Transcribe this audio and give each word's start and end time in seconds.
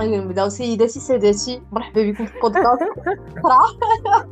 أيوة 0.00 0.24
نبداو 0.24 0.48
سيداتي 0.48 1.00
سادتي 1.00 1.62
مرحبا 1.72 2.10
بكم 2.10 2.26
في 2.26 2.36
البودكاست. 2.36 2.84
صراحة. 3.42 4.26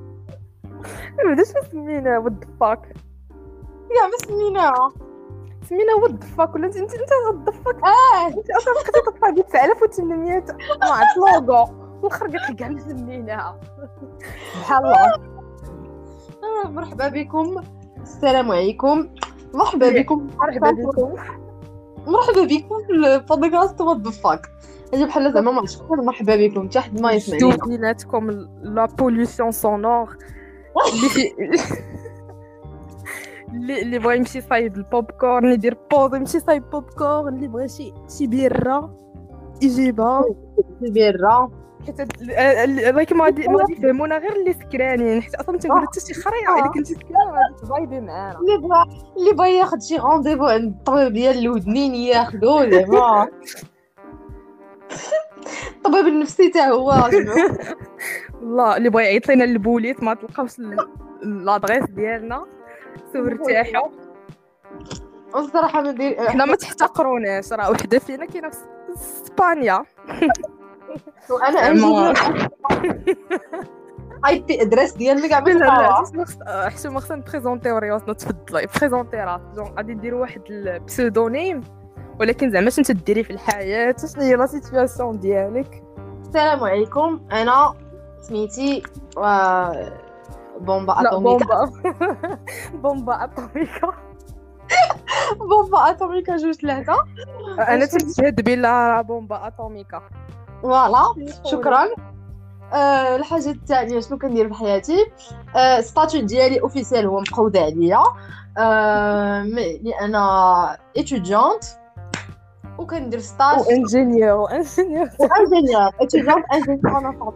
ما 1.24 1.44
سمينا 1.70 2.18
what 2.18 2.33
the 2.33 2.44
fuck 2.60 2.94
يا 3.90 4.06
ما 4.06 4.16
سميناها 4.26 4.92
سمينا 5.68 5.94
what 6.02 6.15
the 6.15 6.24
fuck 6.24 6.54
ولا 6.54 6.66
انت 6.66 6.76
انت 6.76 6.92
انت 6.94 7.10
ود 7.30 7.50
فاك 7.50 7.76
آه. 7.84 8.26
انت 8.28 8.50
أصلا 8.50 8.72
لقيتي 8.72 9.00
تطلع 9.06 9.30
ديال 9.30 9.46
9800 9.46 10.44
مع 10.82 11.02
لوغو 11.16 11.68
لك 12.04 12.56
كاع 12.58 12.68
ما 12.68 12.80
سميناها 12.80 13.60
سبحان 14.54 14.84
الله. 14.84 15.14
آه، 16.64 16.68
مرحبا 16.68 17.08
بكم. 17.08 17.62
السلام 18.02 18.50
عليكم. 18.50 19.08
مرحبا 19.54 19.90
بكم. 19.90 20.30
مرحبا 20.38 20.70
بكم. 20.70 21.14
مرحبا 22.06 22.44
بكم 22.44 22.78
في 22.86 22.92
البودكاست 22.92 23.80
what 23.80 23.96
the 23.96 24.10
fuck 24.10 24.46
هذه 24.94 25.04
بحال 25.04 25.32
زعما 25.32 25.52
ما 25.52 25.66
شكون 25.66 26.06
مرحبا 26.06 26.36
بكم. 26.36 26.68
حتى 26.68 26.80
حد 26.80 27.00
ما 27.00 27.12
يسمعني. 27.12 27.40
شدوا 27.40 27.66
بيناتكم 27.66 28.30
la 28.62 28.86
pollution 28.86 29.50
sonore 29.50 30.16
اللي 30.92 31.32
اللي 33.52 33.82
اللي 33.82 33.98
بغى 33.98 34.16
يمشي 34.16 34.40
صايب 34.40 34.76
البوب 34.76 35.10
كورن 35.10 35.52
يدير 35.52 35.76
pause 35.90 36.14
يمشي 36.14 36.40
صايب 36.40 36.70
بوب 36.70 36.84
كورن 36.84 37.34
اللي 37.34 37.48
بغى 37.48 37.68
شي 37.68 37.92
شي 38.18 38.26
بيره 38.26 38.96
يجيبها. 39.62 40.24
البيرة 40.82 41.50
حيت 41.86 42.20
like 42.20 43.12
ما 43.12 43.24
غادي 43.24 43.48
ما 43.48 43.58
غادي 43.58 43.72
يفهمونا 43.72 44.18
غير 44.18 44.32
اللي 44.32 44.52
سكرانين 44.52 45.22
حيت 45.22 45.34
أصلا 45.34 45.58
تنقول 45.58 45.80
حتى 45.82 46.00
شي 46.00 46.14
خريعه 46.14 46.58
الا 46.58 46.68
كنتي 46.68 46.94
سكران 46.94 47.28
غادي 47.28 47.54
تفايبي 47.62 48.00
معانا 48.00 48.38
اللي 48.38 48.56
بغا 48.58 48.86
اللي 49.16 49.32
بغا 49.32 49.46
ياخد 49.46 49.82
شي 49.82 49.96
rendez-vous 49.96 50.44
عند 50.44 50.74
الطبيب 50.74 51.12
ديال 51.12 51.38
الودنين 51.38 51.94
ياخدو 51.94 52.70
زعما. 52.70 53.28
الطبيب 55.76 56.06
النفسي 56.06 56.48
تا 56.50 56.60
هو. 56.60 57.10
والله 58.40 58.76
اللي 58.76 58.90
بغى 58.90 59.04
يعيط 59.04 59.28
لنا 59.28 59.44
البوليس 59.44 60.02
ما 60.02 60.14
تلقاوش 60.14 60.52
l'adresse 61.22 61.84
ديالنا. 61.90 62.44
so 63.12 63.18
ارتاحوا 63.26 63.88
الصراحة 65.36 65.82
ما 65.82 65.92
ندير 65.92 66.28
حنا 66.28 66.44
ما 66.44 66.56
تحتقروناش 66.56 67.52
راه 67.52 67.70
وحدة 67.70 67.98
فينا 67.98 68.24
كاينة 68.26 68.50
في 68.50 68.58
إسبانيا. 68.94 69.84
وأنا 71.30 71.68
IP 74.26 74.62
adresse 74.62 74.92
ديالنا 74.92 75.28
كاع 75.28 75.38
لا 75.38 76.00
ما 76.14 76.24
خص- 76.24 76.86
آه، 76.86 76.90
ما 76.90 77.00
خصنا 77.00 77.16
ن 77.16 77.22
présent 77.22 77.66
يو 77.66 77.78
راسنا 77.78 78.12
تفضلي 78.12 78.66
présenter 78.80 79.16
راسك 79.16 79.42
جون 79.56 79.66
غادي 79.76 79.94
نديرو 79.94 80.20
واحد 80.20 80.42
ال 80.50 80.60
pseudonyme 80.60 81.60
ولكن 82.20 82.50
زعما 82.50 82.70
شنو 82.70 82.84
تديري 82.84 83.24
في 83.24 83.30
الحياة؟ 83.30 83.94
شنو 84.14 84.22
هي 84.22 84.34
la 84.36 84.46
situation 84.46 85.18
ديالك؟ 85.20 85.82
السلام 86.20 86.64
عليكم. 86.64 87.20
أنا 87.32 87.74
سميتي 88.20 88.82
آه، 89.18 89.92
bomba 90.60 91.00
atómica. 91.00 91.44
bomba. 91.44 91.72
bomba 92.82 93.24
atómica. 93.24 93.92
bomba 95.50 95.90
atómica 95.90 96.36
جوج 96.36 96.54
ثلاثة. 96.54 96.94
أنا 97.68 97.86
تنشهد 97.86 98.40
بلا 98.44 99.00
bomba 99.00 99.46
atómica. 99.46 100.02
voilà 100.72 101.14
شكرا. 101.44 101.88
آه 102.72 103.16
الحاجة 103.16 103.50
الثانية 103.50 104.00
شنو 104.00 104.18
كندير 104.18 104.48
في 104.48 104.54
حياتي؟ 104.54 104.96
statut 105.80 106.26
ديالي 106.26 106.60
officiel 106.60 107.06
هو 107.06 107.20
مقود 107.20 107.56
عليا. 107.56 108.02
mais- 109.42 109.78
لي 109.78 109.92
أنا 110.00 110.78
étudiante 110.96 111.64
وكندير 112.78 113.20
stage 113.20 113.58
و 113.68 113.77
ingénieur 113.77 114.50
ingénieur 114.52 115.08
و 115.20 115.27
ingénieur 115.27 115.90
étudiante 116.00 116.44
ingénieur. 116.54 117.34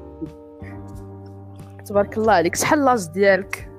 تبارك 1.87 2.19
الله 2.19 2.33
عليك. 2.33 2.57
شحال 2.57 2.85
l'âge 2.85 3.07
ديالك؟ 3.15 3.71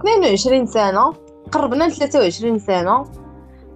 22 0.00 0.66
سنة. 0.66 1.12
قربنا 1.52 1.84
ل 1.84 1.92
23 1.92 2.58
سنة. 2.58 3.04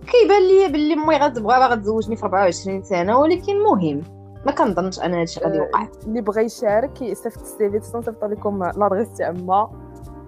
كيبان 0.07 0.43
لي 0.49 0.69
باللي 0.73 0.95
امي 0.95 1.17
غتبغى 1.17 1.59
باغا 1.59 1.75
تزوجني 1.75 2.17
في 2.17 2.23
24 2.23 2.83
سنة 2.83 3.19
ولكن 3.19 3.63
مهم. 3.63 4.03
ما 4.47 4.53
كنظنش 4.53 5.01
أنا 5.01 5.21
هادشي 5.21 5.41
غادي 5.41 5.57
يوقع. 5.59 5.89
اللي 6.07 6.21
بغى 6.21 6.45
يشارك 6.45 7.03
يصيفط 7.03 7.41
ال 7.41 7.71
CV 7.71 7.79
تصيفط 7.79 8.25
لكم 8.25 8.65
l'adresse 8.77 9.13
تاع 9.15 9.31
ما 9.31 9.71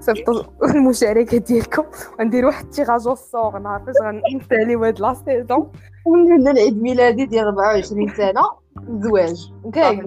صيفطوا 0.01 0.43
المشاركة 0.65 1.39
ديالكم. 1.39 1.85
وندير 2.21 2.47
واحد 2.47 2.65
ال 2.65 2.71
tirage 2.71 3.09
au 3.09 3.26
sort 3.26 3.59
نهار 3.59 3.83
فاش 3.87 3.95
غنساليو 4.35 4.85
هاد 4.85 5.01
la 5.01 5.15
saison 5.15 5.73
وندير 6.07 6.51
العيد 6.53 6.83
ميلادي 6.83 7.27
ديال 7.27 7.45
24 7.47 8.09
سنة. 8.09 8.43
الزواج 8.89 9.53
كاين 9.73 10.07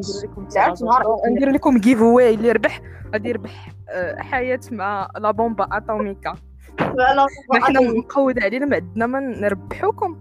ندير 1.31 1.49
لكم 1.49 1.77
giveaway 1.77 2.33
اللي 2.33 2.51
ربح 2.51 2.81
غادي 3.13 3.29
يربح 3.29 3.71
آه، 3.89 4.15
حياة 4.21 4.59
مع 4.71 5.09
la 5.17 5.31
bomba 5.31 5.67
atómica 5.71 6.33
حنا 7.61 7.81
مقود 7.81 8.39
علينا 8.39 8.65
ما 8.65 8.75
عندنا 8.75 9.05
ما 9.07 9.19
نربحوكم. 9.19 10.17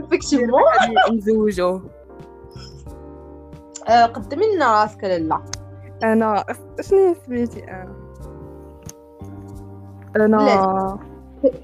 غادي 0.00 1.16
نزوجوه. 1.16 1.90
قدمي 3.86 4.54
لنا 4.54 4.82
راسك 4.82 5.04
لالا 5.04 5.42
أنا 6.02 6.44
شنو 6.80 7.14
سميتي 7.26 7.64
أنا 7.64 7.96
أنا 10.16 10.98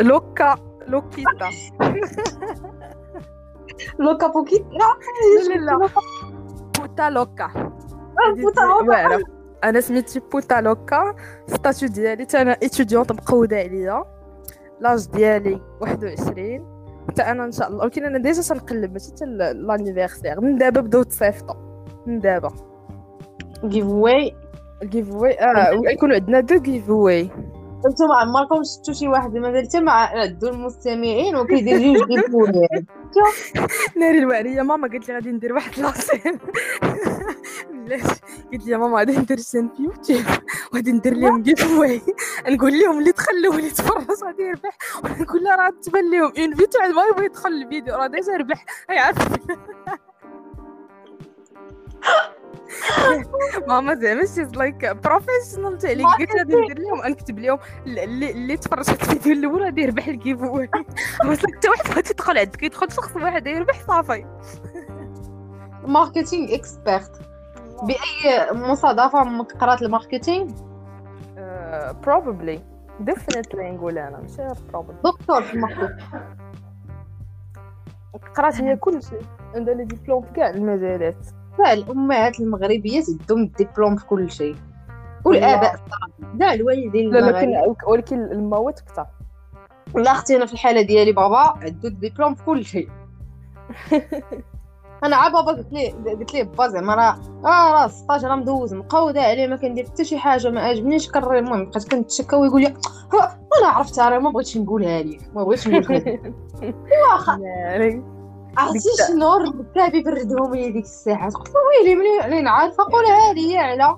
loca 0.00 0.58
loquita. 0.86 1.50
loca 3.98 4.26
بوكيت 4.26 4.66
لا 4.70 4.96
لا 5.56 5.88
puta 6.78 7.10
loca. 7.10 7.72
puta 8.36 8.60
loca. 8.60 9.22
أنا 9.64 9.80
سميتي 9.80 10.20
puta 10.20 10.60
loca. 10.60 11.14
statut 11.46 11.88
ديالي 11.88 12.26
أنا 12.34 12.52
étudiante 12.52 13.12
مقودة 13.12 13.56
عليا. 13.56 14.04
l'âge 14.80 15.06
ديالي 15.06 15.60
21 15.80 16.79
حتى 17.10 17.22
أنا 17.22 17.44
إن 17.44 17.52
شاء 17.52 17.68
الله. 17.68 17.84
ولكن 17.84 18.04
أنا 18.04 18.18
déjà 18.18 18.42
تنقلب 18.42 18.92
ماشي 18.92 19.06
حتى 19.10 19.24
l'anniversaire 19.54 20.40
من 20.40 20.58
دابا 20.58 20.80
بداو 20.80 21.02
تصيفطوا. 21.02 21.54
من 22.06 22.18
دابا. 22.18 22.50
giveaway 23.64 23.86
ال 23.86 24.34
giveaway 24.82 25.40
آه 25.40 25.74
ويكونوا 25.74 26.14
عندنا 26.14 26.40
deux 26.40 26.58
giveaway 26.58 27.30
أنتم 27.86 28.12
عمركم 28.20 28.62
شفتوا 28.62 28.94
شي 28.94 29.08
واحد 29.08 29.36
مازال 29.36 29.68
حتى 29.68 29.80
مع 29.80 29.92
عدو 29.92 30.48
المستمعين 30.48 31.36
وكيدير 31.36 31.78
جوج 31.78 32.08
giveaway 32.10 32.84
ناري 33.96 34.18
الوعرية 34.18 34.62
ماما 34.62 34.88
قالت 34.88 35.08
لي 35.08 35.14
غادي 35.14 35.32
ندير 35.32 35.52
واحد 35.52 35.78
la 35.78 35.93
chaîne 35.93 36.38
بلاتي 37.90 38.20
قلت 38.52 38.66
لي 38.66 38.76
ماما 38.76 38.98
غادي 38.98 39.18
ندير 39.18 39.40
chaîne 39.40 39.68
في 39.68 39.82
يوتيوب 39.82 40.24
وغادي 40.72 40.92
ندير 40.92 41.14
لهم 41.14 41.42
giveaway 41.42 42.00
نقول 42.48 42.78
لهم 42.78 42.98
اللي 42.98 43.12
تخلوا 43.12 43.54
اللي 43.54 43.70
تفرج 43.70 44.06
غادي 44.24 44.42
يربح. 44.42 44.78
ونقول 45.04 45.44
لها 45.44 45.56
راه 45.56 45.70
تبان 45.82 46.10
لهم 46.10 46.32
une 46.38 46.54
vidéo 46.54 46.80
عاد 46.80 46.90
ما 46.90 47.02
يبغي 47.10 47.24
يدخل 47.24 47.48
الفيديو 47.48 47.94
راه 47.94 48.06
déjà 48.06 48.36
ربح 48.36 48.64
يعرف 48.90 49.18
ماما 53.68 53.94
زعما 53.94 54.26
شي 54.26 54.42
like 54.42 54.86
professional 54.86 55.78
تاع 55.78 55.90
اللي 55.90 56.04
قلت 56.04 56.36
غادي 56.36 56.54
ندير 56.54 56.78
لهم 56.78 57.06
نكتب 57.06 57.38
لهم 57.38 57.58
اللي 57.86 58.30
اللي 58.30 58.56
تفرج 58.56 58.84
في 58.84 58.92
الفيديو 59.02 59.32
الأول 59.32 59.62
غادي 59.62 59.82
يربح 59.82 60.06
ال 60.08 60.40
giveaway 60.42 60.70
بس 61.26 61.38
حتى 61.38 61.68
واحد 61.68 61.86
غادي 61.94 62.10
يدخل 62.10 62.38
عندك 62.38 62.62
يدخل 62.62 62.92
شخص 62.92 63.16
واحد 63.16 63.46
يربح 63.46 63.86
صافي. 63.86 64.24
marketing 65.86 66.54
expert 66.54 67.29
بأي 67.82 68.52
مصادفه 68.52 69.42
قرات 69.42 69.82
ال 69.82 69.88
marketing؟ 69.88 70.50
probably 72.06 72.60
definitely 73.00 73.70
نقول 73.70 73.98
أنا 73.98 74.20
ماشي 74.20 74.42
غير 74.42 74.54
probably 74.72 74.96
دكتور 75.04 75.42
في 75.42 75.54
ال 75.54 75.58
marketing 75.58 75.90
قرات 78.36 78.60
هي 78.60 78.76
كل 78.76 79.02
شيء. 79.02 79.22
عندها 79.54 79.74
les 79.74 79.84
diplômes 79.84 80.22
في 80.22 80.32
كاع 80.32 80.50
المجالات. 80.50 81.26
الأمهات 81.72 82.40
المغربيات 82.40 83.04
عندهم 83.20 83.42
الدبلوم 83.42 83.96
في 83.96 84.06
كل 84.06 84.30
شيء. 84.30 84.56
والآباء 85.24 85.80
كاع 86.40 86.54
الوالدين 86.54 87.10
لا. 87.10 87.18
لكن 87.18 87.74
ولكن 87.86 88.22
الموت 88.22 88.80
كثر 88.80 89.06
لا 89.94 90.10
أختي 90.10 90.36
أنا 90.36 90.46
في 90.46 90.52
الحالة 90.52 90.82
ديالي 90.82 91.12
بابا 91.12 91.36
عنده 91.36 91.88
الدبلوم 91.88 92.34
في 92.34 92.44
كل 92.44 92.64
شيء. 92.64 92.88
أنا 95.04 95.16
عا 95.16 95.28
بابا 95.28 95.52
قلت 95.52 95.72
ليه 95.72 95.92
قلت 95.92 96.34
ليه 96.34 96.42
با 96.42 96.68
زعما 96.68 96.94
راه 96.94 97.16
آه 97.44 97.72
راه 97.72 97.88
16 97.88 98.28
راه 98.28 98.34
مدوز 98.36 98.74
مقودة 98.74 99.20
عليه 99.22 99.46
ما 99.46 99.56
كندير 99.56 99.86
حتى 99.86 100.04
شي 100.04 100.18
حاجة 100.18 100.50
ما 100.50 100.60
عجبنيش 100.60 101.10
كنري 101.10 101.38
المهم 101.38 101.64
بقيت 101.70 101.90
كنتشكى 101.94 102.36
ويقول 102.36 102.60
لي 102.62 102.68
"ها، 103.12 103.40
أنا 103.60 103.68
عرفتها 103.68 104.08
راه 104.08 104.18
ما 104.18 104.30
بغيتش 104.30 104.56
نقولها 104.58 105.02
لك 105.02 105.20
ما 105.34 105.44
بغيتش 105.44 105.68
نقولها 105.68 105.98
لك. 106.00 106.34
واخا 107.12 107.40
عرفتي 108.58 108.88
شنو 109.08 109.36
الكابي 109.36 110.02
بردهم 110.02 110.54
لي 110.54 110.70
ديك 110.70 110.84
الساعة؟ 110.84 111.30
قلت 111.30 111.48
له 111.48 111.54
ويلي 111.84 111.94
ملي 111.94 112.20
علينا 112.22 112.50
عارفه 112.50 112.84
قولها 112.84 113.32
لي 113.32 113.58
على. 113.58 113.96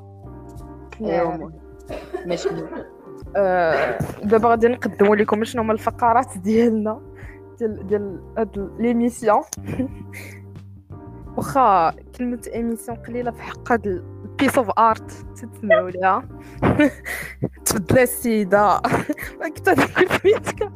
ماشي. 2.27 2.49
آه، 3.37 3.99
دابا 4.23 4.49
غادي 4.49 4.69
نقدموا 4.69 5.17
لكم 5.17 5.45
شنو 5.45 5.63
هما 5.63 5.73
الفقرات 5.73 6.39
ديالنا 6.39 7.01
ديال 7.59 7.87
ديال 7.87 8.21
هاد 8.39 8.71
l'émission 8.79 9.41
واخا 11.37 11.91
كلمة 11.91 12.41
émission 12.55 12.97
قليلة 12.97 13.31
في 13.31 13.43
حق 13.43 13.73
هاد 13.73 13.87
ال 13.87 13.99
piece 13.99 14.59
of 14.59 14.71
art 14.79 15.11
تسمعوا 15.11 15.91
ليها. 15.91 16.25
تبدل 17.67 17.99
السيدة. 17.99 18.81
ما 19.41 19.49
كنت 19.49 19.69
نقول 19.69 20.09
فيك 20.09 20.69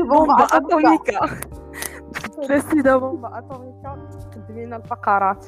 بومبا؟ 0.00 0.44
أتوميكا. 0.44 1.26
تبدل 2.32 2.52
السيدة 2.52 2.96
بومبا 2.96 3.38
أتوميكا. 3.38 4.08
قدمي 4.34 4.66
لنا 4.66 4.76
الفقرات. 4.76 5.46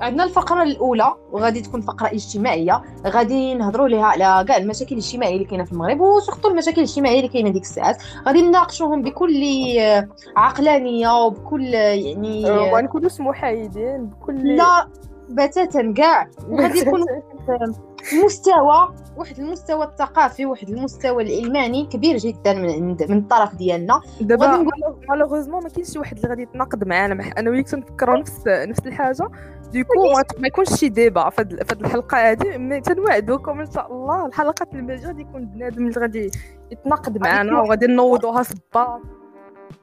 عندنا 0.00 0.24
الفقرة 0.24 0.62
الأولى 0.62 1.14
وغادي 1.32 1.60
تكون 1.60 1.80
فقرة 1.80 2.06
اجتماعية. 2.06 2.82
غادي 3.06 3.54
نهضروا 3.54 3.88
ليها 3.88 4.04
على 4.04 4.44
كاع 4.48 4.56
المشاكل 4.56 4.92
الاجتماعية 4.92 5.34
اللي 5.34 5.44
كاينة 5.44 5.64
في 5.64 5.72
المغرب 5.72 6.00
وسورتو 6.00 6.48
المشاكل 6.48 6.78
الاجتماعية 6.78 7.16
اللي 7.16 7.28
كاينة 7.28 7.50
ديك 7.50 7.62
الساعات. 7.62 8.02
غادي 8.26 8.42
نناقشوهم 8.42 9.02
بكل 9.02 9.44
عقلانية 10.36 11.24
وبكل 11.24 11.74
يعني 11.74 12.50
ونكونوا 12.50 13.10
محايدين 13.20 14.06
بكل 14.06 14.56
لا 14.56 14.88
بتاتا 15.28 15.92
كاع. 15.96 16.28
وغادي 16.48 16.78
يكون 16.78 17.04
مستوى 18.24 18.94
واحد 19.16 19.38
المستوى 19.38 19.84
الثقافي 19.84 20.46
واحد 20.46 20.68
المستوى 20.68 21.22
العلماني 21.22 21.86
كبير 21.86 22.16
جدا 22.16 22.54
من 22.54 22.96
من 23.08 23.18
الطرف 23.18 23.54
ديالنا. 23.54 24.00
دابا 24.20 24.66
malheureusement 25.08 25.62
ما 25.62 25.68
كاينش 25.68 25.90
شي 25.90 25.98
واحد 25.98 26.16
اللي 26.16 26.28
غادي 26.28 26.42
يتناقض 26.42 26.84
معانا. 26.84 27.32
أنا 27.38 27.50
وياك 27.50 27.68
تنفكروا 27.68 28.18
نفس 28.18 28.42
نفس 28.46 28.86
الحاجة. 28.86 29.28
du 29.72 29.85
coup 29.85 30.12
ما 30.38 30.46
يكونش 30.46 30.74
شي 30.74 30.88
débat 30.88 31.30
في 31.30 31.42
هاد 31.42 31.80
الحلقة 31.80 32.30
هادي. 32.30 32.58
mais 32.58 32.80
تنوعدوكم 32.80 33.60
إن 33.60 33.70
شاء 33.70 33.92
الله. 33.92 34.26
الحلقات 34.26 34.74
اللي 34.74 34.96
غادي 34.96 35.22
يكون 35.22 35.46
بنادم 35.46 35.86
اللي 35.86 36.00
غادي 36.00 36.30
يتناقض 36.72 37.18
معانا 37.18 37.60
وغادي 37.60 37.86
نوضوها 37.86 38.42
صباط 38.42 39.00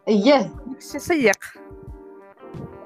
اييه 0.08 0.52
داكشي 0.68 1.32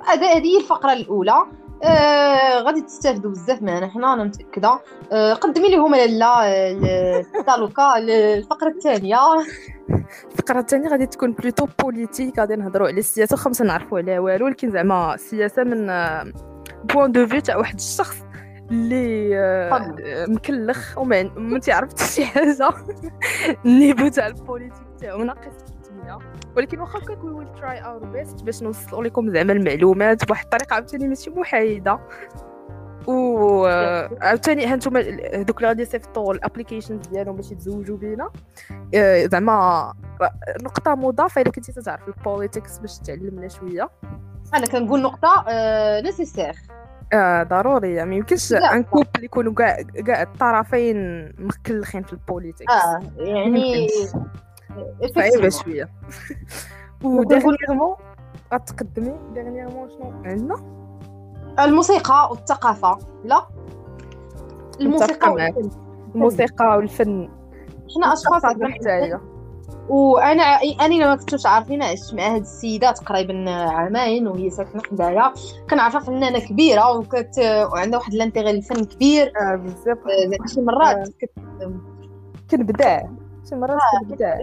هذا 0.08 0.28
هذه 0.28 0.58
الفقرة 0.58 0.94
الأولى. 0.94 1.46
آه 1.84 2.60
غادي 2.62 2.82
تستافدوا 2.82 3.32
بزاف 3.32 3.62
معنا 3.62 3.88
حنا 3.88 4.14
أنا 4.14 4.24
متأكدة. 4.24 4.80
آه 5.12 5.34
قدمي 5.34 5.70
لهم 5.70 5.96
لاله 5.96 7.22
تا 7.48 7.58
loca 7.58 7.98
الفقرة 7.98 8.68
الثانية. 8.70 9.18
الفقرة 10.32 10.60
الثانية 10.60 10.90
غادي 10.90 11.06
تكون 11.06 11.32
plutôt 11.34 11.68
politique 11.82 12.40
غادي 12.40 12.56
نهضروا 12.56 12.88
على 12.88 13.00
السياسة 13.00 13.36
خمسة 13.36 13.66
نعرفوا 13.66 13.98
عليها 13.98 14.20
والو 14.20 14.46
ولكن 14.46 14.72
زعما 14.72 15.14
السياسة 15.14 15.64
من 15.64 15.88
point 16.84 17.12
de 17.12 17.28
vue 17.28 17.42
تاع 17.42 17.58
واحد 17.58 17.76
الشخص 17.76 18.16
اللي 18.72 19.40
آه 19.40 20.26
مكلخ 20.28 20.98
وما 20.98 21.60
تعرف 21.60 21.90
حتى 21.90 22.04
شي 22.06 22.26
حاجة 22.26 22.70
ال 23.66 23.72
niveau 23.72 24.08
تاع 24.08 24.28
ال 24.28 24.34
politique 24.34 24.88
تاعو 25.00 25.24
ناقص. 25.24 25.71
ولكن 26.58 26.80
واخا 26.80 27.00
هكاك 27.00 27.24
we 27.24 27.32
will 27.32 27.54
try 27.54 27.80
our 27.80 28.06
best 28.06 28.44
باش 28.44 28.64
نوصلوا 28.64 29.04
لكم 29.04 29.30
زعما 29.30 29.54
المعلومات 29.54 30.26
بواحد 30.26 30.44
الطريقة 30.44 30.74
عاوتاني 30.74 31.08
ماشي 31.08 31.30
محايدة. 31.30 32.00
و 33.08 33.66
عاوتاني 34.22 34.66
هانتوما 34.66 35.02
دوك 35.42 35.58
اللي 35.58 35.68
غادي 35.68 35.82
يصيفطوا 35.82 36.34
ال 36.34 36.39
applications 36.39 37.08
ديالهم 37.08 37.36
باش 37.36 37.52
يتزوجوا 37.52 37.98
بينا. 37.98 38.30
آه، 38.96 39.26
زعما 39.26 39.94
نقطة 40.64 40.96
مضافة 40.96 41.42
إلا 41.42 41.52
كنتي 41.52 41.72
تعرف 41.72 42.08
ال 42.08 42.15
politics 42.15 42.78
باش 42.78 43.00
تعلمنا 43.00 43.48
شوية. 43.48 43.90
أنا 44.54 44.66
كنقول 44.66 45.02
نقطة 45.02 45.46
nécessaire 46.02 46.54
آه 47.14 47.44
ضروري 47.44 48.06
ما 48.06 48.16
يمكنش 48.16 48.54
un 48.54 48.84
couple 48.84 49.24
يكونوا 49.24 49.54
كاع 49.54 49.82
كاع 49.82 50.22
الطرفين 50.22 51.26
مكلخين 51.38 52.04
في 52.04 52.14
ال 52.14 52.20
politics 52.20 52.74
آه 52.74 53.00
يعني 53.18 53.88
صعيبة 55.16 55.50
شوية. 55.50 55.90
و 57.04 57.11
dernièrement 57.11 57.96
غتقدمي 58.54 59.14
dernièrement 59.34 59.90
شنو؟ 59.90 60.12
عندنا؟ 60.26 60.56
الموسيقى 61.60 62.28
والثقافة. 62.32 62.98
لا. 63.24 63.48
الموسيقى 64.82 65.32
والفن. 65.32 65.70
الموسيقى 66.16 66.78
والفن. 66.78 67.30
حنا 67.96 68.14
أشخاص 68.14 68.46
عندنا. 68.46 69.22
وأنا 69.90 70.44
أنا 70.82 70.98
ما 70.98 71.16
كنتوش 71.16 71.46
عارفين 71.46 71.84
عشت 71.84 72.14
مع 72.14 72.36
هاد 72.36 72.42
السيده 72.42 72.92
تقريبا 72.92 73.50
عامين 73.50 74.28
وهي 74.28 74.50
ساكنة 74.50 74.82
حدايا. 74.92 75.34
كنعرفها 75.70 76.00
فنانه 76.00 76.40
كبيرة 76.40 76.98
وكانت 76.98 77.40
وعندها 77.74 78.00
واحد 78.00 78.14
ال 78.14 78.18
intérêt 78.18 78.52
للفن 78.54 78.84
كبير. 78.86 79.32
آه 79.42 79.56
بزاف 79.56 79.98
شي 80.54 80.62
مرات 80.62 81.10
كنبدع. 82.52 83.02
شي 83.50 83.56
مرات 83.56 83.80
كنبدع. 84.02 84.38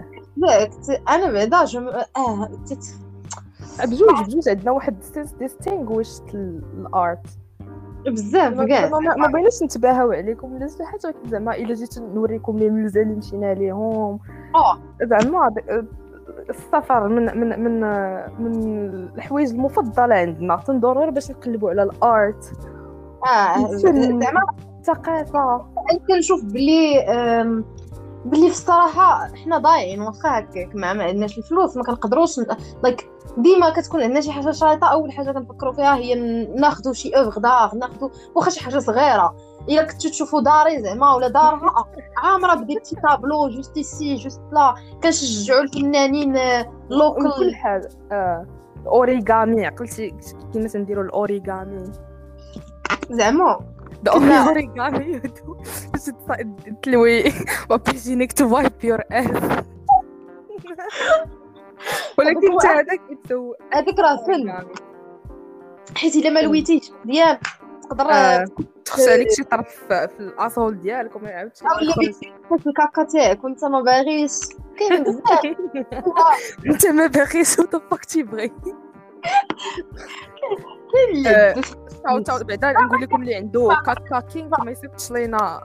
أنا 1.08 1.32
بعدا 1.32 1.64
je 1.64 1.88
آه 1.88 2.50
بجوج 3.84 4.26
بجوج 4.26 4.48
عندنا 4.48 4.70
واحد 4.70 4.96
distinguish 5.38 6.08
ال 6.34 6.57
art 6.57 7.26
بزاف 8.06 8.60
كاع. 8.60 8.88
ما 9.16 9.28
بغيناش 9.32 9.62
نتباهاو 9.62 10.12
عليكم 10.12 10.54
ولا 10.54 10.68
شي 10.68 10.84
حاجة 10.84 11.14
زعما 11.26 11.56
إلا 11.56 11.74
جيت 11.74 11.98
نوريكم 11.98 12.58
les 12.58 12.70
musées 12.70 13.02
اللي 13.02 13.14
مشينا 13.14 13.54
ليهم. 13.54 14.18
زعما 15.02 15.54
السفر 16.50 17.08
من 17.08 17.38
من 17.40 17.64
من 17.64 17.80
من 18.38 18.84
الحوايج 19.14 19.50
المفضلة 19.50 20.14
عندنا. 20.14 20.56
تندور 20.56 20.98
غير 20.98 21.10
باش 21.10 21.30
نقلبوا 21.30 21.70
على 21.70 21.82
ال 21.82 22.00
art 22.00 22.52
آه 23.26 23.66
زعما 23.66 24.40
الثقافة. 24.78 25.64
كنشوف 26.08 26.44
بلي 26.44 27.04
بلي 28.28 28.46
في 28.50 28.54
الصراحة 28.54 29.34
حنا 29.34 29.58
ضايعين 29.58 30.00
واخا 30.00 30.38
هكاك 30.38 30.74
ما 30.74 30.86
عندناش 30.86 31.38
الفلوس 31.38 31.76
ما 31.76 31.82
كنقدروش 31.82 32.38
like 32.82 33.10
ديما 33.36 33.70
كتكون 33.70 34.02
عندنا 34.02 34.20
شي 34.20 34.32
حاجة 34.32 34.50
شايطه 34.50 34.86
أول 34.86 35.12
حاجة 35.12 35.32
كنفكروا 35.32 35.72
فيها 35.72 35.96
هي 35.96 36.14
ناخذوا 36.44 36.92
شي 36.92 37.10
œuvre 37.10 37.38
d'art 37.38 37.74
ناخذوا 37.74 38.10
واخا 38.34 38.50
شي 38.50 38.60
حاجة 38.60 38.78
صغيرة. 38.78 39.36
إلا 39.68 39.82
كنتو 39.82 40.08
تشوفوا 40.08 40.40
داري 40.40 40.82
زعما 40.82 41.14
ولا 41.14 41.28
دارها 41.28 41.88
عامرة 42.16 42.54
بدي 42.54 42.74
تي 42.74 42.96
طابلو 42.96 43.48
juste 43.48 43.76
ici 43.76 44.14
juste 44.14 44.40
là 44.52 44.74
كنشجعوا 45.02 45.60
الفنانين 45.62 46.32
local 46.90 47.32
كل 47.38 47.54
حاجة 47.54 47.88
آه 48.12 48.46
اوريغامي 48.86 49.66
عقلتي 49.66 50.14
كيما 50.52 50.68
تنديروا 50.68 51.04
الاوريغامي 51.04 51.92
زعما. 53.10 53.60
اوريغامي 54.08 55.18
باش 55.92 56.10
تلوي 56.82 57.24
و 57.70 57.74
papier 57.74 57.96
hygiénique 57.96 58.32
to 58.32 58.48
wipe 58.48 58.72
your 58.84 59.00
ass 59.12 59.26
ولكن 62.18 62.52
انت 62.52 62.66
هذاك 62.66 63.00
هذاك 63.72 63.98
راه 63.98 64.16
فن 64.26 64.66
حيت 65.96 66.16
إلا 66.16 66.30
ما 66.30 66.40
لويتيش. 66.40 66.90
مزيان 67.04 67.38
تقدر 67.82 68.06
تخشى 68.84 69.10
عليك 69.10 69.30
شي 69.32 69.44
طرف 69.44 69.68
في 69.88 70.08
الأصول 70.20 70.80
ديالك 70.80 71.16
وما 71.16 71.30
يعاودش 71.30 71.58
في 71.58 71.64
الكاكا 72.66 73.02
تاعك 73.02 73.44
وانت 73.44 73.64
ما 73.64 73.80
باغيش. 73.80 74.32
كاين 74.78 75.02
بزاف. 75.04 75.44
انت 76.66 76.86
ما 76.86 77.06
باغيش 77.06 77.58
وطفك 77.58 78.04
تيبغي 78.04 78.52
كاين 80.92 81.22
بعدا 82.42 82.72
نقول 82.72 83.02
لكم 83.02 83.22
اللي 83.22 83.34
عنده 83.34 83.76
كاكا 83.86 84.20
kink 84.20 84.64
ما 84.64 84.70
يصيفطش 84.70 85.10
لينا 85.10 85.60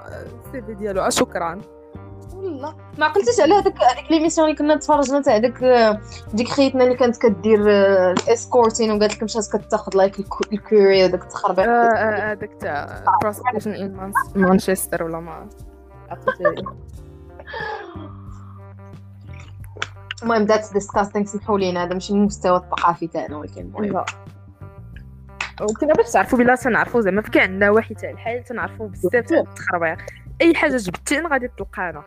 ال 0.46 0.62
CV 0.62 0.74
ديالو. 0.74 1.10
شكرا. 1.10 1.62
والله. 2.36 2.76
ما 2.98 3.06
على 3.42 3.54
هذاك 3.54 3.84
هذيك 3.84 4.12
l'émission 4.12 4.48
اللي 4.48 4.58
كنا 4.58 4.76
تفرجنا 4.76 5.22
تاع 5.22 5.38
داك 5.38 5.64
ديك 6.34 6.48
خيتنا 6.48 6.84
اللي 6.84 6.96
كانت 6.96 7.18
كدير 7.18 7.62
ال 8.12 8.20
escorting 8.20 8.92
وقالت 8.92 9.14
لك 9.14 9.24
مشات 9.24 9.56
كتاخذ 9.56 9.98
like 9.98 10.20
الكوري 10.54 11.06
وداك 11.06 11.24
التخربيق. 11.24 11.66
هذاك 11.66 12.52
تاع 12.60 13.04
prostitution 13.22 13.72
in 13.72 14.14
مانشستر 14.36 15.04
ولا 15.04 15.20
ما 15.20 15.50
المهم 20.24 20.44
that's 20.44 20.74
disgusting 20.74 21.26
سمحوا 21.26 21.58
لينا 21.58 21.84
هذا 21.84 21.94
ماشي 21.94 22.14
المستوى 22.14 22.58
الثقافي 22.58 23.08
تاعنا 23.08 23.38
ولكن 23.38 23.62
المهم. 23.62 24.04
وكنا 25.62 25.94
باش 25.94 26.12
تعرفوا 26.12 26.40
بلا 26.40 26.56
تنعرفوا 26.56 27.02
زعما 27.02 27.22
في 27.22 27.32
كاع 27.32 27.46
النواحي 27.46 27.94
تاع 27.94 28.10
الحياة 28.10 28.42
تنعرفوا 28.42 28.88
بزاف 28.88 29.26
تاع 29.26 29.40
التخربيق. 29.40 29.98
أي 30.42 30.56
حاجة 30.56 30.78
جبتينا 30.78 31.30
غادي 31.30 31.48
تلقانا. 31.58 32.04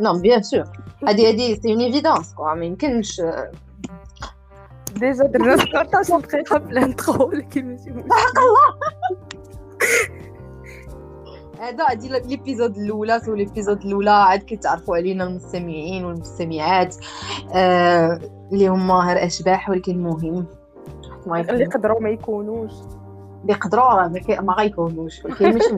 non 0.00 0.18
bien 0.18 0.42
sûr 0.42 0.64
هادي 1.08 1.28
هادي 1.28 1.56
c'est 1.56 1.72
une 1.72 1.80
évidence 1.80 2.34
quoi 2.34 2.54
ما 2.54 2.64
يمكنش 2.64 3.22
déjà 4.94 5.24
درنا 5.24 5.56
17 5.56 6.20
دقيقه 6.20 6.58
في 6.58 6.72
ال 6.72 6.81
intro 6.81 7.28
ولكن 7.28 7.70
ماشي 7.70 7.90
مشكل 7.90 8.10
الله 8.38 8.80
هذا 11.60 11.90
هادي 11.90 12.08
l'épisode 12.08 12.76
الاولى 12.76 13.20
so 13.20 13.34
l'épisode 13.34 13.84
الاولى 13.84 14.10
عاد 14.10 14.42
كيتعرفوا 14.42 14.96
علينا 14.96 15.24
المستمعين 15.24 16.04
والمستمعات 16.04 16.96
آه 17.54 18.20
اللي 18.52 18.68
هما 18.68 18.94
غير 18.94 19.26
اشباح 19.26 19.70
ولكن 19.70 20.02
مهم 20.02 20.46
اللي 21.26 21.62
يقدروا 21.62 22.00
ما 22.00 22.08
يكونوش. 22.08 22.72
اللي 23.42 23.52
يقدروا 23.52 23.84
راه 23.84 24.08
ما 24.40 24.52
غيكونوش. 24.52 25.24
ولكن 25.24 25.52
ماشي 25.54 25.76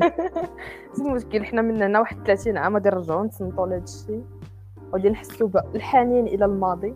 المشكل 0.98 1.44
حنا 1.44 1.62
من 1.62 1.82
هنا 1.82 2.00
واحد 2.00 2.26
30 2.26 2.56
عام 2.56 2.74
غادي 2.74 2.88
نرجعوا 2.88 3.26
نتصنتوا 3.26 3.66
لهذا 3.66 3.82
الشيء 3.82 4.24
غادي 4.92 5.10
نحسوا 5.10 5.48
بالحنين 5.48 6.26
إلى 6.26 6.44
الماضي. 6.44 6.94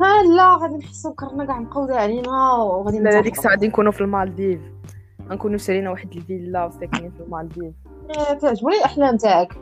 ها 0.00 0.22
لا 0.22 0.56
غادي 0.56 0.76
نحسو 0.76 1.12
كرنا 1.14 1.44
كاع 1.44 1.60
مقودة 1.60 1.96
علينا 1.96 2.52
وغادي 2.52 2.98
لا 2.98 3.18
هذيك. 3.18 3.32
الساعة 3.32 3.52
غادي 3.52 3.68
نكونوا 3.68 3.92
في 3.92 4.00
المالديف. 4.00 4.60
غنكونوا 5.30 5.58
شرينا 5.58 5.90
واحد 5.90 6.12
الفيلا 6.12 6.64
وساكنين 6.64 7.10
في 7.10 7.20
المالديف. 7.20 7.74
إيه، 8.10 8.38
تعجبني 8.38 8.76
الأحلام 8.76 9.16
تاعك. 9.16 9.54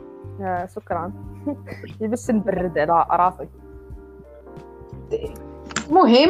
شكرا. 0.75 1.13
باش 2.01 2.31
نبرد 2.31 2.77
على 2.77 3.05
راسي 3.11 3.49
المهم 5.89 6.29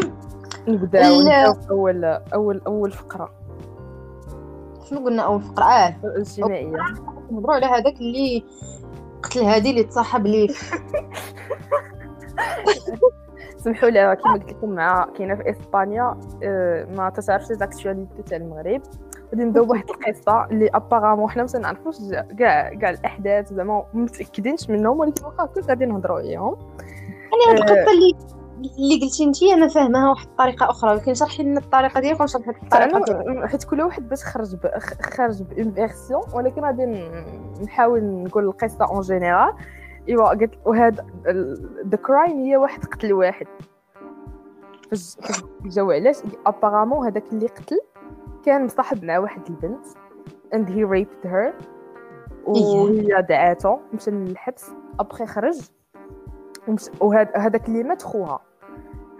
نبداو 0.68 1.54
اول 1.72 2.06
اول 2.06 2.62
أول 2.68 2.92
فقرة. 2.92 3.32
شنو 4.90 5.06
قلنا 5.06 5.24
أول 5.24 5.42
فقرة؟ 5.42 5.66
آه. 5.66 5.96
الاجتماعية. 6.04 6.78
نهضروا 7.32 7.54
على 7.56 7.66
هذاك 7.66 7.96
اللي 7.96 8.44
قتل 9.24 9.40
هادي 9.40 9.70
اللي 9.70 9.84
تصاحب 9.84 10.26
ليه. 10.26 10.48
سمحوا 13.58 13.90
لي 13.90 14.16
كما 14.24 14.34
قلت 14.34 14.50
لكم 14.52 14.70
مع 14.70 15.08
كاينة 15.18 15.36
في 15.36 15.50
إسبانيا 15.50 16.20
آه، 16.44 16.86
ما 16.86 17.10
تتعرفش 17.10 17.46
زاكتواليتي 17.46 18.22
تاع 18.24 18.38
المغرب. 18.38 18.82
غادي 19.32 19.44
نبدأو 19.44 19.66
بواحد 19.66 19.90
القصة 19.90 20.46
اللي 20.52 20.70
ابارامون 20.74 21.30
حنا 21.30 21.44
ما 21.44 21.48
تنعرفوش 21.48 21.96
كاع 22.40 22.74
كاع 22.74 22.90
الأحداث 22.90 23.54
زعما 23.54 23.86
متأكدينش 23.94 24.70
منهم 24.70 25.00
ولكن 25.00 25.26
واخا 25.26 25.44
هكا 25.44 25.62
غادي 25.62 25.86
نهضروا 25.86 26.18
عليهم. 26.18 26.56
أنا 27.34 27.52
هاد 27.52 27.58
القصة 27.58 27.92
اللي 27.94 28.16
اللي 28.80 29.00
قلتي 29.06 29.24
انت 29.24 29.44
أنا 29.44 29.68
فاهماها 29.68 30.10
واحد 30.10 30.28
الطريقة 30.28 30.70
أخرى 30.70 30.92
ولكن 30.92 31.14
شرحي 31.14 31.44
لنا 31.44 31.60
الطريقة 31.60 32.00
ديالك 32.00 32.20
ونشرح 32.22 32.48
لك 32.48 32.64
الطريقة 32.64 33.00
ديالك. 33.24 33.46
حيت 33.46 33.64
كل 33.64 33.82
واحد 33.82 34.10
باش 34.10 34.24
خرج 34.24 34.56
ب... 34.56 34.68
خرج 35.02 35.44
bonne 35.44 35.72
version 35.72 36.22
ولكن 36.34 36.62
غادي 36.62 36.86
نحاول 37.64 38.04
نقول 38.04 38.46
القصة 38.46 38.86
en 38.86 39.02
général 39.02 39.54
إيوا 40.10 40.30
قلت 40.30 40.52
وهذا 40.66 41.06
the 41.88 41.98
crime 41.98 42.38
هي 42.40 42.58
واحد 42.58 42.86
قتل 42.86 43.14
واحد. 43.14 43.48
فاش 44.92 45.18
جاو 45.66 45.92
علاش؟ 45.92 46.18
apparemment 46.46 47.06
هذاك 47.08 47.24
اللي 47.34 47.48
قتل 47.48 47.80
كان 48.46 48.66
مصاحب 48.66 49.04
مع 49.06 49.18
واحد 49.18 49.42
البنت 49.50 49.86
and 50.56 50.68
he 50.70 50.86
raped 50.94 51.30
her. 51.30 51.54
وهي 52.46 53.22
دعاتو 53.30 53.78
مشى 53.94 54.12
للحبس 54.12 54.72
ابخي 55.00 55.26
خرج. 55.26 55.60
ومش- 56.68 56.90
وهذا 57.02 57.32
هذاك 57.38 57.68
اللي 57.68 57.84
مات 57.84 58.02
خوها. 58.02 58.40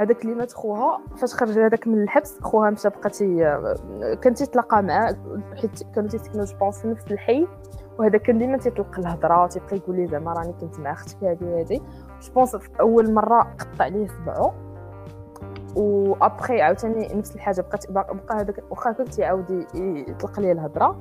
هذاك 0.02 0.26
اللي 0.26 0.36
مات 0.36 0.52
خوها 0.54 1.00
فاش 1.18 1.34
خرج 1.34 1.60
هذاك 1.60 1.88
من 1.88 2.04
الحبس 2.04 2.40
خوها 2.42 2.70
مشى 2.70 2.90
بقى 2.90 3.10
تي 3.10 3.38
كان 4.22 4.34
تيتلاقى 4.34 4.84
معاه 4.84 5.16
حيت 5.62 5.84
كانوا 5.96 6.10
تيسكنوا 6.10 6.46
je 6.46 6.56
pense 6.56 6.82
في 6.82 6.88
نفس 6.88 7.12
الحي. 7.12 7.48
وهذا 8.00 8.18
كان 8.18 8.38
ديما 8.38 8.58
تيطلق 8.58 9.00
الهضره 9.00 9.44
وتيبقى 9.44 9.78
يقول 9.78 9.96
لي 9.96 10.08
زعما 10.08 10.34
راني 10.34 10.54
كنت 10.62 10.80
مع 10.80 10.92
أختك 10.92 11.24
هذه 11.24 11.60
هذه 11.62 11.82
je 12.22 12.32
pense 12.32 12.56
في 12.56 12.70
أول 12.80 13.14
مرة 13.14 13.56
قطع 13.60 13.84
عليه 13.86 14.08
صبعو 14.08 14.52
وابخي 15.76 16.62
عاوتاني 16.62 17.14
نفس 17.16 17.36
الحاجة 17.36 17.62
بقات 17.62 17.92
بقى 17.92 18.16
هذاك 18.32 18.64
واخا 18.70 18.92
كان 18.92 19.10
تيعاود 19.10 19.66
يطلق 20.10 20.40
ليه 20.40 20.52
الهضرة. 20.52 21.00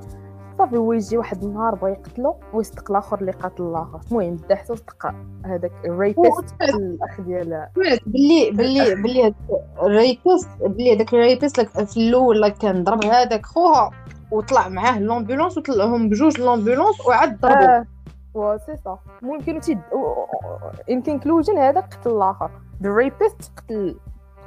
صافي 0.57 0.77
هو 0.77 0.93
يجي 0.93 1.17
واحد 1.17 1.43
النهار 1.43 1.75
بغى 1.75 1.91
يقتلو 1.91 2.35
ويصدق 2.53 2.91
الآخر 2.91 3.21
اللي 3.21 3.31
قاتل 3.31 3.63
الآخر. 3.63 3.99
المهم 4.11 4.35
بدا 4.35 4.55
حتى 4.55 4.75
صدق 4.75 5.13
هذاك 5.45 5.71
ال 5.85 5.94
rapist 5.94 6.45
الأخ 6.61 7.21
ديال 7.21 7.67
باللي 8.05 8.51
باللي 8.51 9.25
هاد 9.25 9.35
ال 9.83 9.92
rapist 9.92 10.49
باللي 10.61 10.95
هذاك 10.95 11.13
ال 11.13 11.20
rapist 11.20 11.61
في 11.61 11.97
الأول 11.97 12.47
كان 12.47 12.83
ضرب 12.83 13.05
هذاك 13.05 13.45
خوها 13.45 13.91
وطلع 14.31 14.69
معاه 14.69 14.99
l'ambulance 14.99 15.57
وطلعهم 15.57 16.09
بجوج 16.09 16.39
l'ambulance 16.39 17.07
وعاد 17.07 17.39
ضربو. 17.39 17.55
آه 17.55 17.85
و 18.33 18.57
سي 18.57 18.77
سا. 18.77 18.97
المهم 19.21 19.41
كانوا 19.41 19.61
تيد 19.61 19.79
in 20.89 21.01
conclusion 21.01 21.57
هذا 21.57 21.79
قتل 21.79 22.11
الآخر. 22.11 22.51
the 22.83 22.89
rapist 22.89 23.51
قتل 23.57 23.95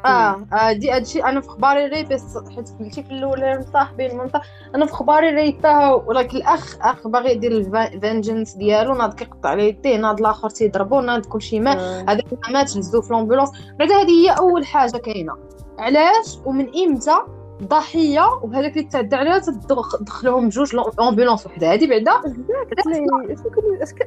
آه 0.06 0.46
آه، 0.52 0.72
دي 0.72 0.90
هادشي 0.90 1.25
أنا 1.25 1.40
في 1.40 1.48
اخباري 1.48 1.86
rapist 1.86 2.48
حيت 2.56 2.68
قلتي 2.80 3.02
في 3.02 3.10
الأول 3.10 3.58
مصاحبين 3.58 4.10
المنطقة 4.10 4.42
أنا 4.75 4.86
في 4.86 4.92
اخباري 4.92 5.30
rape 5.30 5.82
اه 5.82 5.94
ولكن 5.94 6.36
الأخ 6.36 6.76
أخ 6.80 7.08
باغي 7.08 7.32
يدير 7.32 7.52
ال 7.52 7.63
vengeance 7.63 8.54
ديالو 8.54 8.94
ناض 8.94 9.14
كيقطع 9.14 9.48
عليه 9.48 9.68
يديه 9.68 9.96
ناض 9.96 10.20
الآخر 10.20 10.50
تيضربو 10.50 11.00
ناض 11.00 11.26
كلشي 11.26 11.60
مات 11.60 11.78
آه. 11.78 12.04
هذاك 12.08 12.32
ما 12.32 12.52
ماتش 12.52 12.76
هزوه 12.76 13.02
في 13.02 13.12
l'ambulance 13.12 13.50
بعدا 13.78 13.94
هذه 13.94 14.10
هي 14.10 14.30
أول 14.30 14.66
حاجة 14.66 14.96
كاينة. 14.96 15.32
علاش؟ 15.78 16.38
ومن 16.44 16.66
إمتى؟ 16.76 17.16
ضحية 17.62 18.20
وهذاك 18.42 18.76
اللي 18.76 18.88
تعدى 18.88 19.16
عليها 19.16 19.38
تدخ- 19.38 20.02
دخلوهم 20.02 20.46
بجوج 20.46 20.75
l'ambulance 20.98 21.46
وحدة. 21.46 21.72
هذه 21.72 21.88
بعدا. 21.88 22.12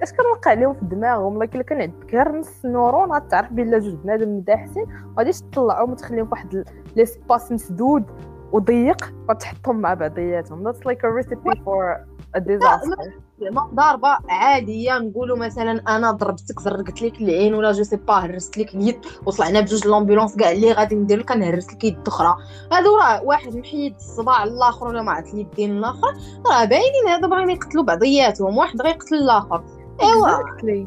اش 0.04 0.12
كان 0.12 0.26
واقع 0.32 0.54
لهم 0.54 0.74
في 0.74 0.86
دماغهم 0.86 1.44
لكن 1.44 1.62
كان 1.62 1.82
عندك 1.82 2.14
غير 2.14 2.32
نص 2.32 2.66
neurone 2.66 3.12
غتعرف 3.12 3.54
بلا 3.54 3.80
جوج 3.80 3.94
بنادم 3.94 4.38
مداحسين 4.38 4.86
غاديش 5.18 5.42
تطلعهم 5.42 5.92
وتخليهم 5.92 6.26
في 6.26 6.32
واحد 6.32 6.64
l'espace 6.96 7.52
مسدود 7.52 8.04
وضيق 8.52 9.14
وتحطهم 9.30 9.76
مع 9.82 9.94
بعضياتهم. 9.94 10.72
That's 10.72 10.78
like 10.78 11.00
a 11.04 11.24
recipe 11.24 11.60
for 11.66 12.06
a 12.38 12.40
disaster. 12.40 13.29
ضاربه 13.76 14.18
عادية 14.30 14.98
نقولوا 14.98 15.38
مثلا 15.38 15.96
أنا 15.96 16.12
ضربتك 16.12 16.60
زرقت 16.60 17.02
لك 17.02 17.22
العين 17.22 17.54
ولا 17.54 17.72
je 17.72 17.84
sais 17.84 17.96
pas 17.96 18.14
هرست 18.14 18.58
لك 18.58 18.76
اليد 18.76 19.00
وطلعنا 19.26 19.62
بجوج 19.62 19.88
l'ambulance 19.88 20.36
كاع 20.36 20.52
اللي 20.52 20.74
غادي 20.74 20.96
ندير 20.96 21.20
لك 21.20 21.30
كنهرس 21.30 21.74
لك 21.74 21.84
يد 21.84 22.08
أخرى 22.08 22.36
هادو 22.72 22.98
راه 22.98 23.24
واحد 23.24 23.56
محيد 23.56 23.96
الصباع 23.96 24.44
الآخر 24.44 24.88
ولا 24.88 25.02
ما 25.02 25.12
عرفت 25.12 25.34
اليدين 25.34 25.78
الآخر 25.78 26.14
راه 26.52 26.66
باينين 26.66 27.08
هادو 27.08 27.28
باغيين 27.28 27.50
يقتلوا 27.50 27.84
بعضياتهم 27.84 28.58
واحد 28.58 28.82
غيقتل 28.82 29.16
الآخر 29.16 29.64
إيوا. 30.02 30.86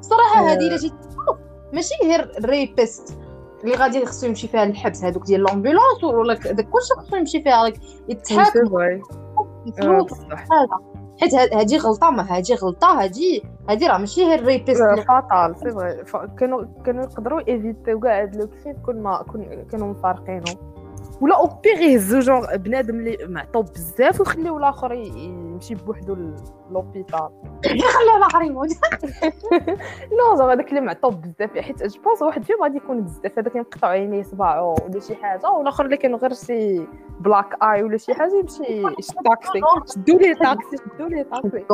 صراحة 0.00 0.40
آه. 0.40 0.52
هذه 0.52 0.66
إلا 0.66 0.76
جيت 0.76 0.92
ماشي 1.72 1.94
غير 2.02 2.32
ال 2.38 2.49
rapist 2.49 3.18
اللي 3.64 3.74
غادي 3.74 4.06
خصو 4.06 4.26
يمشي 4.26 4.48
فيها 4.48 4.64
للحبس 4.64 5.04
هذوك 5.04 5.26
ديال 5.26 5.40
l'ambulance 5.40 6.04
ولا 6.04 6.34
داك 6.34 6.68
كلشي 6.70 6.94
خصو 6.98 7.16
يمشي 7.16 7.42
فيها 7.42 7.72
يتحاكم 8.08 8.66
vrai. 8.66 9.22
آه،. 9.82 10.06
هذا 10.32 10.91
حيت 11.22 11.34
هاد- 11.34 11.54
هادي 11.54 11.76
غلطة 11.78 12.10
ما 12.10 12.36
هادي 12.36 12.54
غلطة 12.54 13.02
هادي 13.02 13.42
هادي 13.68 13.86
راه 13.86 13.98
ماشي 13.98 14.24
غير 14.24 14.38
ال 14.38 14.44
rapist 14.44 14.80
اللي 14.80 15.02
فاتا 15.02 15.56
c'est 15.56 16.04
vrai 16.04 16.28
كانوا 16.38 16.64
كانوا 16.86 17.04
يقدروا 17.04 17.40
éviter 17.48 17.87
يو 17.87 18.00
كاع 18.00 18.22
هاد 18.22 18.36
le 18.36 18.48
crime 18.64 18.76
كون 18.86 19.02
ما 19.02 19.22
كون 19.22 19.64
كانوا 19.70 19.86
مفارقينهم 19.90 20.56
ولا 21.22 21.36
au 21.36 21.46
pire 21.46 21.80
يهزو 21.80 22.18
جونغ 22.18 22.56
بنادم 22.56 22.94
اللي 22.94 23.18
معطوب 23.26 23.64
بزاف 23.64 24.20
ويخليو 24.20 24.58
الآخر 24.58 24.92
يمشي 24.92 25.74
بوحدو 25.74 26.14
ل 26.14 26.25
l'hôpital 26.25 27.28
خليه 27.64 28.16
الآخر 28.16 28.42
يموت 28.42 28.68
لا 30.16 30.36
زعما 30.36 30.52
هذاك 30.52 30.68
اللي 30.68 30.80
معطوب 30.80 31.20
بزاف 31.20 31.58
حيت 31.58 31.82
je 31.82 32.02
pense 32.02 32.22
واحد 32.22 32.44
فيهم 32.44 32.62
غادي 32.62 32.76
يكون 32.76 33.00
بزاف 33.00 33.38
هذاك 33.38 33.56
ينقطعوا 33.56 33.92
عينيه 33.92 34.22
صباعو 34.22 34.74
ولا 34.84 35.00
شي 35.00 35.14
حاجة 35.14 35.50
والآخر 35.50 35.84
اللي 35.84 35.96
كانوا 35.96 36.18
غير 36.18 36.32
شي 36.32 36.86
بلاك 37.20 37.62
اي 37.62 37.82
ولا 37.82 37.96
شي 37.96 38.14
حاجة 38.14 38.32
يمشي 38.40 38.62
يشد 38.98 39.14
طاكسي 39.24 39.60
شدوا 39.94 40.18
ليه 40.18 40.34
طاكسي 40.34 40.76
شدوا 40.76 41.08
ليه 41.08 41.22
طاكسي 41.22 41.64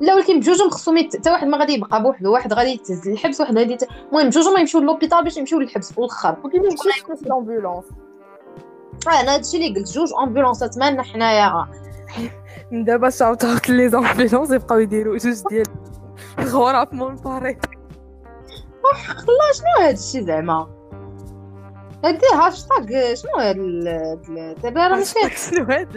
لا 0.00 0.14
ولكن 0.14 0.40
بجوجهم 0.40 0.70
خصهم. 0.70 0.98
حتى 0.98 1.30
واحد 1.30 1.46
ما 1.46 1.58
غادي 1.58 1.72
يبقى 1.72 2.02
بوحدو 2.02 2.32
واحد 2.32 2.52
غادي 2.52 2.70
يتهز 2.70 3.08
للحبس 3.08 3.40
واحد 3.40 3.58
غادي. 3.58 3.78
المهم 4.08 4.26
بجوجهم 4.26 4.58
يمشيو 4.58 4.80
ل 4.80 4.84
l'hôpital 4.84 5.24
باش 5.24 5.36
يمشيو 5.36 5.60
للحبس 5.60 5.92
في 5.92 5.98
الآخر 5.98 6.36
ولكن 6.44 6.60
ال 7.26 7.32
ambulance 7.32 7.84
آه، 7.84 7.99
أنا 9.08 9.34
هادشي 9.34 9.56
اللي 9.56 9.78
قلت 9.78 9.92
جوج 9.92 10.08
ambulance 10.22 10.72
ات 10.72 10.78
مالنا 10.78 11.02
حنايا 11.02 11.66
من 12.70 12.84
دابا 12.84 13.10
shout 13.10 13.44
out 13.44 13.68
les 13.68 13.88
ambulances 13.88 14.50
يبقاو 14.50 14.78
يديروا 14.78 15.18
جوج 15.18 15.42
ديال 15.50 15.66
ال 16.38 16.47
grève 16.47 16.92
mon 16.92 17.14
pari 17.14 17.58
لا 18.82 19.52
شنو 19.54 19.86
هادشي 19.86 20.24
زعما؟ 20.24 20.68
هادي 22.04 22.26
هاشتاغ 22.34 23.14
شنو 23.14 23.32
هاد 23.38 23.56
دابا 24.62 24.88
راه 24.88 24.96
ماشي 24.96 25.14
شنو 25.50 25.64
هاد 25.64 25.96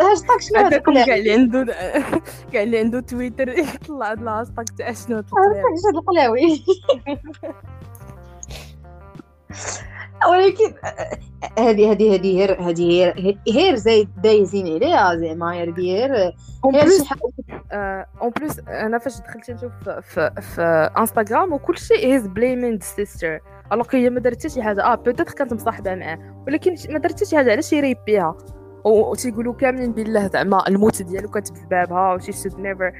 هاشتاغ 0.00 0.38
شنو 0.38 0.64
هاد 0.64 0.74
كاع 0.74 1.16
اللي 1.16 1.32
عنده 1.32 1.64
كاع 2.52 2.62
اللي 2.62 2.78
عنده 2.78 3.00
تويتر 3.00 3.48
يطلع 3.48 4.10
هاد 4.10 4.22
الهاشتاغ 4.22 4.64
تاع 4.78 4.92
شنو 4.92 5.16
هاد 5.16 5.24
القلاوي؟ 5.94 6.62
ولكن 10.30 10.74
هذه 11.58 11.92
هذه 11.92 12.14
هذه 12.14 12.38
غير 12.38 12.60
هذه 12.62 13.12
غير 13.12 13.38
غير 13.48 13.74
زايد 13.74 14.08
دايزين 14.22 14.66
عليها 14.74 15.16
زعما 15.16 15.50
غير 15.50 15.74
غير 15.74 16.32
اون 16.64 16.72
شي 16.74 17.14
بليس 18.40 18.60
أنا 18.68 18.98
فاش 18.98 19.18
دخلت 19.20 19.50
نشوف 19.50 19.72
في, 20.00 20.30
في, 20.40 20.90
انستغرام 20.98 21.52
وكل 21.52 21.78
شيء 21.78 22.06
هيز 22.06 22.26
بليمين 22.26 22.80
سيستر 22.80 23.40
الوغ 23.72 23.86
هي 23.90 24.10
ما 24.10 24.20
دارت 24.20 24.38
حتى 24.38 24.48
شي 24.48 24.62
حاجة. 24.62 24.84
آه 24.84 24.94
بوتيت 24.94 25.30
كانت 25.30 25.52
مصاحبة 25.52 25.94
معاه. 25.94 26.18
ولكن 26.46 26.74
ما 26.90 26.98
دارت 26.98 27.12
حتى 27.14 27.24
شي 27.24 27.36
حاجة. 27.36 27.50
علاش 27.52 27.72
يريبيها 27.72 28.34
و- 28.84 29.10
وتيقولوا 29.10 29.54
كاملين 29.54 29.92
بالله 29.92 30.28
زعما 30.28 30.68
الموت 30.68 31.02
ديالو 31.02 31.28
كانت 31.30 31.48
في 31.58 31.66
بابها 31.70 32.14
و 32.14 32.18
she 32.18 32.32
should 32.32 32.54
never 32.54 32.92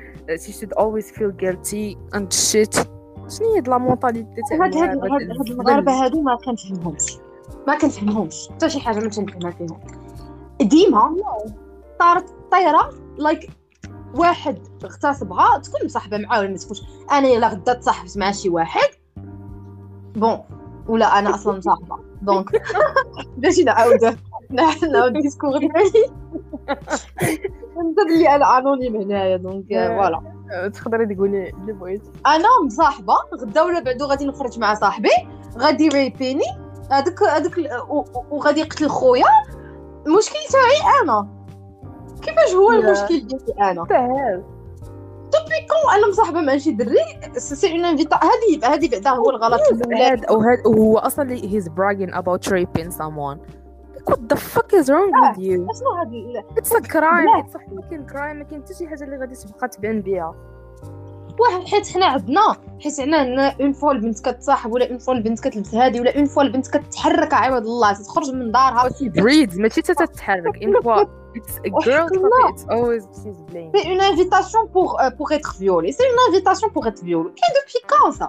she 0.46 0.52
should 0.52 0.72
always 0.78 1.10
feel 1.16 1.32
guilty 1.42 1.96
and 2.16 2.32
shit. 2.32 2.97
شنو 3.28 3.54
هي 3.54 3.60
la 3.60 3.78
mentalité 3.78 4.42
تاع 4.50 4.66
هاد 4.66 4.76
هاد 4.76 5.50
المغاربه 5.50 5.92
هادو 5.92 6.22
ما 6.22 6.36
كنفهمهمش. 6.36 7.18
ما 7.66 7.78
كنفهمهمش. 7.78 8.48
حتى 8.48 8.70
شي 8.70 8.80
حاجة 8.80 9.00
ما 9.00 9.08
كنفهمها 9.10 9.50
فيهم. 9.50 9.80
ديما 10.60 11.16
طارت 11.98 12.34
طيره 12.52 12.90
like 13.18 13.50
واحد 14.14 14.58
اغتصبها 14.84 15.58
تكون 15.58 15.80
مصاحبه 15.84 16.18
معاه 16.18 16.40
ولا 16.40 16.48
ما 16.48 16.56
تكونش 16.56 16.82
أنا 17.12 17.28
إلا 17.28 17.48
غدا 17.48 17.72
تصاحبت 17.74 18.18
مع 18.18 18.32
شي 18.32 18.48
واحد؟ 18.48 18.88
bon 20.16 20.38
ولا 20.88 21.18
أنا 21.18 21.34
أصلا 21.34 21.58
مصاحبه 21.58 21.98
donc 22.22 22.62
باش 23.38 23.58
نعاود 23.58 24.16
نعاود 24.50 25.16
ال 25.16 25.21
discours 25.21 25.58
ديالي 25.58 25.72
نزيد 27.78 28.18
لي 28.18 28.36
أنا 28.36 28.58
anonyme 28.58 28.96
هنايا 28.96 29.36
donc 29.36 29.66
voilà 29.68 30.37
تقدري 30.74 31.14
تقولي 31.14 31.50
اللي 31.50 31.72
بغيتي 31.72 32.10
أنا 32.26 32.48
مصاحبة 32.66 33.14
غدا 33.40 33.62
ولا 33.62 33.80
بعدو 33.80 34.04
غادي 34.04 34.26
نخرج 34.26 34.58
مع 34.58 34.74
صاحبي 34.74 35.10
غادي 35.58 35.84
ي 35.84 35.92
rape 35.92 36.22
يني 36.22 36.44
هذاك 36.90 37.22
هذاك 37.22 37.52
وغادي 38.30 38.60
يقتل 38.60 38.88
خويا. 38.88 39.24
المشكل 40.06 40.38
تاعي 40.52 41.02
أنا. 41.02 41.28
كيفاش 42.22 42.54
هو 42.54 42.72
المشكل 42.72 43.26
ديالي 43.26 43.70
أنا؟ 43.70 43.84
depuis 45.32 45.66
كون 45.68 45.94
أنا 45.94 46.08
مصاحبة 46.08 46.40
مع 46.40 46.56
شي 46.56 46.72
دري 46.72 46.96
c'est 47.36 47.72
une 47.72 47.84
invita 47.84 48.16
هذه 48.16 48.74
هذه 48.74 48.88
بعدا 48.88 49.10
هو 49.10 49.30
الغلط 49.30 49.60
هاد 49.92 50.24
أو 50.24 50.40
هاد 50.40 50.66
هو 50.66 50.98
أصلا 50.98 51.32
he's 51.32 51.68
bragging 51.68 52.14
about 52.14 52.50
raping 52.50 52.90
someone. 52.90 53.38
What 54.06 54.18
the 54.32 54.36
fuck 54.36 54.72
is 54.72 54.86
wrong 54.88 55.10
with 55.22 55.38
you? 55.38 55.66
شنو 55.78 55.90
هاد 55.98 56.44
it's 56.60 56.70
a 56.70 56.80
crime 56.80 57.42
it's 57.42 57.54
a 57.54 57.58
fucking 57.58 58.12
crime. 58.12 58.36
ما 58.36 58.44
كاين 58.44 58.62
حتى 58.62 58.74
شي 58.74 58.88
حاجة 58.88 59.04
اللي 59.04 59.16
غادي 59.16 59.34
تبقى 59.34 59.68
تبان 59.68 60.00
بها 60.00 60.34
واحد 61.40 61.66
حيت 61.68 61.88
حنا 61.88 62.06
عندنا 62.06 62.56
حيت 62.80 63.00
عندنا 63.00 63.56
une 63.60 63.72
fois 63.72 63.92
البنت 63.92 64.20
كتصاحب 64.28 64.72
ولا 64.72 64.90
une 64.90 64.98
fois 64.98 65.14
البنت 65.14 65.40
كتلبس 65.48 65.74
هادي 65.74 66.00
ولا 66.00 66.16
une 66.16 66.24
fois 66.24 66.42
البنت 66.42 66.68
كتحرك 66.76 67.34
عوض 67.34 67.62
الله. 67.66 67.92
تخرج 67.92 68.30
من 68.30 68.52
دارها. 68.52 68.88
breathes 69.00 69.58
ماشي 69.58 69.82
تتحرك. 69.82 70.62
une 70.64 70.80
fois 70.82 71.04
it's 71.38 71.56
a 71.66 71.70
girl 71.70 72.08
it's 72.50 72.64
always 72.64 73.02
she's 73.20 73.40
blamed 73.52 73.76
c'est 73.76 73.90
une 73.92 74.00
invitation 74.00 74.66
pour 74.66 75.08
pour 75.08 75.34
être 75.34 75.50
violée 75.50 75.92
c'est 75.92 76.02
une 76.04 76.34
invitation 76.34 76.72
pour 76.72 76.88
être 76.88 77.04
violée 77.04 77.28
كاين 77.30 77.52
depuis 77.54 78.02
quand 78.02 78.12
ça 78.12 78.28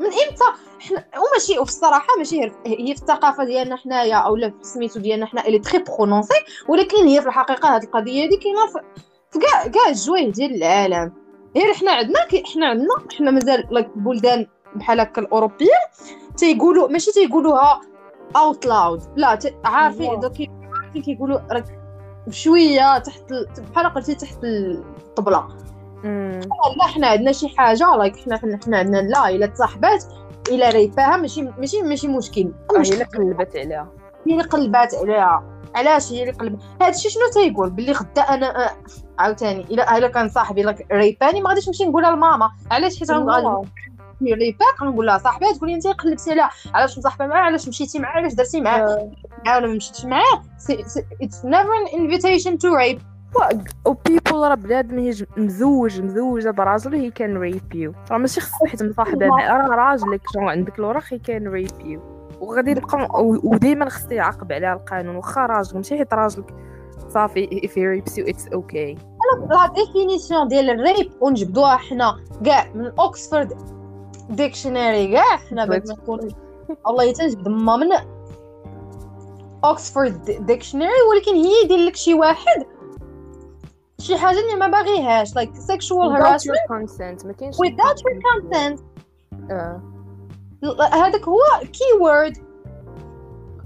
من 0.00 0.06
إمتى 0.06 0.44
حنا 0.80 1.04
وماشي 1.20 1.58
وفي 1.58 1.70
الصراحة 1.70 2.06
ماشي 2.18 2.40
هي 2.42 2.50
في 2.94 3.02
الثقافة 3.02 3.44
ديالنا 3.44 3.76
حنايا 3.76 4.14
اولا 4.16 4.50
في 4.50 4.56
سميتو 4.64 5.00
ديالنا 5.00 5.26
حنا 5.26 5.46
الي 5.46 5.58
très 5.58 5.84
prononcé 5.84 6.34
ولكن 6.68 6.96
هي 7.06 7.20
في 7.22 7.26
الحقيقة 7.28 7.76
هذه 7.76 7.84
القضية 7.84 8.24
هذه 8.24 8.38
كاينة 8.38 8.66
في 9.30 9.38
كاع 9.38 9.66
كاع 9.66 9.88
الجوايه 9.88 10.32
ديال 10.32 10.54
العالم 10.54 11.12
غير 11.56 11.74
حنا 11.74 11.92
عندنا 11.92 12.18
حنا 12.54 12.66
عندنا 12.66 12.88
حنا 13.18 13.30
مازال 13.30 13.66
like 13.70 13.88
بلدان 13.96 14.46
بحال 14.74 15.00
هكا 15.00 15.20
الأوروبيين 15.22 15.70
تيقولوا 16.36 16.88
ماشي 16.88 17.12
تيقولوها 17.12 17.80
out 18.36 18.66
loud 18.66 19.00
لا 19.16 19.38
عارفين. 19.64 20.20
دوك 20.20 20.32
عارفين 20.82 21.02
كيقولوا 21.02 21.38
راك 21.52 21.64
بشوية 22.26 22.98
تحت 22.98 23.32
ال- 23.32 23.48
بحال 23.72 23.94
قلتي 23.94 24.14
تحت 24.14 24.38
الطبلة. 24.44 25.48
لا 26.04 26.86
حنا 26.94 27.06
عندنا 27.06 27.32
شي 27.32 27.48
حاجة 27.48 27.96
like 27.96 28.16
حنا 28.16 28.36
حنا 28.36 28.78
عندنا 28.78 28.96
لا 28.98 29.28
الا 29.28 29.46
تصاحبات 29.46 30.04
إلا 30.48 30.70
rape 30.70 31.07
اها 31.07 31.16
ماشي 31.16 31.42
ماشي 31.42 31.82
ماشي 31.82 32.08
مشكل. 32.08 32.52
هي 32.76 32.92
اللي 32.92 33.04
قلبت 33.04 33.56
عليها. 33.56 33.88
هي 34.26 34.32
اللي 34.32 34.42
قلبات 34.44 34.94
عليها. 34.94 35.44
علاش 35.74 36.12
هي 36.12 36.20
اللي 36.22 36.32
قلب 36.32 36.58
هادشي 36.82 37.10
شنو 37.10 37.22
تيقول 37.32 37.70
باللي 37.70 37.92
غدا 37.92 38.22
أنا 38.22 38.66
آه، 38.66 38.70
عاوتاني 39.18 39.60
الا 39.60 39.98
إلا 39.98 40.08
كان 40.08 40.28
صاحبي 40.28 40.62
like 40.62 40.86
rape 40.92 41.24
اني 41.24 41.40
ما 41.40 41.48
غاديش 41.48 41.68
نمشي 41.68 41.84
نقولها 41.84 42.10
لماما. 42.10 42.50
علاش 42.70 42.98
حيت 42.98 43.10
غنقول 43.10 43.34
الله. 43.34 43.64
rape 44.22 44.70
اك 44.70 44.82
غنقول 44.82 45.06
لها 45.06 45.18
صاحبي 45.18 45.46
تقول 45.54 45.68
لي 45.68 45.74
انت 45.74 45.86
قلبتي 45.86 46.30
عليها. 46.30 46.50
علاش 46.74 46.98
مصاحبة 46.98 47.26
معاه 47.26 47.40
علاش 47.42 47.68
مشيتي 47.68 47.98
معاه 47.98 48.12
علاش 48.16 48.34
درتي 48.34 48.60
معاه. 48.60 49.10
معاه 49.46 49.56
ولا 49.58 49.66
ما 49.66 49.74
مشيتيش 49.74 50.04
معاه 50.04 50.42
اتس 51.22 51.44
نيفر 51.44 51.58
ان 51.60 52.00
انفيتيشن 52.00 52.58
تو 52.58 52.74
ريب 52.74 53.00
و 53.86 53.94
people 53.94 54.32
راه 54.32 54.54
بنادم 54.54 54.98
هي 54.98 55.14
مزوج 55.36 56.00
مزوجة 56.00 56.50
براجل 56.50 56.94
he 56.94 57.10
can 57.10 57.36
rape 57.36 57.74
you 57.74 57.92
راه 58.10 58.18
ماشي 58.18 58.40
خص 58.40 58.50
حيت 58.68 58.82
مصاحبه 58.82 59.26
راه 59.26 59.68
راجلك 59.68 60.20
جو 60.34 60.40
عندك؟ 60.40 60.78
الوراق 60.78 61.02
he 61.08 61.18
can 61.18 61.48
rape 61.48 61.80
you 61.84 62.00
وغادي 62.40 62.70
يبقى 62.70 63.08
وديما 63.44 63.88
خص 63.88 64.06
يعاقب 64.10 64.52
عليها 64.52 64.72
القانون. 64.72 65.16
واخا 65.16 65.46
راجل 65.46 65.76
ماشي 65.76 65.98
حيت 65.98 66.14
راجلك. 66.14 66.54
صافي 67.08 67.46
if 67.46 67.70
he 67.70 67.82
rapes 67.82 68.12
you 68.12 68.24
it's 68.32 68.54
okay. 68.54 68.98
la 69.50 69.72
définition 69.74 70.48
ديال 70.48 70.70
ال 70.70 70.78
rape 70.78 71.12
ونجبدوها 71.20 71.76
حنا 71.76 72.16
كاع 72.44 72.66
من 72.74 72.92
Oxford 72.98 73.52
dictionary 74.30 75.12
كاع 75.12 75.36
حنا 75.36 75.64
باش 75.66 75.88
ما 75.88 75.94
نكون 75.94 76.28
الله 76.86 77.04
يتنجبد 77.04 77.48
ما 77.48 77.76
من 77.76 77.88
Oxford 79.64 80.46
dictionary 80.46 80.88
ولكن 81.10 81.34
هي 81.34 81.64
يدير 81.64 81.78
لك 81.78 81.96
شي 81.96 82.14
واحد. 82.14 82.66
شي 84.00 84.16
حاجة 84.18 84.36
اللي 84.40 84.56
ما 84.56 84.66
باغيهاش 84.66 85.30
like 85.38 85.50
sexual 85.54 86.16
without 86.16 86.22
harassment? 86.22 86.44
your 86.44 86.68
consent 86.68 87.26
ما 87.26 87.32
كاينش 87.32 87.56
without 87.56 87.96
your 87.96 88.20
consent. 88.26 88.80
آه. 89.50 89.80
هذاك 90.92 91.28
هو 91.28 91.38
key 91.62 91.84
word 92.00 92.36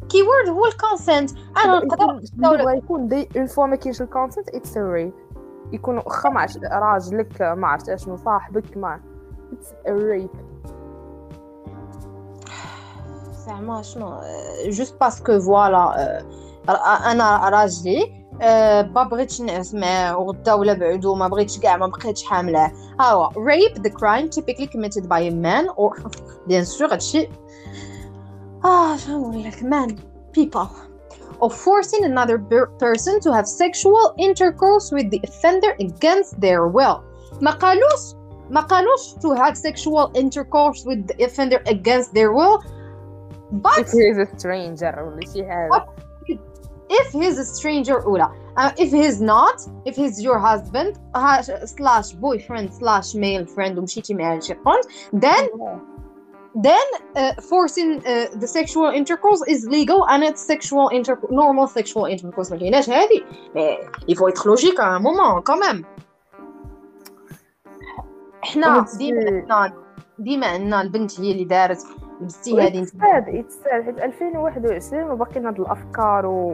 key 0.08 0.22
word 0.22 0.48
هو 0.48 0.66
ال 0.66 0.74
consent 0.74 1.30
أنا 1.64 1.78
نقدر 1.84 1.94
يكون- 2.04 2.20
بغا 2.34 2.72
يكون 2.72 3.08
dès 3.08 3.28
une 3.36 3.46
fois 3.46 3.66
ما 3.66 3.76
كاينش 3.76 4.02
ال 4.02 4.08
consent 4.08 4.48
it's 4.48 4.76
rape 4.76 5.12
يكون 5.72 5.96
واخا 5.96 6.28
ما 6.30 6.40
عرفت 6.40 6.64
راجلك 6.64 7.42
ما 7.42 7.66
عرفت 7.68 7.88
أشنو 7.88 8.16
صاحبك 8.16 8.76
ما 8.76 9.00
it's 9.52 9.68
rape 9.88 10.30
زعما 13.46 13.82
شنو 13.82 14.20
juste 14.66 15.00
parce 15.00 15.25
que 15.25 15.40
voilà 15.40 16.22
أنا 17.12 17.48
راجلي 17.48 18.23
ما 18.93 19.03
بغيتش 19.11 19.41
نعس 19.41 19.73
معاه 19.73 20.17
وغدا 20.17 20.53
ولا 20.53 20.73
بعدو 20.73 21.15
ما 21.15 21.27
بغيتش 21.27 21.59
كاع 21.59 21.77
ما 21.77 21.87
بقيتش 21.87 22.23
حامله 22.23 22.71
ها 22.99 23.11
هو 23.11 23.29
rape 23.29 23.75
the 23.79 23.89
crime 23.89 24.29
typically 24.39 24.67
committed 24.67 25.03
by 25.03 25.19
a 25.19 25.31
man 25.31 25.69
or 25.77 26.07
بيان 26.47 26.63
سور 26.63 26.91
هادشي 26.91 27.29
اه 28.65 28.97
شنو 28.97 29.19
نقول 29.19 29.43
لك 29.43 29.55
man 29.55 29.91
people 30.39 30.67
of 31.41 31.51
forcing 31.53 32.03
another 32.03 32.37
per- 32.37 32.69
person 32.85 33.19
to 33.25 33.29
have 33.37 33.47
sexual 33.47 34.05
intercourse 34.27 34.87
with 34.95 35.07
the 35.13 35.19
offender 35.27 35.71
against 35.85 36.39
their 36.41 36.67
will 36.67 36.99
ما 37.41 37.51
قالوش 37.51 38.15
ما 38.49 38.61
قالوش 38.61 39.13
to 39.13 39.35
have 39.41 39.57
sexual 39.57 40.11
intercourse 40.17 40.85
with 40.85 41.07
the 41.07 41.23
offender 41.25 41.59
against 41.69 42.13
their 42.13 42.31
will 42.31 42.63
but 43.51 43.79
if 43.79 43.91
he 43.91 44.03
is 44.11 44.17
a 44.17 44.27
stranger 44.37 44.99
ولا 44.99 45.25
شي 45.33 45.45
حاجه 45.47 45.85
if 46.89 47.11
he's 47.11 47.37
a 47.37 47.45
stranger 47.45 48.03
أولى 48.03 48.29
uh, 48.57 48.71
if 48.77 48.91
he's 48.91 49.21
not 49.21 49.61
if 49.85 49.95
he's 49.95 50.21
your 50.21 50.39
husband 50.39 50.99
uh, 51.15 51.41
slash 51.65 52.11
boyfriend 52.11 52.73
slash 52.73 53.15
male 53.15 53.45
friend 53.45 53.77
ومشيتي 53.77 54.13
معاه 54.13 54.37
لشي 54.37 54.53
بونت 54.53 54.85
then 55.13 55.49
then 56.55 56.87
uh, 57.15 57.33
forcing 57.41 57.99
uh, 58.05 58.27
the 58.41 58.47
sexual 58.47 58.89
intercourse 58.89 59.41
is 59.47 59.67
legal 59.67 60.05
and 60.11 60.23
it's 60.23 60.41
sexual 60.41 60.89
inter 60.89 61.15
normal 61.29 61.67
sexual 61.67 62.05
intercourse 62.05 62.51
ما 62.51 62.57
كايناش 62.57 62.89
هادي 62.89 63.23
mais 63.55 63.79
il 64.07 64.15
faut 64.17 64.27
être 64.27 64.47
logique 64.47 64.79
à 64.79 64.87
un 64.87 64.99
moment 64.99 65.41
quand 65.41 65.59
même 65.67 65.85
حنا 68.41 68.85
ديما 68.97 69.19
عندنا 69.25 69.73
ديما 70.19 70.47
عندنا 70.47 70.81
البنت 70.81 71.19
هي 71.19 71.31
اللي 71.31 71.43
دارت 71.43 71.85
لبستي 72.24 72.60
هادي 72.62 72.78
أنت 72.78 72.88
ساد 72.88 73.28
يتساد 73.28 73.84
حيت 73.84 73.98
2021 73.98 75.10
وباقيين 75.10 75.46
هاد 75.46 75.60
الأفكار 75.60 76.26
و. 76.26 76.52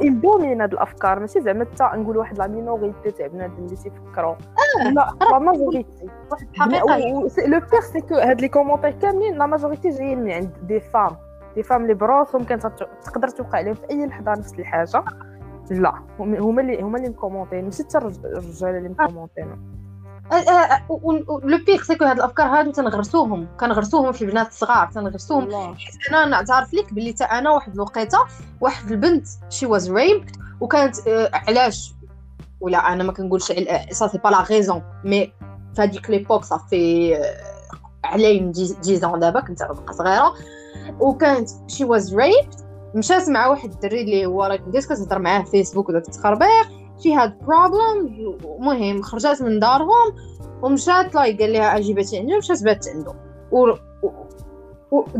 يدومين 0.00 0.60
هاد 0.60 0.72
الأفكار. 0.72 1.18
ماشي 1.20 1.40
زعما 1.40 1.64
حتى 1.64 1.96
نقول 2.00 2.16
واحد 2.16 2.38
لا 2.38 2.46
مينوريتي 2.46 3.10
تاع 3.10 3.26
بنادم 3.26 3.54
اللي 3.64 3.76
تيفكروا 3.76 4.34
لا 4.94 5.10
la 5.30 5.38
majorité 5.38 6.06
الحقيقة 6.54 6.98
le 7.46 7.58
pire 7.70 7.80
c'est 7.80 8.00
que 8.00 8.14
هاد 8.14 8.40
les 8.40 8.48
commentaires 8.48 8.90
كاملين 8.90 9.38
la 9.38 9.46
majorité 9.46 9.88
جايين 9.88 10.22
من 10.24 10.30
عند 10.32 10.50
des 10.62 10.80
femmes 10.80 11.10
des 11.54 11.62
femmes 11.62 11.82
اللي 11.82 11.94
براسهم 11.94 12.44
كانت 12.44 12.66
تقدر 13.04 13.28
توقع 13.28 13.58
عليهم 13.58 13.74
في 13.74 13.90
أي 13.90 14.06
لحظة 14.06 14.32
نفس 14.32 14.52
الحاجة. 14.58 15.04
لا 15.70 15.94
هم- 16.18 16.34
هما 16.34 16.62
اللي 16.62 16.82
هما 16.82 16.98
اللي 16.98 17.08
مكومونتين 17.08 17.64
ماشي 17.64 17.82
حتى 17.82 17.98
الرج- 17.98 18.24
الرجال 18.24 18.70
اللي 18.76 18.88
مكومونتين 18.88 19.46
le 20.30 21.58
pire 21.66 21.82
c'est 21.82 21.96
que 21.96 22.04
هاد 22.04 22.16
الأفكار 22.16 22.46
هادو 22.46 22.70
تنغرسوهم. 22.72 23.48
كنغرسوهم 23.60 24.12
في 24.12 24.22
البنات 24.22 24.48
الصغار 24.48 24.90
تنغرسوهم. 24.94 25.74
حيت 25.74 25.94
أنا 26.10 26.26
نعترف 26.26 26.74
لك 26.74 26.92
باللي 26.92 27.12
تا 27.12 27.24
أنا 27.24 27.50
واحد 27.50 27.74
الوقيتة 27.74 28.18
واحد 28.60 28.90
البنت 28.90 29.26
she 29.50 29.66
was 29.66 29.90
raped 29.90 30.30
وكانت 30.60 31.08
آه، 31.08 31.30
علاش؟ 31.32 31.92
ولا 32.60 32.92
أنا 32.92 33.04
ما 33.04 33.12
كنقولش 33.12 33.52
ça 33.90 34.08
c'est 34.08 34.18
pas 34.18 34.28
la 34.28 34.40
raison 34.42 34.82
mais 35.04 35.32
في 35.74 35.82
هذيك 35.82 36.10
l'époque 36.10 36.44
صافي 36.44 37.14
علي 38.04 38.52
10 38.56 38.94
زون 38.94 39.18
دابا 39.18 39.40
كنت 39.40 39.62
باقا 39.62 39.92
صغيرة. 39.92 40.34
وكانت 41.00 41.48
she 41.68 41.84
was 41.84 42.14
raped 42.14 42.54
مشات 42.94 43.28
مع 43.28 43.46
واحد 43.46 43.72
الدري 43.72 44.00
اللي 44.00 44.26
هو 44.26 44.44
راك 44.44 44.60
بديت 44.60 44.84
كتهضر 44.84 45.18
معاه 45.18 45.42
في 45.42 45.50
فيسبوك 45.50 45.88
وداك 45.88 46.08
التخربيق. 46.08 46.85
she 47.02 47.14
had 47.14 47.38
problem 47.38 48.38
المهم 48.58 49.02
خرجات 49.02 49.42
من 49.42 49.58
دارهم 49.58 50.14
ومشات 50.62 51.14
like 51.14 51.40
قال 51.40 51.52
لها 51.52 51.78
اجيبتي 51.78 52.18
عندي 52.18 52.34
ومشات 52.34 52.62
بات 52.62 52.88
عنده 52.88 53.14
و 53.52 53.74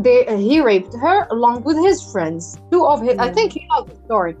they, 0.05 0.25
he 0.47 0.61
raped 0.61 0.93
her 1.03 1.27
along 1.35 1.63
with 1.63 1.77
his 1.87 1.97
friends. 2.11 2.57
Two 2.71 2.83
of 2.85 3.01
his 3.01 3.15
I 3.19 3.29
think 3.37 3.55
you 3.55 3.63
know 3.69 3.81
the 3.89 3.95
story. 4.05 4.35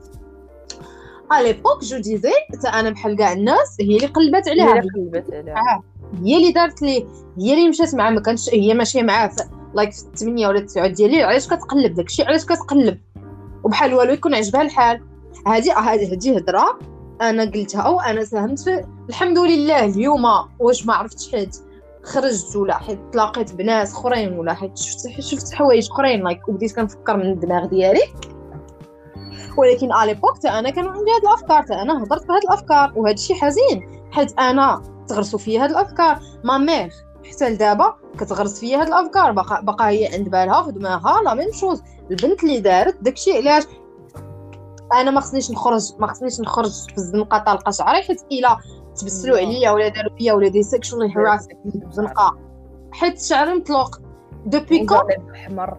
à 1.29 1.43
l'époque 1.43 1.83
je 1.83 1.97
disais 1.97 2.31
حتى 2.53 2.67
أنا 2.67 2.89
بحال 2.89 3.17
كاع 3.17 3.33
الناس 3.33 3.77
هي 3.79 3.95
اللي 3.95 4.07
قلبت 4.07 4.49
عليها. 4.49 4.75
هي 4.75 4.79
اللي 4.79 4.89
قلبت 4.89 5.33
عليها. 5.33 5.83
هي 6.23 6.37
اللي 6.37 6.51
دارت 6.51 6.81
لي 6.81 7.07
هي 7.39 7.53
اللي 7.53 7.69
مشات 7.69 7.95
معاه 7.95 8.11
ما 8.11 8.21
كانش 8.21 8.49
هي 8.49 8.73
ماشية 8.73 9.01
معاه. 9.01 9.31
like 9.73 9.91
في 9.91 9.99
الثمانية 9.99 10.47
ولا 10.47 10.59
التسعة 10.59 10.87
ديالي 10.87 11.23
علاش 11.23 11.47
كتقلب؟ 11.47 11.93
داكشي 11.93 12.23
علاش 12.23 12.45
كتقلب؟ 12.45 12.97
وبحال 13.63 13.93
والو 13.93 14.13
يكون 14.13 14.35
عجبها 14.35 14.61
الحال. 14.61 15.01
هادي 15.47 15.71
هادي 15.71 16.37
هضره 16.37 16.79
أنا 17.21 17.43
قلتها 17.43 17.87
وأنا 17.87 18.23
ساهمت 18.23 18.59
في 18.59 18.85
الحمد 19.09 19.39
لله 19.39 19.85
اليوم 19.85 20.25
واش 20.59 20.85
ما 20.85 20.93
عرفتش 20.93 21.31
حيت 21.31 21.57
خرجت 22.03 22.55
ولا 22.55 22.77
حيت 22.77 22.99
تلاقيت 23.13 23.53
بناس 23.53 23.93
اخرين 23.93 24.33
ولا 24.33 24.53
حيت 24.53 24.77
شفت 24.77 25.19
شفت 25.19 25.53
حوايج 25.53 25.87
اخرين 25.91 26.23
like 26.23 26.49
وبديت 26.49 26.75
كنفكر 26.75 27.17
من 27.17 27.31
الدماغ 27.31 27.65
ديالي. 27.65 28.01
ولكن 29.57 29.91
à 29.91 30.13
l'époque 30.13 30.45
أنا 30.45 30.69
كانوا 30.69 30.91
عندي 30.91 31.11
هاد 31.11 31.21
الافكار 31.23 31.63
تا 31.63 31.81
أنا 31.81 32.03
هضرت 32.03 32.27
بهاد 32.27 32.43
الافكار 32.43 32.93
وهذا 32.95 33.13
الشيء 33.13 33.35
حزين 33.35 34.07
حيت 34.11 34.39
أنا 34.39 34.81
تغرسوا 35.07 35.39
فيا 35.39 35.63
هاد 35.63 35.69
الافكار. 35.69 36.19
ma 36.43 36.57
mère 36.57 36.89
حتى 37.31 37.49
لدابا 37.49 37.95
كتغرس 38.19 38.59
فيا 38.59 38.81
هاد 38.81 38.87
الافكار 38.87 39.31
باقا 39.31 39.61
باقا 39.61 39.89
هي 39.89 40.07
عند 40.13 40.29
بالها 40.29 40.63
في 40.63 40.71
دماغها 40.71 41.21
la 41.21 41.33
même 41.33 41.51
chose 41.51 41.81
البنت 42.11 42.43
اللي 42.43 42.59
دارت 42.59 42.97
داكشي 43.01 43.37
علاش؟ 43.37 43.63
أنا 44.93 45.11
ما 45.11 45.19
خصنيش 45.21 45.51
نخرج 45.51 45.81
ما 45.99 46.07
خصنيش 46.07 46.41
نخرج 46.41 46.71
في 46.89 46.97
الزنقة 46.97 47.37
طالقه 47.37 47.71
شعري 47.71 48.01
حيت 48.01 48.21
إلا 48.31 48.57
تبسلوا 48.95 49.37
عليا 49.37 49.71
ولا 49.71 49.87
داروا 49.87 50.17
فيا 50.17 50.33
ولا 50.33 50.47
des 50.47 50.63
sexual 50.63 51.17
harass 51.17 51.47
بزنقه 51.65 52.37
حيت 52.91 53.21
شعري 53.21 53.53
مطلوق 53.53 54.01
ذنبي 54.45 54.85
كون 54.85 54.97
احمر 55.35 55.77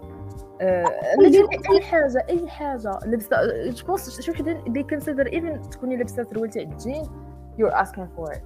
أي 0.61 1.81
حاجة 1.83 2.27
أي 2.29 2.49
حاجة. 2.49 2.99
لبسة 3.07 3.37
je 3.71 3.87
pense 3.87 4.21
شي 4.21 4.31
وحده 4.31 4.53
they 4.67 4.83
consider 4.83 5.27
even 5.27 5.71
تكوني 5.71 5.97
لابسة 5.97 6.23
سروال 6.23 6.51
تاع 6.51 6.63
الجين 6.63 7.03
you 7.59 7.67
asking 7.69 8.09
for 8.17 8.33
it 8.33 8.43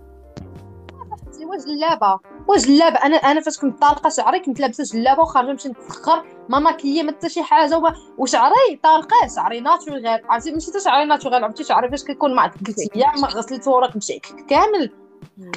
جلابه 1.66 2.20
واش 2.48 2.66
جلابه 2.66 2.96
أنا 2.96 3.16
أنا 3.16 3.40
فاش 3.40 3.58
كنت 3.58 3.82
طالقة 3.82 4.10
شعري 4.10 4.40
كنت 4.40 4.60
لابسة 4.60 4.84
جلابة 4.84 5.22
وخارجة 5.22 5.50
نمشي 5.50 5.68
نتسخر 5.68 6.24
ما 6.48 6.58
maquillée 6.58 7.02
ما 7.02 7.12
حتى 7.12 7.28
شي 7.28 7.42
حاجة 7.42 7.76
وما 7.78 7.94
وشعري 8.18 8.80
طالقة. 8.82 9.28
شعري 9.36 9.60
natural 9.60 10.06
عرفتي؟ 10.28 10.52
ماشي 10.52 10.70
حتى 10.70 10.80
شعري 10.80 11.04
natural 11.04 11.44
عرفتي 11.44 11.64
شعري 11.64 11.90
فاش 11.90 12.04
كيكون 12.04 12.34
مع 12.34 12.50
ثلاث 12.50 12.76
أيام 12.96 13.20
ما 13.20 13.28
غسلته 13.28 13.70
وراك 13.70 13.96
مشي. 13.96 14.18
كامل. 14.48 14.92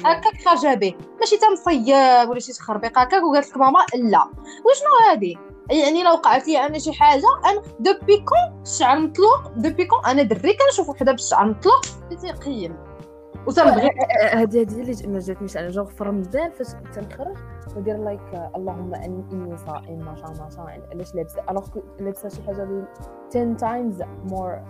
هكاك 0.04 0.42
خارجة 0.44 0.74
به 0.74 0.94
ماشي 1.20 1.36
تنصيب 1.36 2.28
ولا 2.30 2.40
شي 2.40 2.52
تخربيق 2.52 2.98
هكاك 2.98 3.22
وقالت 3.22 3.48
لك 3.48 3.56
ماما 3.56 3.78
لا. 3.94 4.24
وشنو 4.64 5.10
هادي؟ 5.10 5.38
يعني 5.70 6.02
لو 6.02 6.10
وقعت 6.12 6.48
لي 6.48 6.66
أنا 6.66 6.78
شي 6.78 6.92
حاجة 6.92 7.26
أنا 7.44 7.62
ذنبي 7.80 8.16
كون 8.16 8.62
الشعر 8.62 8.98
مطلوق؟ 8.98 9.48
ذنبي 9.56 9.84
كون 9.84 10.04
أنا 10.06 10.22
دري 10.22 10.56
كنشوف 10.56 10.88
وحدة 10.88 11.12
بالشعر 11.12 11.46
مطلوق. 11.46 11.80
تيقيم 12.20 12.76
وتنبغي 13.46 13.90
هذه 14.32 14.62
هذه 14.62 14.80
اللي 14.80 15.12
ما 15.12 15.18
جاتنيش 15.18 15.56
أنا 15.56 15.68
جوغ 15.68 15.84
في 15.84 16.04
رمضان 16.04 16.50
فاش 16.50 16.66
تنخرج 16.94 17.36
ندير 17.76 17.96
like 17.96 18.50
اللهم 18.56 18.94
اني 18.94 19.56
صائم 19.56 19.98
ما 19.98 20.14
شاء 20.14 20.30
الله 20.30 20.48
صائم 20.48 20.82
علاش 20.92 21.14
لابسة؟ 21.14 21.42
alors 21.50 21.66
لابسة 22.00 22.28
شي 22.28 22.42
حاجة 22.42 22.86
10 23.30 23.54
times 23.54 24.02
more 24.02 24.60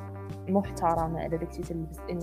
محترمة 0.49 1.21
على 1.21 1.37
داكشي 1.37 1.63
تلبس 1.63 1.99
on 2.11 2.19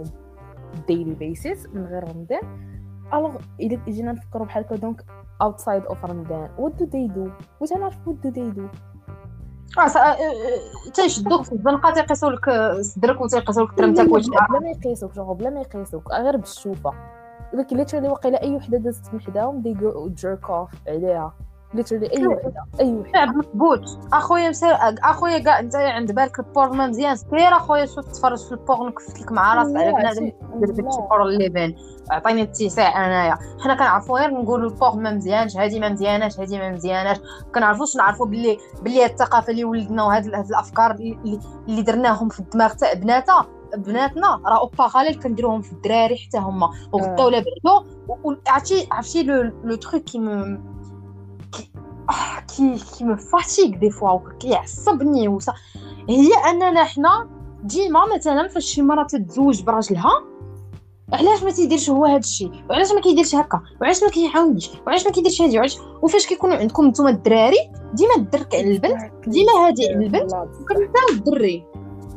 daily 0.87 1.15
basis 1.15 1.67
من 1.73 1.85
غير 1.85 2.03
رمضان. 2.03 2.73
alors 3.13 3.35
الا 3.59 3.79
جينا 3.87 4.11
نفكروا 4.11 4.45
بحال 4.45 4.63
هكا 4.63 4.75
donc 4.75 5.05
outside 5.41 5.83
of 5.85 6.05
رمضان 6.05 6.49
what 6.57 6.73
do 6.75 6.85
they 6.85 7.07
do 7.07 7.29
واش 7.61 7.73
نعرف 7.73 8.07
what 8.07 8.15
do 8.15 8.29
they 8.29 8.51
do 8.51 8.67
تيشدوك 10.93 11.43
في 11.43 11.51
الزنقه 11.51 11.93
تيقيسوا 11.93 12.29
لك 12.29 12.49
صدرك 12.81 13.21
وتيقيسوا 13.21 13.63
لك 13.63 13.77
ترمتك 13.77 14.11
واش 14.11 14.27
بلا 14.27 14.59
ما 14.59 14.69
يقيسوك 14.69 15.11
بلا 15.19 15.49
ما 15.49 15.61
يقيسوك 15.61 16.11
غير 16.11 16.37
بالشوفة. 16.37 16.93
ولكن 17.53 17.77
literally 17.77 18.09
واقيلا 18.09 18.43
أي 18.43 18.55
وحدة 18.55 18.77
دازت 18.77 19.13
من 19.13 19.21
حداهم 19.21 19.61
they 19.61 19.73
go 19.73 20.09
jerk 20.09 20.49
off 20.49 20.69
عليها. 20.87 21.33
literally 21.73 22.13
أي 22.13 22.27
وحدة 22.27 22.53
أي 22.79 22.93
وحدة. 22.93 23.11
شعب 23.13 23.35
مكبوت 23.37 23.99
أخويا 24.13 24.49
مسير 24.49 24.75
أخويا 25.03 25.39
كاع 25.39 25.59
انت 25.59 25.75
عند 25.75 26.11
بالك 26.11 26.39
ال 26.39 26.47
porn 26.47 26.77
ما 26.77 26.87
مزيان. 26.87 27.15
سير 27.15 27.57
أخويا 27.57 27.85
شوف 27.85 28.05
تفرج 28.05 28.37
في 28.37 28.51
ال 28.51 28.59
porn 28.59 28.91
كفت 28.91 29.21
لك 29.21 29.31
مع 29.31 29.53
راسك 29.55 29.75
على 29.75 29.91
بنادم 29.91 30.31
بان 31.49 31.75
عطيني 32.11 32.41
الاتساع 32.41 33.05
أنايا. 33.05 33.37
حنا 33.63 33.75
كنعرفوا 33.75 34.19
غير 34.19 34.29
نقولوا 34.29 34.69
البورن 34.69 35.03
ما 35.03 35.11
مزيانش 35.11 35.57
هادي 35.57 35.79
ما 35.79 35.89
مزياناش 35.89 36.39
هادي 36.39 36.57
ما 36.59 36.71
مزياناش. 36.71 37.17
كنعرفوش 37.55 37.95
نعرفوا 37.95 38.25
بلي 38.25 38.57
بلي 38.81 39.05
الثقافة 39.05 39.51
اللي 39.51 39.63
ولدنا 39.63 40.03
وهاد 40.03 40.25
الأفكار 40.25 40.91
اللي, 40.91 41.39
اللي 41.69 41.81
درناهم 41.81 42.29
في 42.29 42.39
الدماغ 42.39 42.73
تاع 42.73 42.93
بناتها 42.93 43.47
بناتنا 43.77 44.41
راه 44.45 44.59
أوبا 44.59 44.87
غالي 44.95 45.13
كنديروهم 45.13 45.61
في 45.61 45.71
الدراري 45.71 46.17
حتى 46.17 46.37
هما. 46.37 46.69
وغطاو 46.91 47.29
لابعدو 47.29 47.85
عرفتي 48.47 48.87
عرفتي 48.91 49.23
لو 49.23 49.75
تروك 49.75 50.03
كي 50.03 50.19
كي 52.57 52.77
كي 52.97 53.03
مو 53.03 53.15
فاتيك 53.15 53.75
دي 53.75 53.89
فوا 53.89 54.19
كيعصبني 54.39 55.27
وصا 55.27 55.53
هي 56.09 56.33
اننا 56.49 56.83
حنا 56.83 57.29
ديما 57.63 58.15
مثلا 58.15 58.47
فاش 58.47 58.65
شي 58.65 58.81
مرة 58.81 59.03
تتزوج 59.03 59.63
براجلها 59.63 60.23
علاش 61.13 61.43
ما 61.43 61.51
تيديرش 61.51 61.89
هو 61.89 62.05
هذا 62.05 62.17
الشيء 62.17 62.51
وعلاش 62.69 62.91
ما 62.91 63.01
كيديرش 63.01 63.35
هكا 63.35 63.61
وعلاش 63.81 64.03
ما 64.03 64.09
كيعاونش 64.09 64.69
وعلاش 64.87 65.05
ما 65.05 65.11
كيديرش 65.11 65.41
هادي 65.41 65.57
وعلاش 65.57 65.77
وفاش 66.01 66.27
كيكونوا 66.27 66.55
عندكم 66.55 66.87
نتوما 66.87 67.09
الدراري 67.09 67.71
ديما 67.93 68.15
الدرك 68.17 68.55
على 68.55 68.71
البنت 68.71 69.29
ديما 69.29 69.51
هادي 69.51 69.85
على 69.87 70.05
البنت 70.05 70.33
وكنساو 70.33 71.09
الدري 71.11 71.65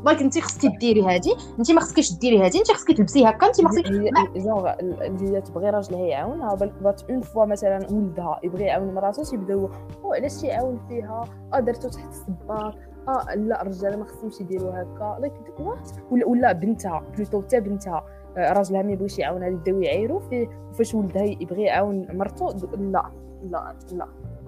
like 0.07 0.21
انت 0.21 0.39
خصك 0.39 0.71
ديري 0.81 1.03
هادي 1.03 1.35
انت 1.59 1.71
ما 1.73 1.81
خصكيش 1.81 2.19
ديري 2.19 2.39
هادي 2.45 2.59
انت 2.59 2.71
خصك 2.73 2.97
تلبسي 2.97 3.25
هكا 3.25 3.47
انت 3.47 3.61
ما 3.61 3.69
خصكيش 3.69 3.91
جونغ 4.37 4.73
اللي 4.81 5.41
تبغي 5.41 5.71
راجلها 5.71 6.07
يعاونها 6.07 6.55
but 6.55 7.11
une 7.11 7.21
fois 7.21 7.45
مثلا 7.45 7.87
ولدها 7.91 8.41
يبغي 8.43 8.65
يعاون 8.65 8.95
مراته 8.95 9.23
تيبداو 9.23 9.71
أو 10.05 10.15
علاش 10.15 10.41
تيعاون 10.41 10.81
فيها؟ 10.89 11.25
آه 11.55 11.61
درتو 11.61 11.89
تحت 11.89 12.09
الصباط 12.09 12.75
آه 13.09 13.35
لا 13.35 13.63
الرجال 13.63 13.99
ما 13.99 14.05
خصهمش 14.05 14.41
يديروا 14.41 14.71
هكا. 14.71 15.17
like 15.21 15.33
what 15.61 15.91
ولا, 16.11 16.27
ولا 16.27 16.53
بنتها 16.53 17.03
plutôt 17.17 17.43
حتى 17.43 17.61
بنتها 17.61 18.05
آه، 18.37 18.53
راجلها 18.53 18.83
ما 18.83 18.93
يبغيش 18.93 19.19
يعاونها 19.19 19.49
يبداو 19.49 19.81
يعايروا 19.81 20.21
فيه 20.21 20.49
وفاش 20.71 20.95
ولدها 20.95 21.23
يبغي 21.23 21.63
يعاون 21.63 22.07
مرته 22.13 22.47
لا 22.77 23.11
لا 23.43 23.77
لا. 23.93 24.07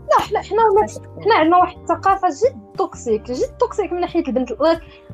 لا 0.09 0.25
حنا 0.25 0.43
حنا 0.43 0.63
حنا 1.25 1.35
عندنا 1.35 1.57
واحد 1.57 1.77
الثقافة 1.79 2.29
جد 2.29 2.77
toxique 2.79 3.23
جد 3.23 3.57
toxique 3.61 3.93
من 3.93 4.01
ناحية 4.01 4.23
البنت. 4.29 4.57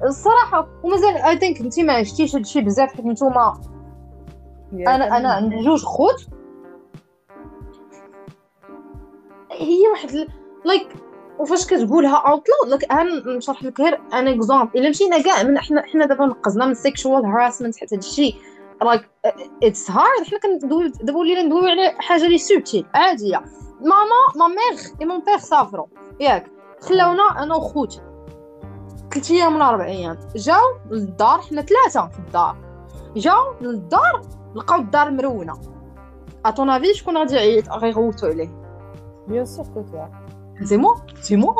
الصراحة 0.05 0.69
ومازال 0.83 1.17
I 1.17 1.39
think 1.39 1.61
انت 1.61 1.81
ما 1.81 1.93
عشتيش 1.93 2.37
هادشي 2.37 2.61
بزاف 2.61 2.93
حيت 2.93 3.07
نتوما 3.07 3.61
أنا 4.73 5.17
أنا 5.17 5.33
عندي 5.33 5.57
جوج 5.65 5.83
خوت. 5.83 6.27
هي 9.53 9.89
واحد 9.91 10.29
لايك 10.65 10.89
وفاش 11.39 11.67
كتقولها 11.67 12.17
اوتلو 12.17 12.55
لك 12.67 12.93
أنا 12.93 13.37
نشرح 13.37 13.63
لك 13.63 13.81
غير 13.81 14.01
ان 14.13 14.29
اكزومبل 14.29 14.71
إلا 14.79 14.89
مشينا 14.91 15.23
كاع 15.23 15.43
من 15.43 15.59
حنا 15.59 15.83
حنا 15.83 16.07
دابا 16.07 16.27
نقزنا 16.27 16.67
من 16.67 16.75
سيكشوال 16.75 17.27
هراسمنت 17.27 17.77
حتى 17.77 17.97
هادشي 17.97 18.35
لايك 18.83 19.09
اتس 19.63 19.91
هارد 19.91 20.27
حنا 20.27 20.39
كندويو 20.39 20.89
دابا 20.89 21.19
ولينا 21.19 21.43
ندويو 21.43 21.65
على 21.69 21.95
حاجة 21.99 22.27
لي 22.27 22.39
سوتيل 22.39 22.87
عادية. 22.95 23.45
ماما 23.85 24.21
ما 24.37 24.49
ميغ 24.49 24.81
اي 25.01 25.07
مون 25.07 25.23
بيغ 25.27 25.39
سافرو 25.39 25.89
ياك 26.21 26.51
خلاونا 26.81 27.43
أنا 27.43 27.55
وخوتي. 27.55 28.01
ثلاث 29.15 29.31
أيام 29.31 29.57
ولا 29.57 29.69
أربع 29.69 29.85
أيام 29.85 30.19
جاو 30.37 30.63
للدار 30.91 31.41
حنا 31.41 31.63
ثلاثة 31.63 32.09
في 32.09 32.19
الدار. 32.19 32.57
جاو 33.17 33.55
للدار 33.61 34.21
لقاو 34.55 34.81
الدار 34.81 35.11
مرونة. 35.11 35.61
اتون 36.47 36.71
افي 36.71 36.95
شكون 36.95 37.19
غادي 37.19 37.35
يعيط 37.35 37.69
غيغوتو 37.71 38.27
عليه 38.27 38.49
بيان 39.29 39.45
سور 39.45 39.67
كو 39.75 39.83
توا 39.83 40.09
سي 40.65 40.77
مو 40.77 40.95
سي 41.21 41.37
مو 41.37 41.55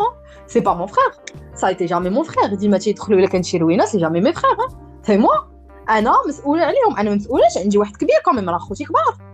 سي 0.47 0.61
با 0.61 0.75
مون 0.75 0.87
فخير 0.87 1.13
سا 1.55 1.69
ايتي 1.69 1.87
جامي 1.87 2.11
مون 2.11 2.25
فخير 2.25 2.55
ديما 2.55 2.79
تيدخلوا 2.79 3.19
الا 3.19 3.29
كان 3.29 3.43
شي 3.43 3.59
روينه 3.59 3.85
سي 3.85 3.99
جامي 3.99 4.21
مي 4.21 4.33
فخير 4.33 4.57
سي 5.03 5.17
مو 5.17 5.29
أنا 5.91 6.13
مسؤوله 6.29 6.65
عليهم 6.65 6.97
أنا 6.99 7.15
مسؤولاش 7.15 7.59
عندي 7.59 7.79
واحد 7.79 7.97
كبير 7.97 8.17
كوميم 8.25 8.51
راه 8.51 8.59
خوتي 8.59 8.85
كبار 8.85 9.34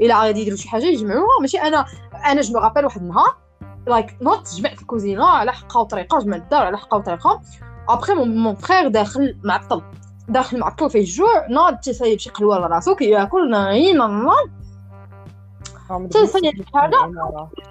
إلا 0.00 0.22
غادي 0.22 0.40
يديروا 0.40 0.58
شي 0.58 0.68
حاجة 0.68 0.84
يجمعوها. 0.84 1.40
ماشي 1.40 1.58
أنا 1.58 1.86
أنا 2.26 2.40
جو 2.40 2.58
رابيل 2.58 2.84
واحد 2.84 3.00
النهار 3.00 3.36
لايك 3.86 4.16
نوت 4.22 4.54
جمعت 4.54 4.80
الكوزينة 4.82 5.26
على 5.26 5.52
حقها 5.52 5.80
وطريقة 5.80 6.18
جمعت 6.18 6.40
الدار 6.40 6.62
على 6.62 6.78
حقها 6.78 6.96
وطريقة. 6.98 7.42
ابخي 7.88 8.14
مون 8.14 8.54
فخير 8.54 8.88
داخل 8.88 9.38
معطل 9.44 9.82
داخل 10.28 10.58
معطل 10.58 10.90
فيه 10.90 11.00
الجوع 11.00 11.46
ناض 11.50 11.76
تيصايب 11.76 12.18
شي 12.18 12.30
قلوه 12.30 12.58
لراسو 12.58 12.94
كياكل 12.94 13.50
ناين 13.50 13.96
ناض 13.96 14.48
تيصايب 16.10 16.64
حاجة 16.74 16.96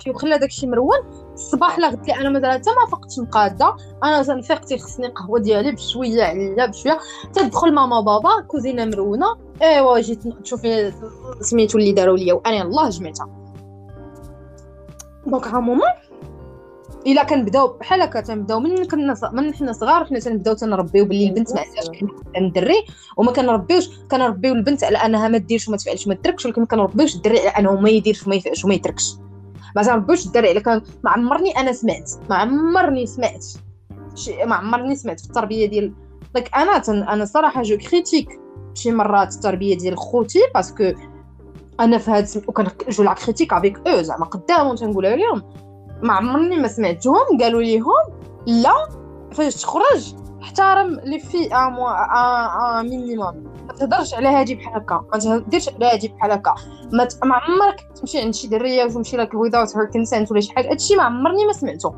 وخلى 0.08 0.38
داكشي 0.38 0.67
مرون 0.67 0.97
الصباح 1.34 1.80
لا 1.80 1.88
قلت 1.89 2.08
لي 2.08 2.15
أنا 2.15 2.30
مازال 2.30 2.51
حتى 2.51 2.69
ما 2.69 2.91
فقتش 2.91 3.19
مقاده 3.19 3.75
أنا 4.04 4.23
تنفيق 4.23 4.60
تيخصني 4.60 5.08
قهوة 5.08 5.39
ديالي 5.39 5.71
بشوية 5.71 6.23
عليا 6.23 6.65
بشوية. 6.65 6.97
تدخل 7.34 7.73
ماما 7.73 8.01
بابا 8.01 8.41
كوزينة 8.47 8.86
مرونه 8.86 9.38
إيوا 9.62 9.99
جيت 9.99 10.28
تشوفي 10.28 10.93
سميتو 11.41 11.78
اللي 11.78 11.91
داروا 11.91 12.17
ليا 12.17 12.34
وأنا 12.34 12.62
الله 12.62 12.89
جمعتها. 12.89 13.30
donc 15.26 15.48
هاد 15.48 15.60
moment 15.60 15.89
إلا 17.08 17.24
كنبداو 17.24 17.68
بحال 17.68 18.02
هكا 18.02 18.22
تنبداو 18.22 18.60
من 18.60 18.86
كنا 18.86 19.15
من 19.34 19.54
حنا 19.54 19.72
صغار 19.72 20.06
حنا 20.06 20.20
تنبداو 20.20 20.54
تنربيو 20.54 21.06
باللي 21.06 21.28
البنت 21.28 21.54
ما 21.54 21.62
عندهاش 21.62 22.04
الدري 22.38 22.86
وما 23.18 23.32
كنربيوش 23.32 23.89
كنربيو 24.12 24.54
البنت 24.54 24.84
على 24.84 24.98
أنها 24.98 25.28
ما 25.28 25.38
ديرش 25.38 25.68
وما 25.68 25.78
تفعلش 25.78 26.08
وما 26.08 26.15
تتركش 26.15 26.46
ولكن 26.46 26.62
ما 26.62 26.68
كنربيوش 26.68 27.15
الدري 27.15 27.39
على 27.39 27.50
أنه 27.50 27.82
ما 27.82 27.89
يديرش 27.89 28.28
وما 28.28 28.36
يفعلش 28.36 28.65
وما 28.65 28.74
يتركش. 28.74 29.15
ما 29.76 29.84
تربوش 29.84 30.26
الدراري 30.26 30.50
على 30.50 30.62
كان 30.62 30.82
ما 31.04 31.12
عمرني 31.12 31.52
أنا 31.52 31.72
سمعت 31.72 32.12
ما 32.30 32.36
عمرني 32.36 33.06
سمعت 33.06 33.46
شي 34.15 34.46
ما 34.46 34.56
عمرني 34.56 34.96
سمعت 34.96 35.20
في 35.20 35.26
التربية 35.26 35.65
ديال 35.65 35.94
داك 36.36 36.56
أنا 36.56 36.78
تن 36.78 37.04
أنا 37.04 37.26
صراحة 37.26 37.62
je 37.62 37.78
critique 37.78 38.39
شي 38.74 38.91
مرات 38.91 39.34
التربية 39.34 39.78
ديال 39.78 39.98
خوتي 39.98 40.39
parce 40.56 40.78
que 40.78 40.91
أنا 41.80 41.98
في 41.98 42.12
هاد 42.12 42.28
وكان 42.48 42.68
je 42.89 43.04
la 43.04 43.13
critique 43.13 43.54
avec 43.54 43.88
eux 43.88 44.02
زعما 44.02 44.26
قدامهم 44.26 44.76
تنقولها 44.76 45.15
لهم 45.15 45.44
ما 46.06 46.13
عمرني 46.13 46.56
ما 46.56 46.68
سمعتهم 46.68 47.38
قالوا 47.41 47.62
ليهم 47.62 48.04
لا 48.48 48.74
فاش 49.32 49.56
تخرج 49.56 50.15
احترم 50.41 51.00
لي 51.04 51.20
في 51.20 51.56
au 51.56 51.69
moins 51.69 51.88
un 51.88 52.82
minimum 52.82 53.43
ما 53.68 53.74
تهضرش 53.74 54.13
على 54.13 54.28
هادي 54.28 54.56
بحال 54.56 54.76
هكا 54.76 55.06
ما 55.13 55.20
تهضرش 55.20 55.70
على 55.70 55.86
هادي 55.86 56.08
بحال 56.08 56.32
هكا. 56.32 56.56
ما 57.24 57.36
عمرك 57.36 57.88
تمشي 57.96 58.20
عند 58.20 58.34
شي 58.34 58.48
دريه 58.48 58.84
وتمشي 58.84 59.18
لك 59.18 59.30
without 59.30 59.70
her 59.70 59.91
consent 59.96 60.32
ولا 60.32 60.39
شي 60.39 60.54
حاجة 60.54 60.72
هادشي 60.72 60.96
ما 60.96 61.04
عمرني 61.04 61.46
ما 61.46 61.54
سمعته. 61.54 61.96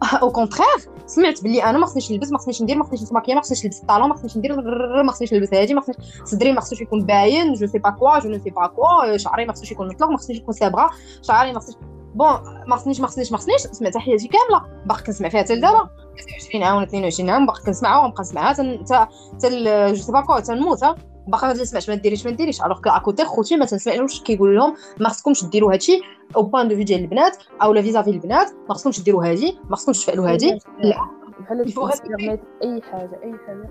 au 0.22 0.32
contraire 0.32 0.66
سمعت 1.06 1.42
بلي 1.42 1.64
أنا 1.64 1.78
ما 1.78 1.86
خصنيش 1.86 2.12
نلبس 2.12 2.32
ما 2.32 2.38
خصنيش 2.38 2.62
ندير 2.62 2.76
ما 2.76 2.84
خصنيش 2.84 3.02
نتماكيا 3.02 3.34
ما 3.34 3.40
خصنيش 3.40 3.64
نلبس 3.64 3.80
ال 3.80 3.84
talons 3.84 4.08
ما 4.08 4.14
خصنيش 4.14 4.36
ندير 4.36 4.62
ما 5.02 5.12
خصنيش 5.12 5.32
نلبس 5.32 5.54
هادي 5.54 5.74
ما 5.74 5.80
خصنيش 5.80 5.96
صدري 6.24 6.52
ما 6.52 6.60
خصوش 6.60 6.80
يكون 6.80 7.06
باين 7.06 7.52
je 7.52 7.66
sais 7.66 7.78
pas 7.78 7.90
quoi 7.90 8.18
je 8.18 8.28
ne 8.30 8.38
sais 8.38 8.50
pas 8.50 8.66
quoi 8.66 9.16
شعري 9.16 9.44
ما 9.44 9.52
خصوش 9.52 9.72
يكون 9.72 9.88
مطلق 9.88 10.10
ما 10.10 10.16
خصوش 10.16 10.36
يكون 10.36 10.54
صابغة 10.54 10.90
شعري 11.22 11.52
ما 11.52 11.60
خصوش 11.60 11.74
bon 12.14 12.64
ما 12.66 12.76
خصنيش 12.76 13.00
ما 13.00 13.06
خصنيش 13.06 13.32
ما 13.32 13.38
خصنيش 13.38 13.60
سمعت 13.60 13.96
حياتي 13.96 14.28
كامله 14.28 14.84
باقي 14.86 15.02
كنسمع 15.02 15.28
فيها 15.28 15.42
حتى 15.42 15.54
لدابا 15.54 15.90
20 16.36 16.64
عام 16.64 16.76
ولا 16.76 16.86
22 16.86 17.30
عام 17.30 17.46
باقي 17.46 17.62
كنسمعها 17.62 18.04
ونبقى 18.04 18.22
نسمعها 18.22 18.52
حتى 18.52 19.06
حتى 19.32 19.48
je 19.92 20.02
sais 20.02 20.12
pas 20.12 20.20
quoi 20.20 20.40
تنموت 20.40 20.84
باقي 21.28 21.46
ما 21.46 21.52
تسمعش 21.52 21.88
ما 21.88 21.94
ديريش 21.94 22.26
ما 22.26 22.32
ديريش 22.32 22.62
alors 22.62 22.80
que 22.80 22.90
à 22.90 22.97
côté 22.97 23.24
خوتي 23.24 23.56
ما 23.56 23.66
تنسمعلوش 23.66 24.22
كيقول 24.22 24.56
لهم 24.56 24.74
ما 25.00 25.08
خصكمش 25.08 25.44
ديروا 25.44 25.72
هادشي 25.72 26.00
au 26.36 26.42
point 26.42 26.68
de 26.68 26.76
vue 26.76 26.84
ديال 26.84 27.00
البنات 27.00 27.36
أو 27.62 27.72
لا 27.72 27.82
vis-à-vis 27.82 28.10
البنات 28.10 28.50
ما 28.68 28.74
خصكمش 28.74 29.02
ديروا 29.02 29.24
هادي 29.24 29.58
ما 29.70 29.76
خصكمش 29.76 30.04
تفعلوا 30.04 30.30
هادي 30.32 30.58
لا 30.78 30.96
بحال 31.40 31.60
أي 32.62 32.82
حاجة 32.82 33.20
أي 33.22 33.34
حاجة 33.46 33.70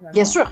bien 0.00 0.24
sûr 0.24 0.46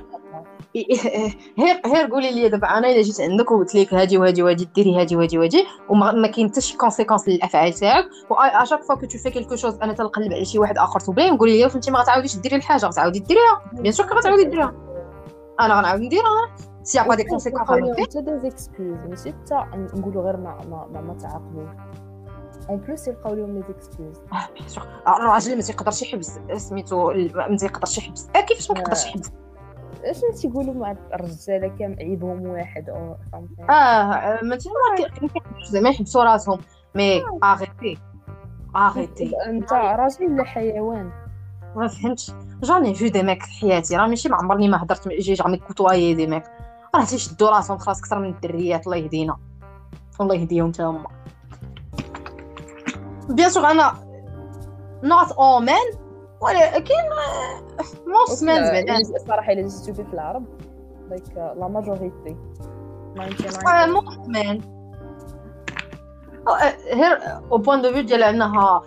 غير 1.59 1.81
غير 1.87 2.07
قولي 2.11 2.31
لي 2.31 2.49
دابا 2.49 2.69
أنا 2.69 2.89
إلا 2.89 3.03
جيت 3.03 3.21
عندك 3.21 3.51
وقلت 3.51 3.75
لك 3.75 3.95
هادي 3.95 4.19
وهادي 4.19 4.43
وهادي 4.43 4.69
ديري 4.75 5.01
هادي 5.01 5.17
وهادي 5.17 5.39
وهادي 5.39 5.65
وما 5.89 6.27
كاين 6.27 6.49
حتى 6.49 6.61
شي 6.61 6.77
conséquence 6.77 7.29
للأفعال 7.29 7.73
تاعك. 7.73 8.05
و 8.31 8.35
à 8.35 8.42
chaque 8.42 8.83
fois 8.83 8.95
que 8.95 9.07
tu 9.07 9.19
fais 9.19 9.31
quelque 9.31 9.57
chose 9.57 9.75
أنا 9.75 9.93
تنقلب 9.93 10.33
على 10.33 10.45
شي 10.45 10.59
واحد 10.59 10.79
آخر 10.79 11.01
تجي 11.01 11.37
قولي 11.37 11.59
لي 11.59 11.65
انت 11.65 11.91
ما 11.91 11.99
غتعاوديش 11.99 12.37
ديري 12.37 12.57
الحاجة 12.57 12.87
غتعاودي 12.87 13.19
ديريها. 13.19 13.63
bien 13.73 13.93
sûr 13.93 14.07
غتعاودي 14.07 14.45
ديريها. 14.45 14.75
أنا 15.61 15.79
غنعاود 15.79 16.01
نديرها. 16.01 16.57
c'est 16.83 17.03
pas 17.09 17.15
des 17.15 17.25
conséquences 17.25 17.71
حتى 18.01 18.21
des 18.21 18.39
excuses 18.39 18.97
ماشي 19.09 19.33
حتى 19.33 19.67
نقولوا 19.95 20.23
غير 20.23 20.37
ما 20.37 20.87
ما 20.93 21.01
ما 21.01 21.15
تعاقبوش. 21.23 21.69
اون 22.69 22.79
بلوس 22.79 23.09
يلقاو 23.09 23.35
لهم 23.35 23.55
لي 23.59 23.65
آه 24.33 24.49
بيان 24.55 24.69
سور 24.69 24.85
الراجل 25.09 25.57
ما 25.57 25.63
تيقدرش 25.63 26.03
يحبس 26.03 26.39
سميتو 26.57 27.13
ما 27.35 27.57
تيقدرش 27.57 27.99
يحبس 27.99 28.31
كيفاش 28.49 28.71
ما 28.71 28.77
تيقدرش 28.77 29.07
يحبس 29.07 29.33
اش 30.05 30.41
تيقولوا 30.41 30.75
مع 30.75 30.97
الرجاله 31.15 31.69
كام 31.79 31.97
عيبهم 32.01 32.47
واحد 32.47 32.91
أو 32.91 33.17
آه 33.71 34.39
ما 34.43 34.59
زعما 35.71 35.89
يحبسوا 35.89 36.25
راسهم 36.25 36.61
مي 36.95 37.23
اغيتي 37.45 37.99
اغيتي 38.77 39.33
انت 39.47 39.73
راجل 39.73 40.33
ولا 40.33 40.45
حيوان 40.45 41.11
ما 41.77 41.89
فهمتش 41.89 42.33
جاني 42.63 42.95
في 42.95 43.09
دي 43.09 43.23
ميك 43.23 43.43
في 43.43 43.53
حياتي 43.61 43.97
راه 43.97 44.07
ماشي 44.07 44.29
ما 44.29 44.37
عمرني 44.37 44.69
ما 44.69 44.83
هضرت 44.83 45.09
جي 45.09 45.35
جامي 45.35 45.57
كوتوايي 45.57 46.15
دي 46.15 46.27
ميك 46.27 46.45
راه 46.95 47.05
تيشدوا 47.05 47.51
راسهم 47.51 47.79
خلاص 47.79 47.99
أكثر 47.99 48.19
من 48.19 48.29
الدريات 48.29 48.87
الله 48.87 48.97
يهدينا 48.97 49.37
الله 50.21 50.35
يهديهم 50.35 50.73
حتى 50.73 50.83
هما 50.83 51.09
bien 53.29 53.51
sûr 53.51 53.71
أنا 53.71 53.95
not 55.03 55.33
all 55.33 55.65
men 55.65 56.07
ولكن 56.41 56.95
most 58.07 58.45
men 58.45 58.87
زعما 58.87 58.99
الصراحه 58.99 59.53
الا 59.53 59.69
جيتو 59.69 59.95
في 60.05 60.15
العرب 60.15 60.45
like 61.11 61.23
la 61.37 61.69
majorité 61.69 62.37
most 63.87 64.29
men 64.29 64.61
غير 66.95 67.19
au 67.53 67.59
point 67.59 67.83
de 67.83 67.93
vue 67.93 68.03
ديال 68.03 68.23
انها 68.23 68.83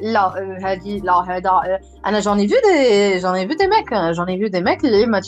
لا 0.00 0.32
هادي 0.64 1.00
لا 1.00 1.12
هذا 1.12 1.80
أنا 2.06 2.20
j'en 2.20 2.48
ai 2.48 2.53
vu 2.53 2.58
des 2.58 3.18
j'en 3.18 3.48
ai 3.48 3.52
vu 3.52 3.56
des 3.56 3.66
mecs 3.66 3.94
j'en 3.94 4.38
ai 4.38 4.43
vu 4.43 4.48
des 4.48 4.60
mecs 4.60 4.84
اللي 4.84 5.06
ما 5.06 5.20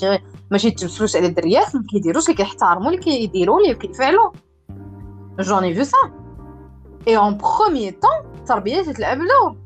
ماشي 0.51 0.71
تمسلوش 0.71 1.17
على 1.17 1.27
الدريات 1.27 1.77
ما 1.77 1.83
كيديروش 1.91 2.25
اللي 2.25 2.37
كيحترموا 2.37 2.91
اللي 2.91 2.99
كيديروا 2.99 3.61
اللي 3.61 3.75
كيفعلوا 3.75 4.31
جوني 5.41 5.75
فيو 5.75 5.85
سا 5.85 6.24
اي 7.09 7.17
اون 7.17 7.39
بروميير 7.39 7.93
طون 8.03 8.39
التربيه 8.39 8.83
تتلعب 8.83 9.19
دور 9.19 9.57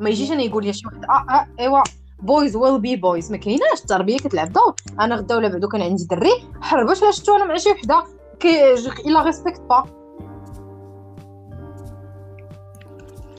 ما 0.00 0.10
يجيش 0.10 0.32
أنا 0.32 0.42
يقول 0.42 0.64
لي 0.64 0.72
شي 0.72 0.86
واحد 0.86 1.04
آه 1.04 1.34
آه 1.34 1.46
ايوا 1.60 1.82
بويز 2.22 2.56
ويل 2.56 2.80
بي 2.80 2.96
بويز 2.96 3.32
ما 3.32 3.36
كايناش 3.36 3.80
التربيه 3.80 4.16
كتلعب 4.16 4.52
دور 4.52 4.74
أنا 5.00 5.16
غدا 5.16 5.36
ولا 5.36 5.48
بعدو 5.48 5.68
كان 5.68 5.82
عندي 5.82 6.04
دري 6.04 6.44
حرباش 6.60 7.02
لا 7.02 7.10
شفتو 7.10 7.36
أنا 7.36 7.44
مع 7.44 7.56
شي 7.56 7.70
وحده 7.70 8.04
كي 8.40 8.74
الا 9.06 9.22
ريسبكت 9.22 9.60
با 9.60 9.84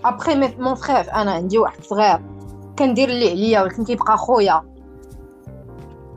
ابخي 0.05 0.35
مون 0.59 0.75
فخير 0.75 1.13
أنا 1.13 1.31
عندي 1.31 1.57
واحد 1.57 1.83
صغير 1.83 2.19
كندير 2.79 3.09
اللي 3.09 3.29
عليا 3.29 3.61
ولكن 3.61 3.83
كيبقى 3.83 4.17
خويا 4.17 4.74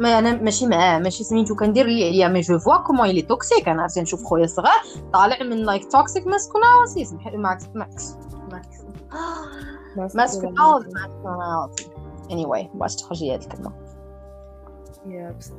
ما 0.01 0.19
أنا 0.19 0.43
ماشي 0.43 0.67
معاه 0.67 0.99
ماشي 0.99 1.25
سميتو 1.25 1.55
كندير 1.55 1.87
اللي 1.87 2.09
عليا 2.09 2.29
mais 2.29 2.40
je 2.40 2.59
vois 2.59 2.77
comment 2.77 3.07
il 3.07 3.23
est 3.23 3.36
toxique 3.36 3.68
أنا 3.69 3.87
تنشوف 3.87 4.25
خويا 4.25 4.47
صغير 4.47 5.03
طالع 5.13 5.43
من 5.43 5.57
like 5.57 5.92
toxic 5.92 6.27
masculi 6.27 7.16
max 7.35 7.64
max 7.75 8.16
max. 8.53 8.77
masculi 9.97 10.47
masculi 10.47 11.88
anyway 12.31 12.77
باش 12.77 12.97
تخرجي 12.97 13.35
هاد 13.35 13.43
الكلمة؟ 13.43 13.73
يا 15.07 15.37
بصح. 15.39 15.55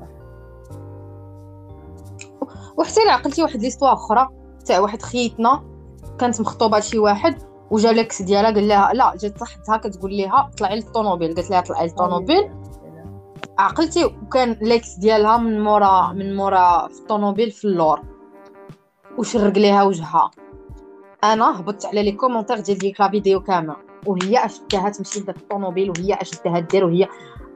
وحتى 2.78 3.04
إلا 3.04 3.12
عقلتي 3.12 3.44
واحد 3.44 3.62
l'histoire 3.62 3.94
أخرى 3.94 4.28
تاع 4.66 4.80
واحد 4.80 5.02
خيتنا 5.02 5.64
كانت 6.20 6.42
مخطوبة 6.42 6.80
لشي 6.80 7.00
واحد 7.00 7.42
وجا 7.72 7.92
l'ex 7.92 8.22
ديالها 8.22 8.52
قال 8.52 8.68
لها 8.68 8.94
لا 8.94 9.14
جات 9.16 9.40
صاحبتها 9.40 9.78
كتقول 9.78 10.18
لها 10.18 10.52
طلعي 10.58 10.76
للطوموبيل 10.76 11.36
قالت 11.36 11.50
لها 11.50 11.62
طلعي 11.62 11.88
للطوموبيل. 11.88 12.52
عقلتي 13.60 14.06
وكان 14.06 14.58
l'ex 14.62 14.96
ديالها 14.96 15.38
من 15.38 15.62
مورا 15.62 16.14
من 16.14 16.36
مورا 16.36 16.88
في 16.88 17.00
الطوموبيل 17.00 17.52
في 17.52 17.66
اللور. 17.66 18.02
وشرق 19.18 19.58
ليها 19.58 19.84
وجهها. 19.84 20.32
أنا 21.24 21.60
هبطت 21.60 21.86
على 21.86 22.04
les 22.04 22.12
commentaires 22.12 22.60
ديال 22.60 22.78
ديك 22.78 23.02
la 23.02 23.10
vidéo 23.10 23.40
كاملة. 23.40 23.76
وهي 24.06 24.46
أش 24.46 24.72
داها 24.72 24.90
تمشي 24.90 25.20
لداك 25.20 25.38
الطوموبيل 25.38 25.90
وهي 25.90 26.14
أش 26.14 26.41
داها 26.41 26.60
دير 26.60 26.86
وهي 26.86 27.08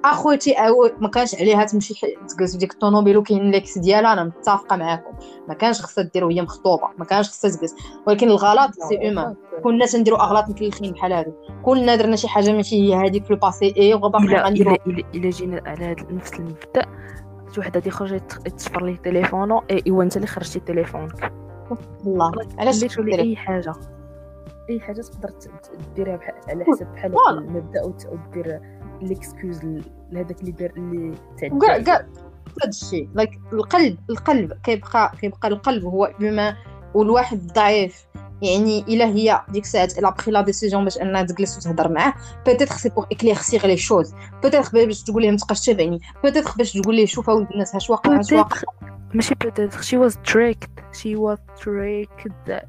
أخوتي 0.06 0.54
أو 0.54 0.90
ما 1.00 1.10
كانش 1.10 1.36
عليها 1.36 1.64
تمشي 1.66 1.94
تجلس 2.28 2.52
في 2.52 2.58
ديك 2.58 2.74
الطوموبيل 2.74 3.18
وكاين 3.18 3.52
l'ex 3.52 3.78
ديالها 3.78 4.14
أنا 4.14 4.24
متفقة 4.24 4.76
معاكم. 4.76 5.14
ما 5.48 5.54
كانش 5.54 5.82
خصها 5.82 6.04
دير 6.14 6.26
وهي 6.26 6.42
مخطوبة 6.42 6.88
ما 6.98 7.06
كانش 7.06 7.30
خصها 7.30 7.52
تجلس 7.52 7.76
ولكن 8.08 8.28
الغلط 8.28 8.72
c'est 8.90 9.08
humain 9.08 9.36
كلنا 9.64 9.86
تنديروا 9.86 10.20
أغلاط 10.20 10.50
مكلخين 10.50 10.92
بحال 10.92 11.14
هادو. 11.14 11.32
كلنا 11.64 11.96
درنا 11.96 12.16
شي 12.16 12.28
حاجة 12.28 12.52
ماشي 12.52 12.76
هي 12.76 12.96
هذيك 12.96 13.26
في 13.26 13.32
le 13.32 13.44
passé 13.44 13.74
و 13.78 13.94
encore 13.94 14.20
غنديروا 14.20 14.78
الا 14.88 15.30
جينا 15.30 15.62
على 15.66 15.86
هذا 15.86 16.06
نفس 16.12 16.34
المبدأ. 16.34 16.86
شي 17.54 17.60
وحدة 17.60 17.80
تيخرج 17.80 18.20
تشفر 18.58 18.86
ليه 18.86 18.96
تليفونه 18.96 19.62
ايوا 19.72 20.04
أنت 20.04 20.16
اللي 20.16 20.28
خرجتي 20.28 20.60
تليفونك. 20.60 21.34
الله. 22.06 22.32
علاش 22.58 23.00
أي 23.00 23.36
حاجة. 23.36 23.74
أي 24.70 24.80
حاجة 24.80 25.02
تقدر 25.02 25.34
ديرها 25.96 26.20
على 26.48 26.66
حسب 26.66 26.88
بحال 26.94 27.14
المبدأ 27.30 27.84
ودير 27.84 28.60
l'excuse 29.08 29.60
لهذاك 30.12 30.42
اللي 30.42 30.52
دار 30.52 30.72
اللي 30.78 31.16
تعدى 31.38 31.60
كاع 31.60 31.78
كاع 31.78 32.06
هذا 32.64 32.70
الشيء 32.70 33.10
لايك 33.14 33.40
القلب 33.54 33.98
القلب 34.10 34.54
كيبقى 34.64 35.12
كيبقى 35.22 35.48
القلب 35.48 35.86
هو 35.86 36.14
بما 36.20 36.58
والواحد 36.94 37.48
ضعيف 37.48 38.06
يعني 38.42 38.80
الا 38.80 39.06
هي 39.06 39.42
ديك 39.50 39.64
الساعات 39.64 40.00
الا 40.00 40.10
بخي 40.10 40.32
لا 40.32 40.42
ديسيجن 40.42 40.84
باش 40.84 40.98
انها 40.98 41.24
تجلس 41.24 41.58
وتهضر 41.58 41.92
معاه 41.92 42.14
بيتيتر 42.46 42.76
سي 42.76 42.90
بور 42.90 43.08
اكليرسيغ 43.12 43.68
لي 43.68 43.78
شوز 43.78 44.14
بيتيتر 44.44 44.86
باش 44.86 45.04
تقول 45.04 45.22
ليه 45.22 45.32
ما 45.32 45.38
تبقاش 45.38 45.66
تابعني 45.66 46.00
بيتيتر 46.24 46.52
باش 46.58 46.74
تقول 46.74 46.96
ليه 46.96 47.06
شوف 47.06 47.30
اولد 47.30 47.52
الناس 47.52 47.76
اش 47.76 47.90
واقع 47.90 48.20
اش 48.20 48.32
واقع 48.32 48.62
ماشي 49.14 49.36
بيتيتر 49.36 49.82
شي 49.82 49.98
واز 49.98 50.18
تريكد 50.18 50.70
شي 50.94 51.16
واز 51.16 51.38
تريكد 51.64 52.62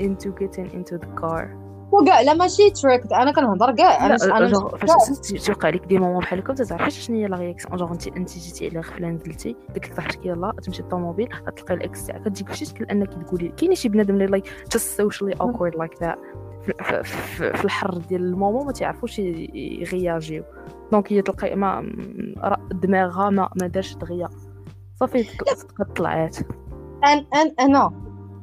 into 0.00 0.32
getting 0.32 0.70
into 0.70 0.96
the 0.98 1.06
car. 1.20 1.59
وكاع 1.92 2.20
لا 2.20 2.34
ماشي 2.34 2.70
تريك 2.70 3.12
أنا 3.12 3.32
كنهضر 3.32 3.74
كاع 3.74 4.06
أنا 4.06 4.16
أنا 4.24 4.68
فاش 4.68 5.46
توقع 5.46 5.68
لك 5.68 5.86
دي 5.86 5.98
مومون 5.98 6.18
بحال 6.20 6.38
هكا 6.38 6.54
تعرفيش 6.54 6.98
شنو 6.98 7.16
هي 7.16 7.26
لا 7.26 7.36
رياكسيون؟ 7.36 7.76
جونغ 7.76 7.92
انت 7.92 8.06
انت 8.06 8.38
جيتي 8.38 8.68
على 8.68 8.78
غفلة 8.78 9.08
نزلتي 9.08 9.56
لك 9.76 9.92
صاحبتك 9.96 10.26
يلاه 10.26 10.52
تمشي 10.52 10.82
للطوموبيل 10.82 11.28
غتلقاي 11.46 11.76
الإكس 11.76 12.06
تاعك 12.06 12.22
كتجيك 12.22 12.48
فشي 12.48 12.64
شكل 12.64 12.84
أنك 12.84 13.14
تقولي 13.14 13.48
كاين 13.48 13.74
شي 13.74 13.88
بنادم 13.88 14.14
اللي 14.14 14.26
لايك 14.26 14.44
جاست 14.72 14.96
سوشيالي 14.96 15.34
اوكورد 15.40 15.76
لايك 15.76 16.02
ذات 16.02 16.18
في 17.04 17.64
الحر 17.64 17.98
ديال 17.98 18.20
المومون 18.20 18.66
ما 18.66 18.72
تعرفوش 18.72 19.18
يغياجيو 19.18 20.44
دونك 20.92 21.12
هي 21.12 21.22
تلقاي 21.22 21.54
ما 21.54 21.92
دماغها 22.72 23.30
ما 23.30 23.48
ما 23.60 23.66
دارش 23.66 23.94
دغيا 23.94 24.28
صافي 25.00 25.26
طلعات 25.96 26.36
أن 27.04 27.26
أن 27.34 27.54
أنا 27.60 27.92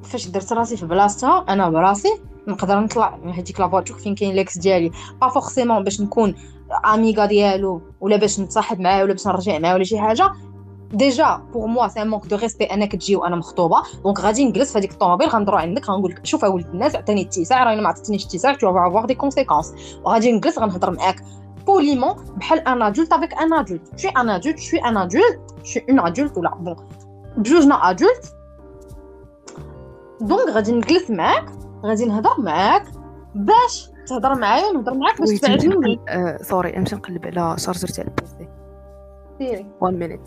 فاش 0.04 0.28
درت 0.28 0.54
راسي 0.54 0.78
في 0.78 0.86
بلاصتها 0.86 1.46
أنا 1.50 1.70
براسي 1.70 2.22
نقدر 2.48 2.80
نطلع 2.80 3.18
من 3.24 3.34
هذيك 3.34 3.60
la 3.60 3.68
voiture 3.68 3.98
فين 3.98 4.16
كاين 4.16 4.36
l'ex 4.36 4.58
ديالي. 4.58 4.92
pas 5.22 5.28
forcément 5.28 5.84
باش 5.84 6.02
نكون 6.02 6.36
amiga 6.94 7.26
ديالو 7.26 7.82
ولا 8.02 8.18
باش 8.18 8.40
نتصاحب 8.40 8.80
معاه 8.80 9.04
ولا 9.04 9.14
باش 9.14 9.28
نرجع 9.28 9.60
معاه 9.60 9.74
ولا 9.74 9.84
شي 9.84 10.00
حاجة. 10.00 10.32
déjà 10.94 11.42
pour 11.54 11.68
moi 11.68 11.88
c'est 11.88 12.04
manque 12.04 12.26
de 12.26 12.36
respect 12.36 12.66
أنك 12.66 12.96
تجي 12.96 13.16
وأنا 13.16 13.36
مخطوبة. 13.36 13.84
donc 14.04 14.20
غادي 14.20 14.46
نجلس 14.46 14.72
في 14.72 14.80
هذيك 14.80 14.92
الطوموبيل 14.92 15.28
غندرو 15.28 15.58
عندك 15.58 15.90
غنقول 15.90 16.12
لك 16.12 16.26
شوف 16.26 16.44
ولد 16.44 16.66
الناس 16.66 16.96
عطيني 16.96 17.22
التيساع 17.22 17.64
راني 17.64 17.82
ما 17.82 17.90
عطيتنيش 17.90 18.24
التيساع 18.24 18.54
tu 18.54 18.70
vas 18.70 18.85
voir 18.85 19.06
des 19.06 19.16
conséquences 19.16 19.74
وغادي 20.04 20.32
نجلس 20.32 20.60
غنهضر 20.60 20.92
معاك 20.92 21.24
poliment 21.66 22.16
بحال 22.38 22.68
une 22.68 22.82
adulte 22.82 23.14
avec 23.14 23.34
une 23.34 23.54
adulte 23.54 24.00
je 24.00 24.04
suis 24.04 24.12
une 24.12 24.30
adulte 24.30 24.60
je 24.64 24.69
suis 24.69 24.80
une 24.90 24.98
adulte 24.98 25.40
je 25.64 25.70
suis 25.70 25.84
une 25.90 26.00
adulte 26.00 26.38
ولا 26.38 26.56
bon 26.56 26.76
بجوجنا 27.38 27.90
adultes 27.90 28.34
donc 30.22 30.50
غادي 30.50 30.72
نجلس 30.72 31.10
معاك. 31.12 31.46
غادي 31.84 32.06
نهضر 32.06 32.42
معاك 32.42 32.84
باش 33.36 33.90
تهضر 34.08 34.36
معايا 34.36 34.66
ونهضر 34.68 34.94
معاك 34.94 35.22
باش 35.22 35.40
تفهمني 35.40 36.00
sorry 36.42 36.72
نمشي 36.72 36.96
نقلب 36.96 37.26
على 37.26 37.58
chargeur 37.58 37.88
تاع 37.88 38.04
ال 38.04 38.18
PC 38.18 38.48
سيري. 39.38 39.66
1 39.82 39.94
minute 39.94 40.22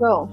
je 0.00 0.26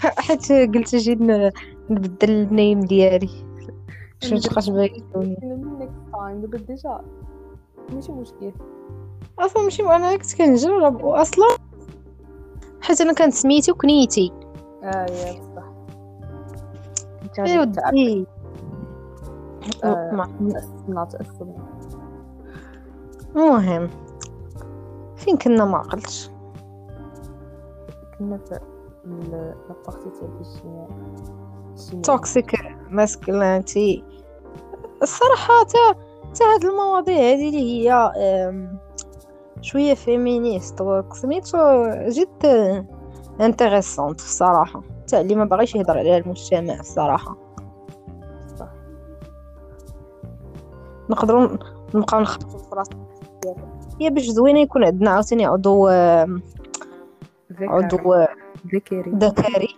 حيت 0.00 0.52
قلت 0.52 0.96
جي 0.96 1.14
نبدل 1.90 2.30
ال 2.30 2.40
name 2.40 2.80
ديالي. 2.80 3.30
شنو 4.20 4.38
تبقاش 4.40 4.70
باغي 4.70 5.04
دابا 5.14 6.58
déjà 6.58 7.00
ماشي 7.92 8.12
مشكل. 8.12 8.52
أصلا 9.38 9.62
ماشي 9.62 9.82
أنا 9.82 10.16
كنت 10.16 10.36
كنجرب 10.36 11.06
أصلا 11.06 11.46
حيت 12.80 13.00
أنا 13.00 13.12
كانت 13.12 13.34
سميتي 13.34 13.72
وكنيتي 13.72 14.32
آه 14.82 15.06
يا 15.10 15.32
بصح 15.32 15.64
ودي. 17.60 18.26
تأسسنا 19.82 21.04
تأسسنا 21.04 21.54
المهم 23.36 23.90
فين 25.16 25.36
كنا؟ 25.36 25.64
ما 25.64 25.78
عقلتش 25.78 26.30
كنا 28.18 28.38
في 28.38 28.60
la 29.04 29.31
partie 29.31 30.10
تاع 30.10 30.28
الاجتماع 30.28 30.86
toxic 32.02 32.52
masculinity 32.90 34.04
الصراحة 35.02 35.64
تا 35.64 36.00
تا 36.34 36.44
هاد 36.44 36.64
المواضيع 36.64 37.14
هادي 37.14 37.48
اللي 37.48 37.88
هي 37.88 37.92
أم، 37.92 38.78
شوية 39.60 39.94
féministe 39.94 40.80
وسميتو 40.80 41.58
جد 42.08 42.46
intéressante 43.40 44.20
الصراحة. 44.20 44.82
تاع 45.06 45.20
اللي 45.20 45.34
ما 45.34 45.44
باغيش 45.44 45.74
يهضر 45.74 45.98
عليها 45.98 46.18
المجتمع 46.18 46.80
الصراحة. 46.80 47.36
صح. 48.58 48.68
نقدروا 51.10 51.48
نبقاو 51.94 52.20
نخبطوا 52.20 52.58
في 52.58 52.74
راسنا 52.74 53.06
هي 54.00 54.10
باش 54.10 54.26
زوينة 54.26 54.60
يكون 54.60 54.84
عندنا 54.84 55.10
عاوتاني 55.10 55.46
عضو 55.46 55.88
عضو 57.60 58.26
ذكري. 58.74 59.10
ذكري. 59.10 59.68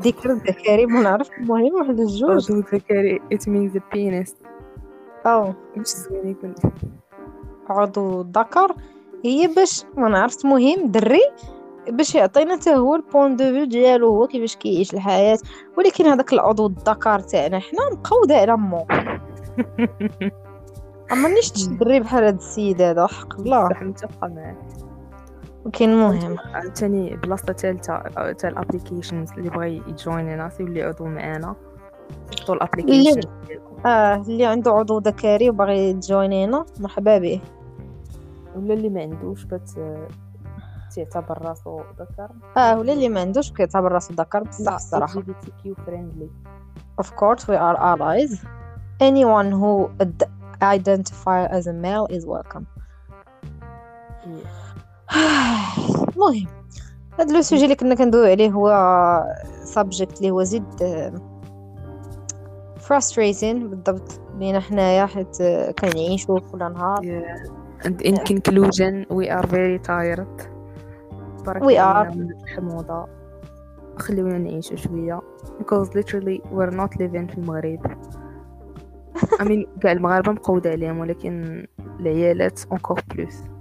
ذكر 0.00 0.30
الذكري 0.30 0.86
ما 0.86 1.00
نعرف. 1.02 1.30
المهم 1.38 1.74
واحد 1.74 2.00
الجوج. 2.00 2.50
عضو 2.50 2.60
ذكري. 2.60 3.18
It 3.34 3.42
means 3.42 3.76
a 3.76 3.82
penis. 3.94 4.34
أو. 5.26 5.54
باش 5.76 5.86
زوين 5.86 6.28
يكون. 6.28 6.54
عضو 7.68 8.20
الذكر 8.20 8.74
هي 9.24 9.46
باش 9.46 9.84
ما 9.96 10.08
نعرفت 10.08 10.46
مهم 10.46 10.90
دري. 10.90 11.22
باش 11.88 12.14
يعطينا 12.14 12.56
حتى 12.56 12.74
هو 12.74 12.94
ال 12.96 13.03
point 13.03 13.36
de 13.36 13.44
vue 13.44 13.64
ديالو 13.64 14.08
هو 14.08 14.26
كيفاش 14.26 14.56
كيعيش 14.56 14.94
الحياة. 14.94 15.38
ولكن 15.78 16.06
هذاك 16.06 16.32
العضو 16.32 16.66
الذكر 16.66 17.18
تاعنا 17.18 17.58
حنا 17.58 17.80
مقود 17.92 18.32
على 18.32 18.56
مو. 18.56 18.86
أما 21.12 21.28
نيش 21.28 21.50
تدري 21.50 22.00
بحال 22.00 22.24
هاد 22.24 22.34
السيد 22.34 22.82
هذا 22.82 23.06
حق 23.06 23.40
الله. 23.40 23.68
صح 23.68 23.82
متفقة 23.82 24.28
معاك. 24.28 24.87
ولكن 25.68 25.88
المهم 25.90 26.36
عاوتاني 26.54 27.16
بلاصة 27.16 27.52
تالتة 27.52 27.98
تاع 28.32 28.48
ال 28.50 28.56
applications 28.56 29.32
اللي 29.32 29.50
بغى 29.50 29.76
يجوينينا 29.88 30.50
يولي 30.60 30.82
عضو 30.82 31.04
معانا. 31.06 31.54
يحطوا 32.32 32.54
ال 32.54 32.60
application 32.60 33.20
آه 33.86 34.14
اللي 34.14 34.46
عنده 34.46 34.70
عضو 34.72 34.98
ذكري 34.98 35.50
وباغي 35.50 35.90
يجوينينا 35.90 36.64
مرحبا 36.80 37.18
به 37.18 37.40
ولا 38.56 38.74
اللي 38.74 38.88
ما 38.88 39.00
عندوش 39.00 39.44
بس 39.44 39.74
تعتبر 40.96 41.42
راسو 41.42 41.80
ذكر؟ 42.00 42.28
آه 42.56 42.78
ولا 42.78 42.92
اللي 42.92 43.08
ما 43.08 43.20
عندوش 43.20 43.52
كيعتبر 43.52 43.92
راسو 43.92 44.14
ذكر 44.14 44.42
بصح 44.42 44.72
الصراحة. 44.74 45.12
LGBTQ 45.14 45.74
friendly 45.86 46.30
Of 47.02 47.06
course, 47.06 47.42
we 47.50 47.56
are 47.68 47.76
allies. 47.92 48.32
Anyone 49.10 49.50
who 49.60 49.72
ad- 50.04 50.28
identify 50.78 51.40
as 51.58 51.64
a 51.68 51.74
male 51.86 52.06
is 52.16 52.22
welcome. 52.26 52.64
المهم 56.14 56.46
هاد 57.18 57.30
le 57.30 57.40
sujet 57.40 57.64
اللي 57.64 57.74
كنا 57.74 57.94
كندويو 57.94 58.30
عليه 58.30 58.50
هو 58.50 58.70
subject 59.74 60.16
اللي 60.16 60.30
هو 60.30 60.42
زيد 60.42 60.82
آه، 60.82 61.12
frustrating 62.88 63.56
بالضبط. 63.64 64.20
لينا 64.38 64.60
حنايا 64.60 65.06
حيت 65.06 65.40
آه، 65.40 65.70
كنعيشو 65.70 66.40
كل 66.40 66.58
نهار. 66.58 67.22
And 67.84 68.02
in 68.02 68.16
conclusion 68.16 69.06
we 69.10 69.26
are 69.28 69.46
very 69.46 69.78
tired. 69.78 70.48
بارك 71.46 71.62
We 71.62 71.76
are. 71.76 72.16
من 72.16 72.30
الحموضة. 72.30 73.06
خليونا 73.98 74.38
نعيشو 74.38 74.76
شوية. 74.76 75.20
Because 75.58 75.88
literally 75.88 76.40
we're 76.52 76.74
not 76.74 76.90
living 77.00 77.30
في 77.30 77.38
المغرب. 77.38 77.80
I 79.40 79.44
mean 79.44 79.80
كاع 79.80 79.92
المغاربة 79.92 80.32
مقودة 80.32 80.70
عليهم 80.70 80.98
ولكن 80.98 81.66
العيالات 82.00 82.60
encore 82.60 83.14
plus. 83.14 83.57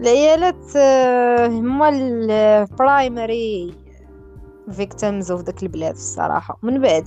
العيالات 0.00 0.76
آه، 0.76 1.46
هما 1.46 1.88
البرايمري 1.88 3.74
victims 4.68 5.26
of 5.26 5.42
داك 5.42 5.62
البلاد 5.62 5.94
الصراحة. 5.94 6.58
من 6.62 6.80
بعد 6.80 7.04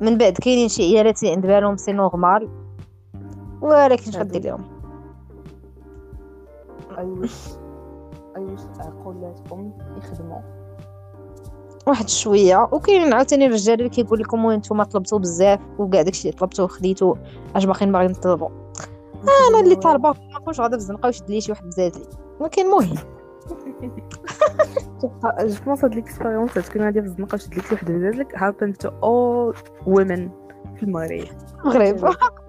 من 0.00 0.18
بعد 0.18 0.32
كاينين 0.32 0.68
شي 0.68 0.82
عيالات 0.82 1.22
اللي 1.22 1.34
عند 1.34 1.46
بالهم 1.46 1.76
c'est 1.76 1.92
normal 1.92 2.48
ولكن 3.62 4.10
اش 4.10 4.16
غدير 4.16 4.42
لهم؟ 4.42 4.64
عقولاتكم 8.78 9.72
يخدموا. 9.96 10.40
واحد 11.86 12.08
شوية. 12.08 12.68
وكاينين 12.72 13.12
عاوتاني 13.12 13.46
الرجال 13.46 13.78
اللي 13.78 13.88
كيقول 13.88 14.20
لكم 14.20 14.44
وين 14.44 14.58
نتوما 14.58 14.84
طلبتوا 14.84 15.18
بزاف 15.18 15.60
وكاع 15.78 16.02
داكشي 16.02 16.28
اللي 16.28 16.38
طلبتوه 16.38 16.66
خديتو 16.66 17.14
اش 17.56 17.64
باقيين 17.64 17.92
باغيين 17.92 18.12
تطلبوا 18.12 18.63
أنا 19.50 19.60
اللي 19.64 19.76
طالبة 19.76 20.08
ما 20.10 20.38
نكونش 20.40 20.60
غادا 20.60 20.76
في 20.76 20.82
الزنقه 20.82 21.06
ويشد 21.06 21.30
لي 21.30 21.40
شي 21.40 21.52
واحد 21.52 21.64
بزاف 21.66 21.96
لي 21.98 22.04
ولكن 22.40 22.62
المهم 22.62 22.94
je 25.00 25.10
pense 25.64 25.84
هاد 25.84 25.94
l'expérience 25.94 26.54
تكون 26.54 26.82
غادي 26.82 27.00
في 27.00 27.06
الزنقة 27.06 27.34
وشد 27.34 27.54
لك 27.54 27.66
شي 27.66 27.74
وحدة 27.74 27.94
بزاف 27.94 28.14
لك 28.14 28.36
happen 28.36 28.72
to 28.86 28.90
all 28.90 29.58
women 29.86 30.30
في 30.76 30.82
المغرب. 30.82 31.24
المغرب. 31.64 32.04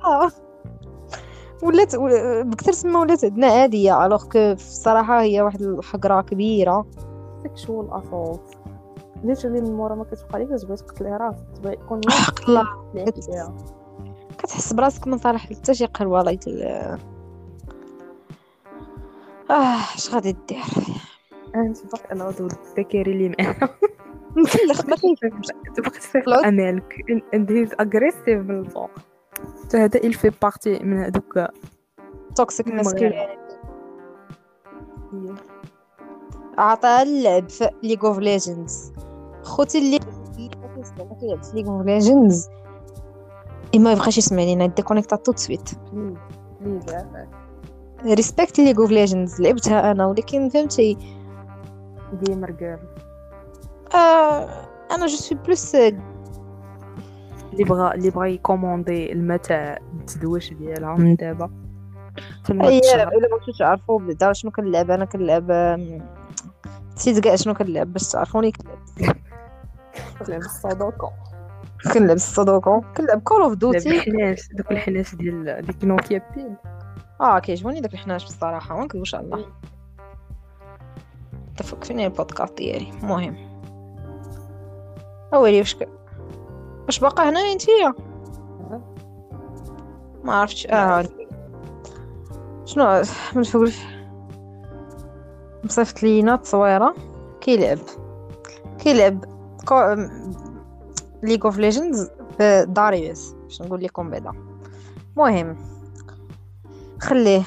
آه. 0.05 0.30
ولات 1.63 1.95
ول- 1.95 2.43
بكثر 2.43 2.73
تما 2.73 2.99
ولات 2.99 3.26
عندنا 3.26 3.47
عادية 3.47 4.05
alors 4.05 4.24
que 4.30 4.39
الصراحة 4.39 5.21
هي 5.21 5.41
واحد 5.41 5.61
الحقرة 5.61 6.21
كبيرة. 6.21 6.86
Sexual 7.45 7.93
assault 7.97 8.55
literally 9.26 9.45
من 9.45 9.73
مورا 9.73 9.95
ما 9.95 10.03
كتبقى 10.03 10.39
ليك 10.39 10.49
تبغي 10.61 10.76
تقتلي 10.78 11.17
راسك 11.17 11.45
تبغي 11.55 11.73
يكون 11.73 12.01
حق 12.09 12.49
الله. 12.49 12.63
واحد 12.95 13.13
كتحس 14.38 14.73
براسك 14.73 15.07
ما 15.07 15.17
صالح 15.17 15.49
حتى 15.49 15.73
شي 15.73 15.86
قروه 15.86 16.19
الله 16.19 16.31
يتل 16.31 16.61
آه 19.49 19.77
اش 19.95 20.13
غادي 20.13 20.36
دير 20.49 20.63
انت 21.55 21.77
باقي 21.86 22.15
العضو 22.15 22.45
الذكري 22.47 23.11
اللي 23.11 23.36
معانا 23.39 23.69
مفلخ 24.36 24.86
ما 24.86 24.95
كيفهمش 24.95 25.47
تبقى 25.75 25.91
العضو- 26.27 26.45
امالك 26.47 26.93
he's 27.36 27.86
aggressive 27.86 28.29
من 28.49 28.59
الفوق 28.59 28.89
حتى 29.65 29.77
هذا 29.77 29.99
il 29.99 30.13
fait 30.13 30.33
partie 30.45 30.81
من 30.83 30.97
هذوك 31.03 31.39
توكسيك. 32.36 32.67
ماسكولين 32.67 33.13
عطاها 36.57 37.03
اللعب 37.03 37.49
في 37.49 37.69
ليغ 37.83 38.07
اوف 38.07 38.19
ليجندز 38.19 38.93
خوتي 39.43 39.77
اللي 39.77 39.99
ما 39.99 40.75
كيسمع 40.75 41.03
ما 41.05 41.15
كيلعب 41.19 41.43
في 41.43 41.55
ليغ 41.55 41.69
اوف 41.69 41.86
ليجندز 41.86 42.49
ما 43.80 43.91
يبغاش 43.91 44.17
يسمع 44.17 44.43
لينا 44.43 44.65
ديكونيكتا 44.65 45.15
تو 45.15 45.34
سويت 45.36 45.69
ريسبكت 48.05 48.59
ليغ 48.59 48.82
اوف 48.82 48.91
ليجندز 48.91 49.41
لعبتها 49.41 49.91
أنا 49.91 50.05
ولكن 50.05 50.49
فهمتي 50.49 50.97
جيمر 52.23 52.51
جيرل 52.51 52.80
آه 53.95 54.49
أنا 54.91 55.05
جو 55.05 55.15
سوي 55.15 55.38
بلوس 55.45 55.76
اللي 55.76 57.63
بغا 57.63 57.93
اللي 57.93 58.09
بغا 58.09 58.26
يكوموندي 58.26 59.11
المتاع 59.11 59.80
التدويش 59.93 60.53
ديالها 60.53 60.95
من 60.95 61.15
دابا 61.15 61.51
اي. 62.49 62.80
الا 62.80 63.05
بغيتو 63.05 63.51
تعرفوا 63.59 63.99
بعدا 63.99 64.34
شنو 64.34 64.51
كنلعب 64.51 64.91
أنا 64.91 65.05
كنلعب 65.05 65.51
نسيت 66.95 67.19
كاع 67.19 67.36
شنو 67.36 67.53
كنلعب 67.53 67.93
باش 67.93 68.07
تعرفوني 68.07 68.51
كنلعب 68.51 69.15
تلعب 70.26 70.41
الصدوكو 70.41 71.07
كنلعب 71.93 72.15
السودوكو 72.15 72.82
كنلعب 72.97 73.21
كول 73.21 73.41
اوف 73.41 73.53
دوتي 73.53 73.97
الحناش 73.97 74.49
دوك 74.53 74.71
الحناش 74.71 75.15
ديال 75.15 75.49
اللي 75.49 75.73
كانوا 75.73 76.01
فيها 76.01 76.32
بيل 76.36 76.55
آه 77.21 77.39
كيعجبوني 77.39 77.82
داك 77.82 77.93
الحناش 77.93 78.26
بصراحة. 78.26 78.78
ما 78.78 78.84
نكذبوش 78.84 79.15
على 79.15 79.26
الله. 79.26 79.45
تفك 81.57 81.84
فيني 81.84 82.05
البودكاست 82.05 82.57
ديالي. 82.57 82.89
المهم 82.89 83.38
أولي 85.34 85.59
واش 85.59 85.78
واش 86.86 86.99
باقا 86.99 87.30
هنا 87.30 87.39
انتيا 87.39 87.93
ما 90.23 90.34
عرفتش. 90.34 90.67
آه 90.67 91.05
شنو؟ 92.65 93.01
من 93.36 93.43
فوق 93.43 93.69
مصيفط 95.63 96.03
لينا 96.03 96.36
تصويرة. 96.36 96.95
كيلعب. 97.41 97.80
كيلعب. 98.80 99.26
League 101.26 101.45
of 101.45 101.57
Legends 101.57 102.11
بداريوس 102.39 103.34
باش 103.34 103.61
نقول 103.61 103.84
لكم 103.84 104.09
بعدا. 104.09 104.32
المهم 105.13 105.57
خليه. 107.01 107.43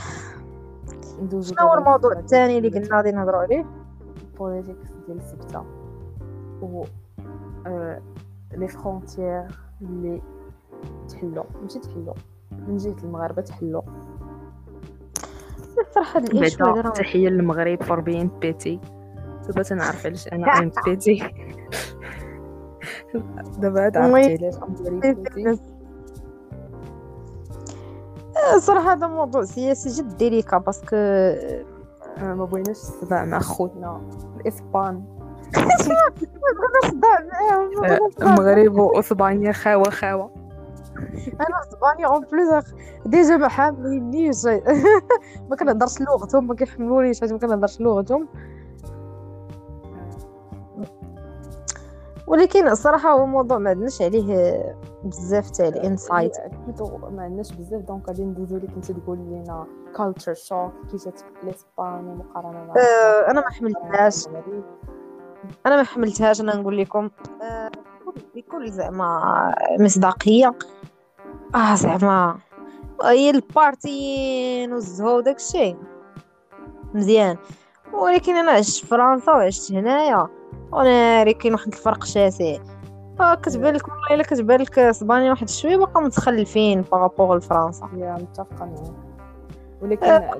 ندوزو 1.23 1.55
شنو 1.55 1.67
هو 1.69 1.75
الموضوع 1.75 2.13
الثاني 2.13 2.59
اللي 2.59 2.69
قلنا 2.69 2.97
غادي 2.97 3.11
نهضروا 3.11 3.41
عليه؟ 3.41 3.67
ال 4.33 4.39
politics 4.39 4.91
ديال 5.07 5.19
السبتة. 5.19 5.65
و 6.63 6.85
les 8.55 8.69
frontières 8.69 9.47
اللي 9.83 10.23
تحلو. 11.09 11.45
ماشي 11.63 11.79
تحلو. 11.79 12.15
من 12.69 12.77
جهة 12.77 12.97
المغاربة 13.05 13.43
تحلو. 13.43 13.83
الصراحه 15.89 16.21
هاد 16.21 16.63
راه 16.63 16.91
تحية 16.91 17.29
للمغرب 17.29 17.83
for 17.83 18.01
being 18.01 18.31
petty 18.41 18.81
دابا 19.47 19.63
تنعرف 19.63 20.07
علاش 20.07 20.29
أنا 20.29 20.59
I'm 20.59 20.71
petty 20.85 21.23
دابا 23.59 23.81
عاد 23.81 23.97
عرفتي 23.97 24.39
علاش 24.45 25.59
الصراحه 28.55 28.93
هذا 28.93 29.07
موضوع 29.07 29.45
سياسي 29.45 30.03
جد 30.03 30.17
délicat 30.17 30.59
parce 30.59 30.82
que 30.83 30.97
ما 32.21 32.45
بغيناش 32.45 32.71
الصداع 32.71 33.25
مع 33.25 33.39
خوتنا. 33.39 34.01
الاسبان 34.41 35.05
معاهم 37.33 37.85
آه، 37.85 37.99
المغرب 38.23 38.79
واسبانيا 38.79 39.53
خاوة 39.53 39.91
خاوة. 39.91 40.31
أنا 41.41 41.61
اسبانيا 41.69 42.07
en 42.07 42.25
plus 42.33 42.65
déjà 43.07 43.37
ما 43.37 43.49
حاملينيش. 43.49 44.45
ما 45.51 45.57
كنهضرش 45.59 46.01
لغتهم 46.01 46.47
ما 46.47 46.55
كيحملونيش 46.55 47.21
حيت 47.21 47.33
ما 47.33 47.39
كنهضرش 47.39 47.81
لغتهم. 47.81 48.29
ولكن 52.29 52.69
الصراحة 52.69 53.11
هو 53.11 53.27
موضوع 53.27 53.59
ما 53.59 53.71
عندناش 53.71 54.03
عليه 54.03 54.77
بزاف 55.05 55.51
تاع 55.51 55.69
ال 55.69 55.76
insight. 55.76 56.33
plutôt 56.67 56.99
ما 56.99 57.23
عندناش 57.23 57.53
بزاف. 57.53 57.83
donc 57.83 58.09
غادي 58.09 58.25
ندوزو 58.25 58.57
لك 58.57 58.71
انت 58.77 58.93
تقول 58.93 59.19
لنا 59.19 59.67
culture 59.97 60.35
shock 60.35 60.73
كي 60.91 60.97
جات 60.97 61.21
الاسبان 61.43 62.19
مقارنة 62.19 62.65
مع 62.65 62.75
آه، 62.77 63.31
أنا 63.31 63.41
ما 63.41 63.51
حملتهاش. 63.51 64.27
أنا 65.67 65.77
ما 65.77 65.83
حملتهاش 65.83 66.41
أنا 66.41 66.57
نقول 66.57 66.79
لكم. 66.79 67.11
آه، 67.43 67.71
بكل 68.35 68.71
زعما 68.73 69.55
مصداقية. 69.81 70.55
آه 71.55 71.75
زعما 71.75 72.39
هي 73.03 73.31
البارتيين 73.31 74.73
والزهو 74.73 75.21
داك 75.21 75.37
الشيء. 75.37 75.77
مزيان. 76.95 77.37
ولكن 77.93 78.37
أنا 78.37 78.53
عشت 78.53 78.85
فرنسا 78.87 79.33
وعشت 79.33 79.73
هنايا. 79.73 80.29
وناري 80.73 81.35
كاين 81.35 81.53
واحد 81.53 81.67
الفرق 81.67 82.05
شاسع. 82.05 82.57
آه، 83.21 83.35
كتبان 83.35 83.75
لك 83.75 83.89
والله 83.89 84.15
الا 84.15 84.23
كتبان 84.23 84.61
لك 84.61 84.79
اسبانيا 84.79 85.31
واحد 85.31 85.49
شوية 85.49 85.77
باقا 85.77 86.01
متخلفين 86.01 86.83
بارابور 86.83 87.37
لفرنسا 87.37 87.89
هي 87.95 88.13
متفقه 88.13 88.65
معاك 88.67 88.93
ولكن 89.83 90.07
آه. 90.07 90.11
آه، 90.11 90.35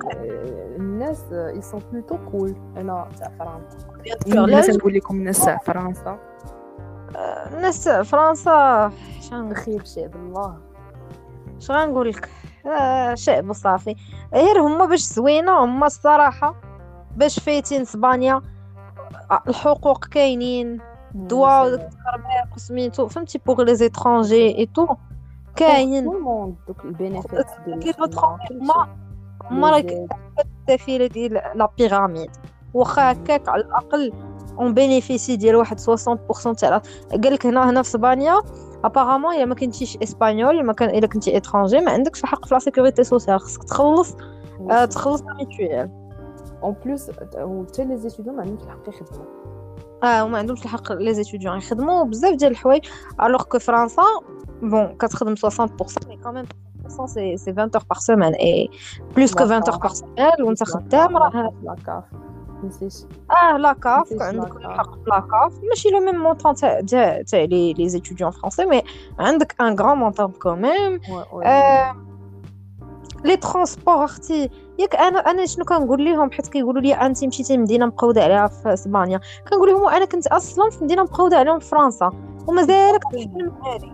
الناس 0.77 1.23
يسون 1.31 1.81
بلوتو 1.91 2.17
كول 2.31 2.55
أنا 2.77 3.07
تاع 3.19 3.31
فرنسا؟ 3.39 4.43
الناس 4.43 4.69
نقول 4.69 4.93
لكم 4.93 5.15
الناس 5.15 5.45
تاع 5.45 5.57
فرنسا. 5.57 6.19
الناس 7.53 7.83
تاع 7.83 8.03
فرنسا 8.03 8.91
شنو 9.21 9.53
خير 9.53 9.83
شعب 9.83 10.15
الله 10.15 10.57
اش 11.57 11.71
غنقول 11.71 12.09
لك 12.09 12.29
آه 12.65 13.13
شعب 13.15 13.53
صافي 13.53 13.95
غير 14.33 14.61
هما 14.61 14.85
باش 14.85 14.99
زوينة 14.99 15.63
هما 15.63 15.85
الصراحة 15.87 16.55
باش 17.17 17.39
فايتين 17.39 17.81
اسبانيا. 17.81 18.33
آه، 18.33 18.41
الحقوق 19.47 20.05
كاينين 20.05 20.79
الدواء 21.15 21.65
وداك 21.65 21.79
التربيع 21.79 22.45
وسميتو 22.55 23.07
فهمتي 23.07 23.37
بوغ 23.45 23.61
لي 23.61 23.75
زيترونجي 23.75 24.57
اي 24.57 24.65
تو 24.65 24.87
كاين 25.55 26.05
دوك 26.67 26.85
البينيفيت 26.85 27.45
كي. 27.83 27.93
هما 28.51 28.87
هما 29.51 29.69
راك 29.71 29.85
لي 29.85 30.07
التفيله 30.69 31.07
ديال 31.07 31.33
لا 31.33 31.69
بيراميد 31.77 32.31
واخا 32.73 33.11
هكاك 33.11 33.49
على 33.49 33.61
الأقل 33.63 34.13
اون 34.59 34.73
بينيفيسي 34.73 35.35
ديال 35.35 35.55
واحد 35.55 35.79
60% 35.79 35.83
تاع 36.57 36.81
قال 37.11 37.33
لك 37.33 37.45
هنا 37.45 37.69
هنا 37.69 37.81
في 37.81 37.89
إسبانيا 37.89 38.41
ابارامون 38.83 39.35
إلا 39.35 39.45
ما 39.45 39.55
كنتيش 39.55 39.97
إسبانيول 40.03 40.63
ما 40.63 40.73
كان 40.73 40.89
إلا 40.89 41.07
كنتي 41.07 41.37
اترونجي 41.37 41.79
ما 41.79 41.91
عندكش 41.91 42.23
الحق 42.23 42.45
في 42.45 42.53
لا 42.53 42.59
سيكوريتي 42.59 43.03
سوسيال 43.03 43.39
خصك 43.39 43.63
تخلص 43.63 44.15
آه 44.71 44.85
تخلص 44.85 45.21
لا 45.21 45.33
ميتويال 45.33 45.98
اون 46.63 46.75
بلوس 46.85 47.11
حتى 47.11 47.85
لي 47.85 47.97
زيتيديون 47.97 48.35
ما 48.35 48.41
عندهمش 48.41 48.63
الحق 48.63 48.89
يخدموا 48.89 49.25
آه 50.03 50.23
وما 50.23 50.37
عندهمش 50.37 50.63
الحق 50.63 50.93
لي 50.93 51.13
زيتيديون 51.13 51.57
يخدموا 51.57 52.03
بزاف 52.03 52.35
ديال 52.35 52.51
الحوايج 52.51 52.85
الوغ 53.21 53.43
كو 53.43 53.59
فرنسا 53.59 54.03
بون 54.61 54.97
كتخدم 54.97 55.35
60% 55.35 56.07
مي 56.07 56.17
كاميم 56.17 56.45
سي 56.87 57.37
سي 57.37 57.51
20 57.51 57.59
اور 57.59 57.83
بار 57.89 57.97
سيمين 57.97 58.33
اي 58.33 58.69
بلوس 59.15 59.33
كو 59.33 59.43
20 59.43 59.61
اور 59.61 59.77
بار 59.77 59.93
سيمين 59.93 60.41
وانت 60.41 60.63
خدام 60.63 61.17
راه 61.17 61.53
لا 61.63 61.75
كاف 61.85 62.03
نسيت 62.63 63.07
آه 63.31 63.57
لا 63.57 63.73
كاف 63.73 64.05
نسيت 64.05 64.21
عندك 64.21 64.55
لا 64.55 64.71
الحق 64.71 64.93
في 64.93 65.09
لا 65.09 65.19
كاف 65.19 65.63
ماشي 65.69 65.89
لو 65.89 65.99
ميم 65.99 66.15
مونطون 66.15 66.55
تاع 66.55 66.81
تاع 66.81 67.21
تاع 67.21 67.43
لي 67.43 67.73
لي 67.73 67.89
زيتيديون 67.89 68.31
فرونسي 68.31 68.65
مي 68.65 68.83
عندك 69.19 69.61
un 69.61 69.79
grand 69.79 69.97
montant 69.97 70.31
quand 70.31 70.70
même 70.70 71.01
آه، 71.45 71.95
les 73.25 73.37
transports 73.37 74.05
أختي 74.05 74.49
ياك 74.79 74.95
أنا 74.95 75.19
أنا 75.19 75.45
شنو 75.45 75.65
كنقول 75.65 76.05
لهم 76.05 76.31
حيت 76.31 76.47
كيقولوا 76.47 76.81
لي 76.81 76.93
انت 76.93 77.25
مشيتي 77.25 77.57
لمدينة 77.57 77.85
مقودة 77.85 78.23
عليها 78.23 78.47
في 78.47 78.73
إسبانيا. 78.73 79.19
كنقول 79.49 79.69
لهم 79.69 79.87
أنا 79.87 80.05
كنت 80.05 80.27
أصلا 80.27 80.69
في 80.69 80.83
مدينة 80.83 81.03
مقودة 81.03 81.37
عليهم 81.37 81.59
في 81.59 81.65
فرنسا. 81.67 82.11
ومازالك 82.47 83.03
تحلم 83.03 83.53
هذه 83.65 83.91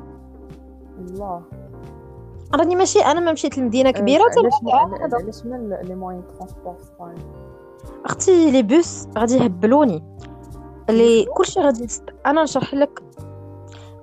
الله. 1.00 1.42
راني 2.56 2.76
ماشي 2.76 3.00
أنا 3.00 3.20
ما 3.20 3.32
مشيت 3.32 3.58
لمدينة 3.58 3.92
كبيرة 3.92 4.24
آه، 4.24 4.30
حتى 4.30 4.40
علاش. 4.40 5.14
علاش 5.14 5.46
ما 5.46 5.80
les 5.84 5.96
moyens 5.96 6.24
transport 6.28 6.74
في 6.76 7.16
أختي 8.06 8.52
les 8.52 8.64
bus 8.64 9.08
غادي 9.18 9.38
يهبلوني. 9.38 10.04
اللي 10.90 11.26
كلشي 11.26 11.60
غادي. 11.60 11.88
أنا 12.26 12.44
نشرح 12.44 12.74
لك. 12.74 13.00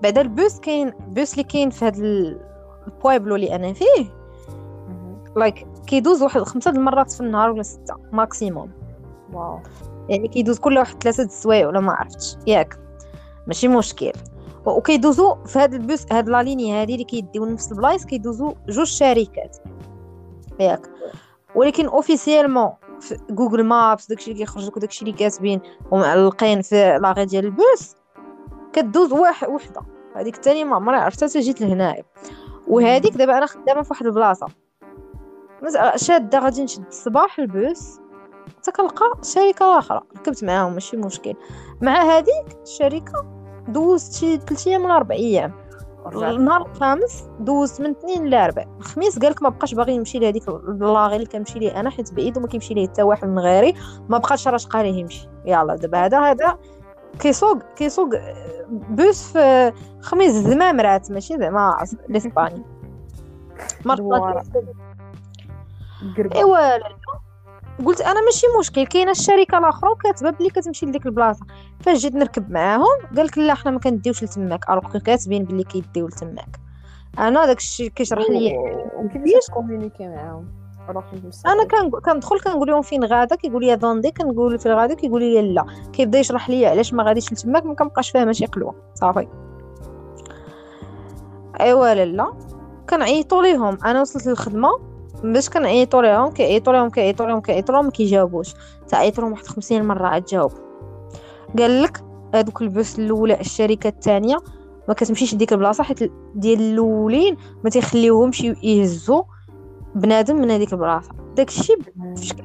بعدا 0.03 0.21
البوس 0.21 0.61
كاين 0.61 0.93
بوس 1.09 1.33
اللي 1.33 1.45
كاين 1.45 1.71
في 1.71 1.85
هذا 1.85 1.99
ال- 2.03 2.41
ال 2.87 2.94
pueblo 2.94 3.35
اللي 3.37 3.55
أنا 3.55 3.73
فيه. 3.73 4.07
like 5.37 5.67
كيدوز 5.87 6.23
واحد 6.23 6.41
خمسة 6.41 6.71
د 6.71 6.77
المرات 6.77 7.13
في 7.13 7.21
النهار 7.21 7.51
ولا 7.51 7.63
ستة 7.63 7.97
maximum 8.13 8.71
واو. 9.33 9.61
يعني 10.09 10.29
كيدوز 10.29 10.59
كل 10.59 10.79
واحد 10.79 11.03
ثلاثة 11.03 11.23
د 11.23 11.27
السوايع 11.27 11.69
ولا 11.69 11.81
ما 11.81 11.93
عرفتش. 11.93 12.37
ياك. 12.47 12.79
ماشي 13.47 13.69
مشكل. 13.69 14.13
وكيدوزو 14.67 15.35
في 15.45 15.59
هاد 15.59 15.75
البوس 15.75 16.13
هاد 16.13 16.29
la 16.29 16.43
ligne 16.43 16.73
هادي 16.73 16.93
اللي 16.93 17.05
كيديو 17.05 17.45
نفس 17.45 17.73
البلايص 17.73 18.05
كيدوزو 18.05 18.55
جوج 18.69 18.87
شركات. 18.87 19.57
ياك. 20.61 20.91
ولكن 21.55 21.87
officiellement 21.87 22.71
في 23.01 23.17
Google 23.31 23.65
Maps 23.65 24.09
داكشي 24.09 24.31
اللي 24.31 24.45
كيخرج 24.45 24.67
لك 24.67 24.77
وداكشي 24.77 25.05
اللي 25.05 25.17
كاتبين 25.17 25.61
ومعلقين 25.91 26.63
في 26.63 26.99
l'arrêt 27.03 27.25
ديال 27.25 27.45
البوس 27.45 27.97
كدوز 28.73 29.13
واحد 29.13 29.49
وحدة. 29.49 29.81
هذيك 30.17 30.37
الثانية 30.37 30.65
ما 30.65 30.77
عمري 30.77 30.97
عرفتها 30.97 31.29
حتى 31.29 31.41
جيت 31.41 31.61
لهنايا. 31.61 32.05
وهذيك 32.69 33.17
دابا 33.17 33.39
أنا 33.39 33.47
خدامة 33.47 33.83
في 33.83 33.89
واحد 33.91 34.07
البلاصة. 34.07 34.47
شادة 35.97 36.39
غادي 36.39 36.65
نشد 36.65 36.87
الصباح 36.87 37.39
البوس. 37.39 38.01
حتى 38.59 38.73
كنلقى 38.73 39.07
شركة 39.23 39.79
أخرى 39.79 40.01
ركبت 40.17 40.45
معاهم 40.45 40.73
ماشي 40.73 40.97
مشكل. 40.97 41.35
مع 41.81 42.03
هذيك 42.03 42.59
الشركة 42.63 43.27
دوزت 43.69 44.15
شي 44.15 44.37
3 44.37 44.71
أيام 44.71 44.85
ولا 44.85 44.97
4 44.97 45.17
أيام. 45.17 45.53
النهار 46.07 46.67
الخامس 46.67 47.25
دوزت 47.41 47.81
من 47.81 47.91
اثنين 47.91 48.27
لاربع 48.27 48.65
الخميس 48.79 49.19
قالك 49.19 49.43
ما 49.43 49.49
بقاش 49.49 49.75
باغي 49.75 49.95
يمشي 49.95 50.19
لهذيك 50.19 50.49
l'arrêt 50.69 51.17
اللي 51.17 51.27
كنمشي 51.27 51.59
ليه 51.59 51.81
أنا 51.81 51.91
حيت 51.91 52.15
بعيد 52.15 52.39
وما 52.39 52.47
كيمشي 52.47 52.75
ليه 52.75 52.89
حتى 52.89 53.03
واحد 53.03 53.29
من 53.29 53.39
غيري. 53.39 53.75
ما 54.09 54.19
بقاش 54.19 54.49
راشقه 54.49 54.83
ليه 54.83 55.01
يمشي. 55.01 55.29
يلا 55.45 55.77
دابا 55.77 56.07
هذا 56.07 56.21
هذا 56.21 56.59
كيسوق 57.21 57.59
كيسوق 57.77 58.09
بوس 58.69 59.33
في 59.33 59.73
خميس 60.01 60.33
زمامرات 60.33 61.11
ماشي 61.11 61.39
زعما 61.39 61.87
لاسباني 62.09 62.63
مرة 63.85 64.43
ايوا 66.35 66.79
قلت 67.85 68.01
أنا 68.01 68.25
ماشي 68.25 68.47
مشكل 68.59 68.87
كاينة 68.87 69.11
الشركة 69.11 69.59
الاخرى 69.59 69.91
وكاتبة 69.91 70.31
بلي 70.31 70.51
كتمشي 70.51 70.87
لديك 70.87 71.07
البلاصة. 71.07 71.47
فاش 71.81 71.99
جيت 71.99 72.15
نركب 72.15 72.51
معاهم 72.51 72.99
قال 73.17 73.27
لك 73.27 73.39
لا 73.39 73.55
حنا 73.55 73.71
ما 73.71 73.79
كنديوش 73.79 74.25
لتماك. 74.25 74.71
ألوغ 74.71 74.99
كاتبين 74.99 75.45
بلي 75.45 75.65
كيديو 75.65 76.07
لتماك. 76.07 76.61
أنا 77.19 77.47
داك 77.47 77.57
الشيء 77.57 77.89
كيشرح 77.89 78.31
لي. 78.31 78.51
كيفاش 79.13 79.51
كومونيكي 79.55 80.09
معاهم؟ 80.09 80.63
أنا 81.47 81.65
كندخل 82.01 82.41
كنقول 82.41 82.69
لهم 82.69 82.83
فين 82.83 83.05
غادا 83.05 83.37
كيقول 83.37 83.65
لي 83.65 83.77
دوندي 83.77 84.11
كنقول 84.11 84.59
فين 84.59 84.73
غادا 84.73 84.95
كيقول 84.95 85.23
لي 85.23 85.53
لا 85.53 85.67
كيبدا 85.93 86.19
يشرح 86.19 86.51
لي 86.51 86.67
علاش 86.67 86.95
ما 86.95 87.03
غاديش 87.03 87.33
لتماك 87.33 87.67
ما 87.67 87.75
كنبقاش 87.75 88.11
فاهمه 88.11 88.33
شي 88.33 88.47
قلوه 88.47 88.75
صافي. 88.95 89.29
ايوا 91.61 91.95
لالا 91.95 92.33
كنعيطوا 92.91 93.43
ليهم. 93.43 93.79
أنا 93.85 94.01
وصلت 94.01 94.27
للخدمة. 94.27 94.92
باش 95.23 95.49
كنعيطوا 95.49 96.03
ليهم 96.03 96.31
كيعيطوا 96.31 96.73
لهم 96.73 96.91
كيعيطوا 96.91 97.27
لهم 97.27 97.41
كيعيطوا 97.41 97.75
لهم 97.75 97.85
ما 97.85 97.91
كيجاوبوش 97.91 98.55
تعيط 98.89 99.21
لهم 99.21 99.33
واحد 99.33 99.47
50 99.47 99.83
مرة 99.83 100.07
عاد 100.07 100.25
جاوب. 100.25 100.53
قال 101.59 101.83
لك 101.83 102.05
هذوك 102.35 102.63
البوس 102.63 102.99
الأولى 102.99 103.41
الشركة 103.41 103.89
الثانية 103.89 104.37
ما 104.89 104.95
كتمشيش 104.95 105.35
ديك 105.35 105.53
البلاصة 105.53 105.85
حيت 105.85 106.13
ديال 106.35 106.61
الأولين 106.61 107.37
ما 107.65 107.71
تيخليوهمش 107.71 108.41
يهزوا 108.41 109.23
بنادم 109.95 110.37
من 110.37 110.51
هذيك 110.51 110.73
البلاصة. 110.73 111.13
داك 111.37 111.49
الشيء 111.49 111.77
بشكل. 111.97 112.45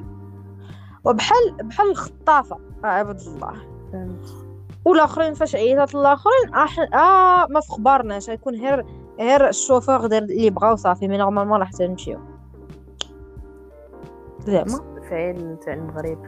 وبحال 1.04 1.56
بحال 1.62 1.90
الخطافة. 1.90 2.56
عبد 2.84 3.20
الله. 3.20 3.52
والآخرين 4.84 5.34
فاش 5.34 5.54
عيطات 5.54 5.94
الآخرين 5.94 6.54
آه, 6.54 6.96
آه 6.96 7.46
ما 7.50 7.60
في 7.60 7.68
خبارناش 7.68 8.30
غيكون 8.30 8.54
غير 8.54 8.84
غير 9.20 9.48
الشوفور 9.48 10.06
دار 10.06 10.22
اللي 10.22 10.50
بغاو 10.50 10.76
صافي 10.76 11.08
مي 11.08 11.16
نورمالمون 11.16 11.60
راح 11.60 11.72
تنمشيو 11.72 12.18
زعما؟ 14.48 15.00
فعل 15.10 15.58
تاع 15.64 15.74
المغرب 15.74 16.18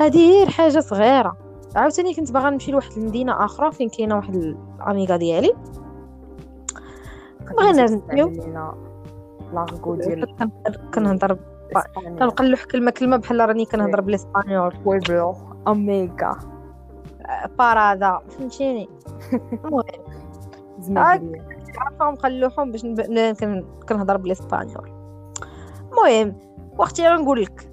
هذه 0.00 0.30
غير 0.30 0.48
حاجة 0.48 0.80
صغيرة. 0.80 1.36
عاوتاني 1.76 2.14
كنت 2.14 2.32
باغا 2.32 2.50
نمشي 2.50 2.72
لواحد 2.72 2.92
المدينة 2.96 3.44
آخرى 3.44 3.72
فين 3.72 3.88
كاينة 3.88 4.16
واحد 4.16 4.36
الاميغا 4.36 5.16
ديالي. 5.16 5.52
بغينا 7.56 7.86
نمشيو 7.90 8.28
لاغو 9.52 9.94
ديال 9.94 10.36
كنهضر 10.94 11.38
كنقلح 12.18 12.64
كلمه 12.64 12.90
كلمة 12.90 13.16
بحال 13.16 13.48
راني 13.48 13.64
كنهضر 13.64 14.00
بالإسبانيول. 14.00 14.76
بويبلو 14.84 15.34
اميغا 15.68 16.36
بارادا. 17.58 18.20
فهمتيني؟ 18.28 18.88
المهم. 20.88 21.32
عارفه 21.78 22.10
مقلوحهم 22.10 22.72
باش 22.72 22.82
كنهضر 23.88 24.16
بالإسبانيول. 24.16 24.90
المهم. 25.92 26.49
وقتي 26.80 27.08
غنقول 27.08 27.42
لك. 27.42 27.72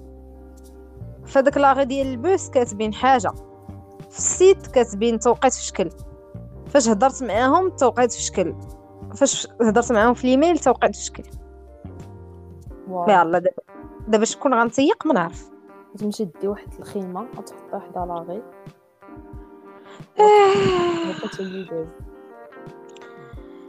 فداك 1.26 1.56
لاغي 1.56 1.84
ديال 1.84 2.06
البوس 2.06 2.50
كاتبين 2.50 2.94
حاجة. 2.94 3.32
في 4.10 4.18
السيت 4.18 4.66
كاتبين 4.66 5.18
توقيت 5.18 5.52
في 5.52 5.62
شكل. 5.62 5.90
فاش 6.66 6.88
هضرت 6.88 7.22
معاهم 7.22 7.66
التوقيت 7.66 8.12
في 8.12 8.22
شكل. 8.22 8.54
فاش 9.14 9.48
هضرت 9.62 9.92
معاهم 9.92 10.14
في 10.14 10.24
الإيميل 10.24 10.58
توقيت 10.58 10.96
في 10.96 11.02
شكل. 11.02 11.22
يلا 12.88 13.38
دابا 13.38 13.62
دابا 14.08 14.24
شكون 14.24 14.54
غنسيق 14.54 15.06
ما 15.06 15.14
نعرف 15.14 15.50
تمشي 15.98 16.24
دي 16.40 16.48
واحد 16.48 16.68
الخيمة 16.78 17.20
وتحط 17.20 17.54
واحد 17.72 18.08
لاغي. 18.08 18.42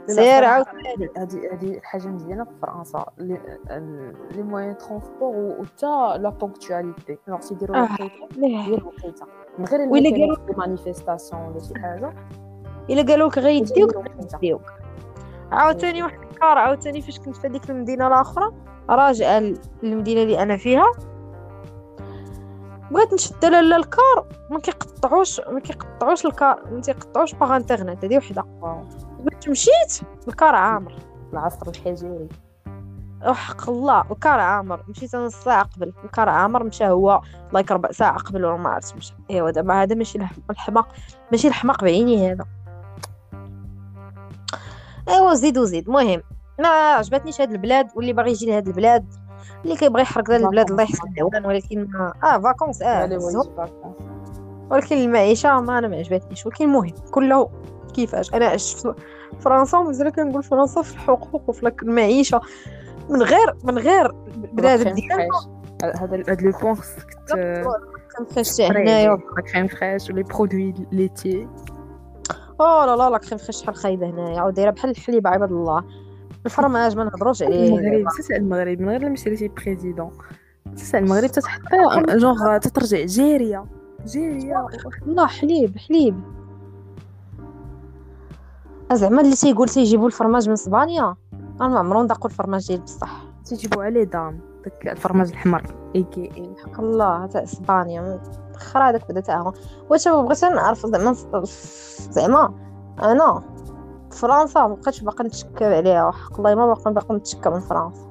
سير 0.09 0.45
عاوتاني 0.45 1.09
هادي 1.17 1.49
هادي 1.49 1.77
الحاجة 1.77 2.07
مزيانه 2.07 2.43
في 2.43 2.51
فرنسا 2.61 3.05
لي 3.17 4.43
موان 4.43 4.77
ترونسبور 4.77 5.35
وتا 5.35 6.17
لا 6.17 6.29
بونكتواليتي 6.29 7.17
جونغ 7.27 7.39
تيديروا 7.39 7.87
هي 8.43 8.75
الوقيته 8.75 9.25
من 9.59 9.65
غير 9.65 9.89
ولا 9.89 10.09
قالوا 10.09 10.57
مانيفيستاسيون 10.57 11.41
ولا 11.41 11.59
شي 11.59 11.73
حاجة 11.75 12.13
الا 12.89 13.01
قالوا 13.01 13.29
لك 13.29 13.37
غيديوك 13.37 13.95
غيديوك 13.95 14.61
عاوتاني 15.51 16.03
واحد 16.03 16.19
الكار 16.19 16.57
عاوتاني 16.57 17.01
فاش 17.01 17.19
كنت 17.19 17.35
في 17.35 17.47
هذيك 17.47 17.69
المدينة 17.69 18.07
الاخرى 18.07 18.51
راجعه 18.89 19.53
للمدينه 19.83 20.21
اللي 20.23 20.43
أنا 20.43 20.57
فيها 20.57 20.91
بغيت 22.91 23.13
نشد 23.13 23.45
لالا 23.45 23.75
الكار 23.75 24.27
ما 24.49 24.59
كيقطعوش 24.59 25.39
ما 25.39 25.59
كيقطعوش 25.59 26.25
الكار 26.25 26.63
ما 26.71 26.81
تيقطعوش 26.81 27.33
باغ 27.35 27.55
انترنت 27.55 28.05
هذه 28.05 28.17
وحده 28.17 28.45
مشيت؟ 29.47 30.01
الكار 30.27 30.55
عامر. 30.55 30.93
العصر 31.33 31.67
الحجري 31.67 32.27
وحق 33.27 33.69
الله 33.69 34.03
الكار 34.11 34.39
عامر. 34.39 34.83
مشيت 34.87 35.15
أنا 35.15 35.25
الساعة 35.25 35.63
قبل. 35.63 35.93
الكار 36.03 36.29
عامر 36.29 36.63
مشى 36.63 36.87
هو. 36.87 37.21
الله 37.49 37.65
ربع 37.71 37.91
ساعة 37.91 38.17
قبل 38.17 38.45
ولا 38.45 38.57
ما 38.57 38.69
عرفت 38.69 38.95
مشى 38.95 39.13
ايوا 39.29 39.51
دابا 39.51 39.83
هذا 39.83 39.95
ماشي 39.95 40.19
الحماق. 40.49 40.87
ماشي 41.31 41.47
الحماق 41.47 41.83
بعيني 41.83 42.31
هذا. 42.31 42.45
ايوا 45.09 45.33
زيد 45.33 45.57
وزيد. 45.57 45.87
المهم 45.87 46.21
ما 46.59 46.67
عجبتنيش 46.67 47.41
هاد 47.41 47.51
البلاد 47.51 47.87
واللي 47.95 48.13
باغي 48.13 48.31
يجي 48.31 48.45
لهاد 48.45 48.67
البلاد. 48.67 49.13
اللي 49.63 49.75
كيبغي 49.75 50.01
يحرق 50.01 50.31
هاد 50.31 50.41
البلاد 50.41 50.71
الله 50.71 50.83
يحسن 50.83 51.13
العوان 51.17 51.45
ولكن 51.45 51.87
ما 51.91 52.13
آه 52.23 52.39
vacances 52.39 52.81
آه 52.81 53.19
ولكن 54.71 54.97
المعيشة 54.97 55.61
ما 55.61 55.77
أنا 55.77 55.87
ما 55.87 55.97
عجبتنيش. 55.97 56.45
ولكن 56.45 56.65
المهم 56.65 56.93
كله 57.11 57.49
كيفاش. 57.99 58.33
أنا 58.33 58.45
عشت 58.45 58.87
في 58.87 58.93
فرنسا 59.39 59.77
ومازال 59.77 60.09
كنقول 60.09 60.43
فرنسا 60.43 60.81
في 60.81 60.93
الحقوق 60.93 61.49
وفي 61.49 61.71
المعيشة. 61.83 62.41
من 63.09 63.21
غير 63.21 63.55
من 63.63 63.77
غير 63.77 64.11
بلاد 64.53 64.93
ديالنا. 64.93 65.27
هذا 65.83 66.23
هذا 66.27 66.41
لو 66.41 66.73
خصك 66.73 67.07
فريش 68.31 68.61
هنايا. 68.61 69.19
crème 69.53 69.67
fraîche 69.67 70.09
و 70.09 70.13
les 70.13 70.23
produits 70.23 70.73
laitiers 70.91 71.47
oh 72.61 72.85
là 72.85 72.95
là 72.95 73.09
là 73.09 73.17
crème 73.17 73.37
fraîche 73.37 73.57
شحال 73.57 73.75
خايبة 73.75 74.09
هنايا. 74.09 74.43
ودايره 74.43 74.71
بحال 74.71 74.91
الحليب 74.91 75.27
عباد 75.27 75.51
الله. 75.51 75.83
الفرماج 76.45 76.97
ما 76.97 77.03
نهضروش 77.03 77.43
عليه. 77.43 77.79
المغرب 77.79 78.09
c'est 78.21 78.35
المغرب. 78.35 78.79
من 78.81 78.89
غير 78.89 79.09
ما 79.09 79.15
شي 79.15 79.47
président 79.47 80.11
سي 80.75 80.97
المغرب 80.97 81.31
تتحط 81.31 81.61
جونغ 82.09 82.57
تترجع 82.57 83.05
جيريا 83.05 83.65
جيريا 84.05 84.67
لا 85.05 85.25
حليب 85.25 85.77
حليب. 85.77 86.38
زعما 88.93 89.21
اللي 89.21 89.35
تيقول 89.35 89.69
تيجيبوا 89.69 90.07
الفرماج 90.07 90.47
من 90.47 90.53
اسبانيا 90.53 91.15
أنا 91.61 91.67
ما 91.67 91.79
عمرو 91.79 92.03
نداقو 92.03 92.27
الفرماج 92.27 92.67
ديال 92.67 92.81
بصح. 92.81 93.23
تيجيبوا 93.45 93.83
عليه 93.83 94.03
دام 94.03 94.39
داك 94.63 94.87
الفرماج 94.87 95.29
الحمر 95.29 95.63
اي 95.95 96.03
كي 96.03 96.31
اي 96.37 96.55
حق 96.63 96.79
الله 96.79 97.25
تاع 97.25 97.43
اسبانيا 97.43 98.21
خرا 98.57 98.89
هذاك 98.89 99.09
بدا 99.09 99.19
تاعهم 99.19 99.53
واش 99.89 100.07
بغيت 100.07 100.45
نعرف 100.45 100.85
زعما 100.85 101.15
زعما 102.11 102.53
أنا 103.03 103.43
فرنسا 104.11 104.67
مبقيتش 104.67 105.01
باقا 105.01 105.23
نتشكى 105.23 105.65
عليها 105.65 106.11
حق 106.11 106.37
الله 106.37 106.55
ما 106.55 106.67
باقا 106.67 106.91
باقا 106.91 107.15
نتشكى 107.15 107.49
من 107.49 107.59
فرنسا. 107.59 108.09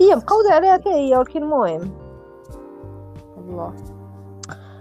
هي 0.00 0.16
مقودة 0.16 0.50
عليها 0.54 0.72
حتى 0.72 0.88
هي 0.88 1.16
ولكن 1.16 1.42
المهم. 1.42 1.90
الله. 3.38 3.74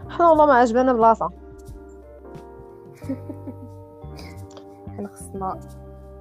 حنا 0.09 0.29
والله 0.29 0.45
ما 0.45 0.53
عجبنا 0.53 0.93
بلاصه 0.93 1.29
حنا 4.97 5.07
خصنا 5.07 5.59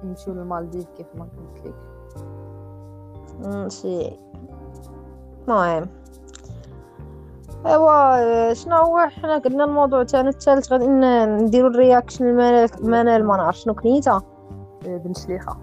نمشيو 0.03 0.33
للمالديف 0.33 0.85
كيف 0.97 1.07
ما 1.15 1.23
قلت 1.23 1.65
لك. 1.65 1.75
ماشي 3.47 4.11
المهم. 5.47 5.89
أيوا 7.65 8.53
شنو 8.53 8.75
هو؟ 8.75 8.97
حنا 8.97 9.37
قلنا 9.37 9.63
الموضوع 9.63 10.03
تاعنا 10.03 10.29
الثالث 10.29 10.73
غادي 10.73 10.87
نديرو 10.87 11.67
ال 11.67 11.73
reaction 11.73 12.25
لمنال 12.25 13.25
ما 13.25 13.37
نعرف 13.37 13.57
شنو 13.57 13.73
كنيته 13.73 14.21
إيه، 14.85 14.97
بن 14.97 15.13
شليخة. 15.13 15.57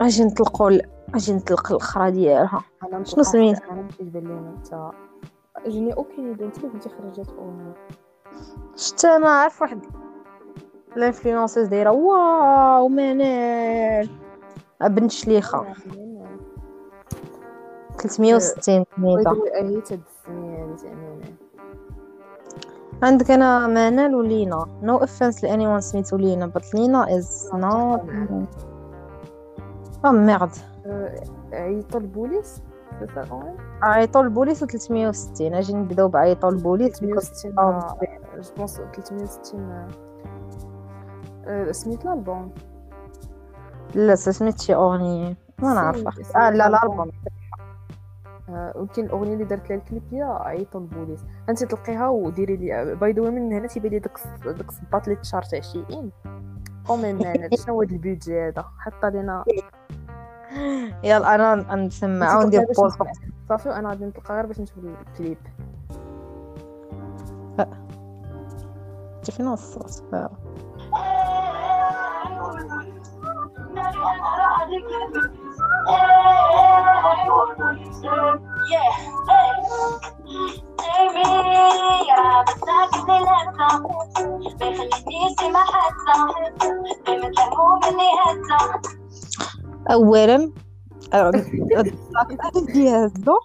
أجي 0.00 0.24
نطلقوا 0.24 0.78
أجي 1.14 1.32
نطلق 1.32 1.72
الخرا 1.72 2.08
ديالها. 2.08 2.60
شنو 3.02 3.22
سميتها 3.22 3.72
أنا 3.72 3.82
مشيت 3.82 4.02
بان 4.02 4.24
لي 4.24 4.32
انت 4.32 4.90
جيني 5.66 5.92
أوكي 5.92 6.36
انت 6.40 6.58
كنتي 6.58 6.88
خرجت 6.88 7.30
شفت 8.76 9.04
أنا 9.04 9.28
عارف 9.28 9.62
واحد 9.62 9.80
الانفلونسيز 10.96 11.68
دايره 11.68 11.90
واو 11.90 12.88
منال 12.88 14.08
بنت 14.80 15.10
شليخه 15.10 15.66
360 17.98 18.84
كنيته 18.96 19.44
اي 19.54 19.80
تد 19.80 20.00
السميه 20.06 20.76
عندك 23.02 23.30
أنا 23.30 23.66
منال 23.66 24.14
ولينا 24.14 24.66
نو 24.82 24.96
اوفنس 24.98 25.44
لاني 25.44 25.66
وان 25.66 25.80
سميتو 25.80 26.16
لينا 26.16 26.46
بس 26.46 26.74
لينا 26.74 27.16
از 27.16 27.50
نوت 27.54 28.00
آه 30.04 30.10
merde 30.10 30.50
عيطوا 31.52 32.00
البوليس 32.00 32.62
عيطوا 33.82 34.22
البوليس 34.22 34.62
و 34.62 34.66
360 34.66 35.54
أجي 35.54 35.72
نبداو 35.72 36.08
بعيطوا 36.08 36.50
البوليس 36.50 36.98
360 36.98 37.54
je 37.54 38.42
pense 38.56 38.80
360 38.94 39.60
آه، 39.60 40.07
سميت 41.70 42.06
الألبوم. 42.06 42.52
لا 43.94 44.14
سميت 44.14 44.60
شي 44.60 44.74
أغنية. 44.74 45.36
ما 45.58 45.74
نعرفها 45.74 46.12
آه 46.36 46.50
لا 46.50 46.66
الألبوم. 46.66 47.10
وكاين 48.50 49.06
الاغنيه 49.06 49.32
اللي 49.32 49.44
درت 49.44 49.70
لها 49.70 49.78
الكليب 49.78 50.02
هي 50.12 50.22
عيطوا 50.22 50.80
البوليس. 50.80 51.24
انت 51.48 51.64
تلقيها 51.64 52.08
وديري 52.08 52.56
لي 52.56 52.94
باي 52.94 53.12
ذا 53.12 53.30
من 53.30 53.52
هنا 53.52 53.66
تيبان 53.66 53.90
لي 53.90 53.98
داك 53.98 54.18
داك 54.44 54.68
الصباط 54.68 55.08
اللي 55.08 55.20
تشارج 55.20 55.54
عشيين 55.54 56.10
أو 56.90 56.96
même 56.96 57.18
شنو 57.54 57.74
هو 57.74 57.82
هذا 57.82 57.92
البيدجي 57.92 58.48
هذا؟ 58.48 58.64
حط 58.78 59.04
لينا. 59.04 59.44
يلا 61.04 61.34
أنا 61.34 61.74
نسمع. 61.74 62.38
وندير 62.38 62.64
pause. 62.64 62.92
صافي 63.48 63.68
وأنا 63.68 63.88
غادي 63.88 64.04
نطلق 64.04 64.32
غير 64.32 64.46
باش 64.46 64.60
نشوف 64.60 64.78
الكليب. 64.78 65.38
فين 69.22 69.48
الصوت 69.48 70.02
اولا 89.92 90.52
اللي 92.56 92.90
هازه 92.90 93.38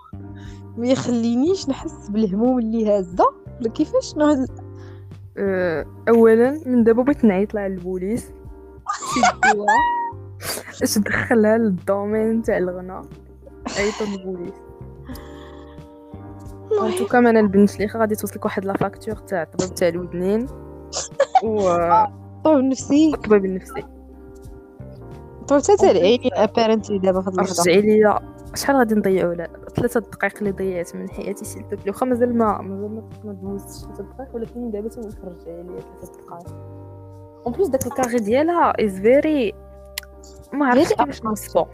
ما 0.77 0.87
يخلينيش 0.87 1.69
نحس 1.69 2.09
بالهموم 2.09 2.59
اللي 2.59 2.89
هازه 2.89 3.25
كيفاش 3.73 4.17
نهز؟ 4.17 4.47
اولا 6.09 6.61
من 6.65 6.83
دابا 6.83 7.03
بغيت 7.03 7.25
نعيط 7.25 7.53
لها 7.53 7.67
البوليس. 7.67 8.31
شدوها 8.93 9.77
اش 10.83 10.97
دخلها 10.97 11.57
لل 11.57 11.76
domaine 11.76 12.41
تاع 12.41 12.57
الغنى 12.57 13.01
عيطوا 13.77 14.07
البوليس 14.07 14.53
أنتو 16.81 17.05
كمان 17.05 17.37
البنت 17.37 17.75
اللي 17.75 17.85
غادي 17.85 18.15
توصلك 18.15 18.45
واحد 18.45 18.65
la 18.65 18.73
facture 18.73 19.15
تاع 19.15 19.41
الطبيب 19.43 19.75
تاع 19.75 19.87
الودنين. 19.87 20.47
و 21.43 21.69
الطبيب 21.69 22.59
النفسي 22.59 23.13
الطبيب 23.13 23.45
النفسي. 23.45 23.83
طول 25.47 25.61
حتى 25.63 25.91
العينين 25.91 26.31
ابارنتلي 26.33 26.99
دابا 26.99 27.21
في 27.21 27.27
هاد 27.27 27.33
اللحظه 27.33 27.63
رجعي 27.63 27.81
ليا. 27.81 28.19
شحال 28.55 28.75
غادي 28.75 28.95
نضيعوا 28.95 29.33
لا؟ 29.33 29.49
ثلاثة 29.75 29.99
دقائق 29.99 30.37
اللي 30.37 30.51
ضيعت 30.51 30.95
من 30.95 31.09
حياتي 31.09 31.45
سيل 31.45 31.63
توبلي 31.69 31.89
واخا 31.91 32.05
مازال 32.05 32.37
ما 32.37 32.61
مازال 32.61 33.03
ما 33.23 33.33
دوزتش 33.33 33.85
ثلاثة 33.85 34.03
دقائق 34.03 34.35
ولكن 34.35 34.71
دابا 34.71 34.89
تنقول 34.89 35.13
رجعي 35.23 35.63
ليا 35.63 35.79
ثلاثة 35.79 36.21
دقائق 36.21 36.55
اون 37.45 37.53
بليس 37.53 37.67
داك 37.67 37.87
الكاري 37.87 38.19
ديالها 38.19 38.73
از 38.85 38.99
فيري 38.99 39.53
ما 40.53 40.67
عرفتش 40.67 40.93
كيفاش 40.93 41.23
نوصفو 41.23 41.65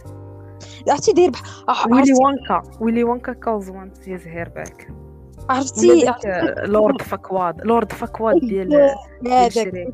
عرفتي 0.90 1.14
داير 1.14 1.30
بح... 1.30 1.88
ويلي 1.88 2.14
وانكا 2.14 2.62
ويلي 2.82 3.04
وانكا 3.04 3.34
كوز 3.34 3.70
وان 3.70 3.92
هيز 4.06 4.28
هير 4.28 4.50
باك 4.50 4.88
عرفتي 5.50 6.14
لورد 6.64 7.02
فاكواد 7.02 7.62
لورد 7.62 7.92
فاكواد 7.92 8.40
ديال 8.40 8.96
هذاك. 9.28 9.94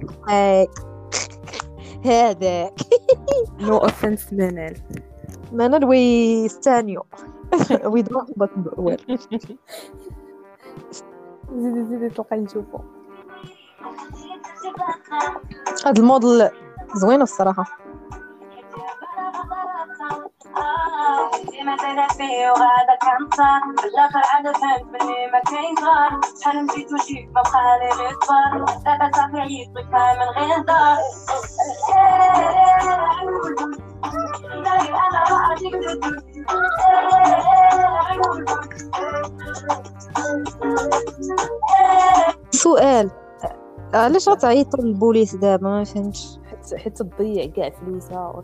هذاك. 2.06 2.74
no 3.60 3.78
offense 3.78 4.34
منال. 4.34 4.78
منال 5.52 5.86
ويستانيو 5.86 7.06
ويضرب 7.86 8.26
بطن 8.38 8.98
زيدي 11.56 11.84
زيدي 11.86 12.10
تلقاي 12.10 12.40
نشوفو. 12.40 12.80
هاد 15.86 15.98
الموديل 16.00 16.50
زوين 16.96 17.22
الصراحة. 17.22 17.66
سؤال. 42.52 43.25
علاش 43.94 44.30
غتعيطوا 44.30 44.84
للبوليس 44.84 45.36
دابا 45.36 45.70
ما 45.70 45.84
فهمتش. 45.84 46.40
حيت 46.78 47.02
تضيع 47.02 47.46
كاع 47.46 47.70
فلوسها 47.70 48.18
or 48.18 48.43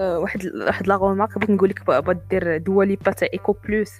أه 0.00 0.18
واحد 0.18 0.46
واحد 0.54 0.86
la 0.86 0.96
remarque 0.96 1.38
بغيت 1.38 1.50
نقول 1.50 1.68
لك 1.68 1.86
بغا 1.86 2.18
دير 2.30 2.56
دواليبا 2.56 3.12
تاع 3.12 3.28
إيكو 3.34 3.54
بلوس. 3.64 3.90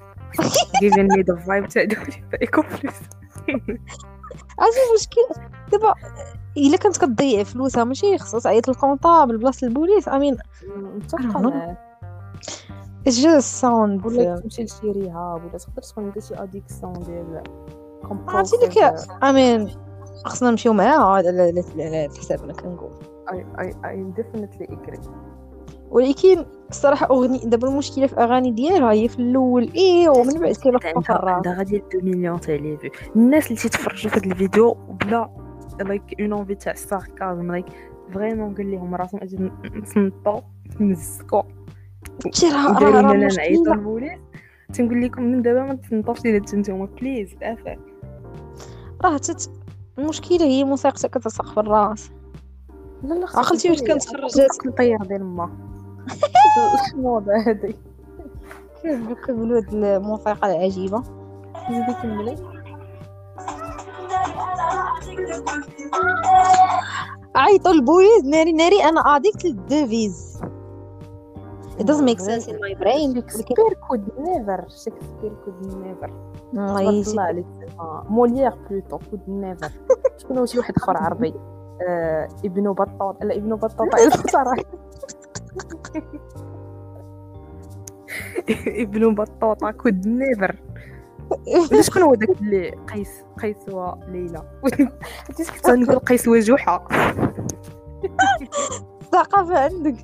giving 0.80 1.09
me 1.16 1.22
the 1.22 1.37
vibe 1.37 1.68
تاع 1.68 1.85
دواليبا 1.85 2.41
إيكو 2.43 2.61
بلوس. 2.62 2.95
عرفتي 4.59 4.81
المشكل؟ 4.91 5.43
دابا 5.72 5.95
إلا 6.57 6.77
كانت 6.77 6.97
كتضيع 6.97 7.43
فلوسها 7.43 7.85
ماشي 7.85 8.18
خصها 8.18 8.41
تعيط 8.41 8.68
لل 8.68 8.81
comptable 8.81 9.39
بلاصة 9.39 9.66
البوليس. 9.66 10.09
امين 10.09 10.37
متفقه 10.77 11.41
معاك 11.41 11.79
it's 13.07 13.20
just 13.20 13.61
sound 13.61 14.07
ولا 14.07 14.37
تمشي 14.37 14.64
لشي 14.64 14.91
rehab 14.91 15.45
ولا 15.45 15.59
تقدر 15.59 15.83
تكون 15.83 16.05
انت 16.05 16.18
شي 16.18 16.35
addiction 16.34 16.93
ديال 16.93 17.43
عرفتي 18.29 18.57
ديك 18.57 18.79
امين 19.22 19.86
خصنا 20.25 20.51
نمشيو 20.51 20.73
معاها 20.73 21.05
على 21.05 21.51
الحساب 22.07 22.43
أنا 22.45 22.53
كنقول 22.53 22.91
I 23.32 23.47
I 23.61 23.74
I 23.84 24.12
definitely 24.16 24.64
agree 24.64 25.01
ولكن 25.91 26.47
الصراحة 26.71 27.07
اغني 27.11 27.39
دابا 27.39 27.69
المشكلة 27.69 28.07
في 28.07 28.17
أغاني 28.17 28.51
ديالها 28.51 28.93
هي 28.93 29.09
في 29.09 29.19
الأول. 29.19 29.71
إيه 29.75 30.09
ومن 30.09 30.41
بعد 30.41 30.53
كيلقى 30.53 31.03
في 31.03 31.11
الراس 31.11 31.35
عندها 31.35 31.55
غادي 31.55 31.77
2 31.77 32.05
مليون 32.05 32.41
تاع 32.41 32.55
les 32.55 32.76
vues 32.76 32.91
الناس 33.17 33.47
اللي 33.47 33.57
تيتفرجوا 33.57 34.11
في 34.11 34.19
هذا 34.19 34.27
الفيديو 34.27 34.75
بلا 34.75 35.31
like 35.80 36.20
une 36.20 36.32
envie 36.32 36.55
تاع 36.55 36.73
ال 36.72 36.82
sarcasm 36.82 37.53
like 37.53 37.66
vraiment 38.14 38.55
قال 38.55 38.71
لهم 38.71 38.95
راسهم 38.95 39.21
أجي 39.23 39.51
نصنطوا 39.75 40.41
نمزكوا 40.81 41.43
نديروا 42.27 43.03
لنا 43.03 43.29
نعيطوا 43.37 43.75
البوليس 43.75 44.19
تنقول 44.73 45.03
لكم 45.03 45.23
من 45.23 45.43
دابا 45.43 45.62
ما 45.62 45.75
تصنطوش 45.75 46.25
لينا 46.25 46.39
نتوما 46.39 46.89
please 47.01 47.34
عافاك 47.43 47.79
راه 49.05 49.17
تت 49.17 49.51
المشكلة 49.99 50.44
هي 50.44 50.64
موسيقتك 50.64 51.11
كتسق 51.11 51.47
في 51.53 51.61
الراس. 51.61 52.11
لا 53.03 53.14
لا 53.14 53.26
عقلتي 53.34 53.70
واش 53.70 53.82
كانت 53.82 54.09
خرجات 54.09 54.66
الطير 54.66 54.99
ديال 55.03 55.24
ما. 55.24 55.51
هذا 56.97 57.49
هادي 57.49 57.76
كيف 58.82 59.12
كيقولوا 59.26 59.59
هاد 59.59 59.74
الموسيقى 59.74 60.57
العجيبة؟ 60.57 61.03
زيدي 61.70 61.94
كملي 62.03 62.36
عيطوا 67.36 67.72
البوليس 67.72 68.24
ناري 68.24 68.53
ناري 68.53 68.84
أنا 68.84 69.01
addict 69.01 69.45
للديفيز. 69.44 70.40
It 71.78 71.86
doesn't 71.86 72.07
make 72.07 72.20
sense 72.20 72.47
in 72.47 72.59
my 72.59 72.72
brain. 72.82 73.14
Shakespeare 73.14 73.74
could 73.86 74.05
never. 74.18 74.59
Shakespeare 74.82 75.36
could 75.44 75.59
never. 75.84 76.11
الله 76.55 77.22
عليك 77.22 77.47
موليير 78.09 78.53
بلوتو 78.70 78.99
could 78.99 79.28
never. 79.28 79.70
شكون 80.18 80.47
شي 80.47 80.59
واحد 80.59 80.76
اخر 80.76 80.97
عربي 80.97 81.34
آه 81.88 82.28
ابن 82.44 82.72
بطوط 82.72 83.24
لا 83.24 83.36
ابن 83.36 83.55
بطوط 83.55 83.94
صراحة 84.30 84.62
ابن 88.66 89.14
بطوطة 89.14 89.70
could 89.70 90.07
never 90.07 90.57
شكون 91.80 92.03
هو 92.03 92.14
داك 92.14 92.40
اللي 92.40 92.70
قيس 92.70 93.11
قيس 93.42 93.68
وليلى 93.68 94.42
كنت 94.62 95.70
نقول 95.70 95.99
قيس 95.99 96.28
وجحا 96.28 96.88
الثقافة 99.01 99.59
عندك 99.59 99.97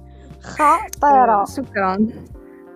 خطيرة 0.43 1.45
شكرا 1.45 2.07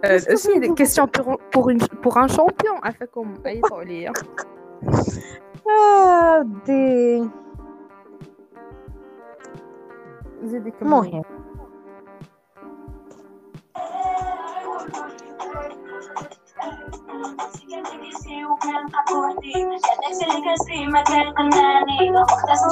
شنو 0.05 0.75
question 0.75 1.09
pour 1.55 1.77
pour 2.03 2.23
un 2.23 2.29
champion 2.29 2.79
عافاكم 2.83 3.35
عيطوا 3.47 3.79
عليا 3.79 4.13
ودي 6.41 7.31
زيدي 10.45 10.73
المهم 10.83 11.23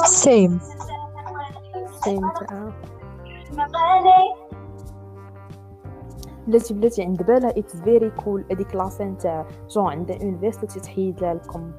same 0.05 0.59
same 2.03 2.29
تاع 2.29 2.71
بلاتي 6.47 6.73
بلاتي 6.73 7.03
عند 7.03 7.23
بالها 7.23 7.49
it's 7.49 7.75
very 7.75 8.09
cool 8.09 8.45
هذيك 8.51 8.75
la 8.75 8.87
scène 8.87 9.17
تاع 9.17 9.45
جون 9.69 9.87
عندها 9.87 10.17
une 10.21 10.39
veste 10.39 10.65
تتحيد 10.65 11.21
لها 11.21 11.31
الكم 11.31 11.71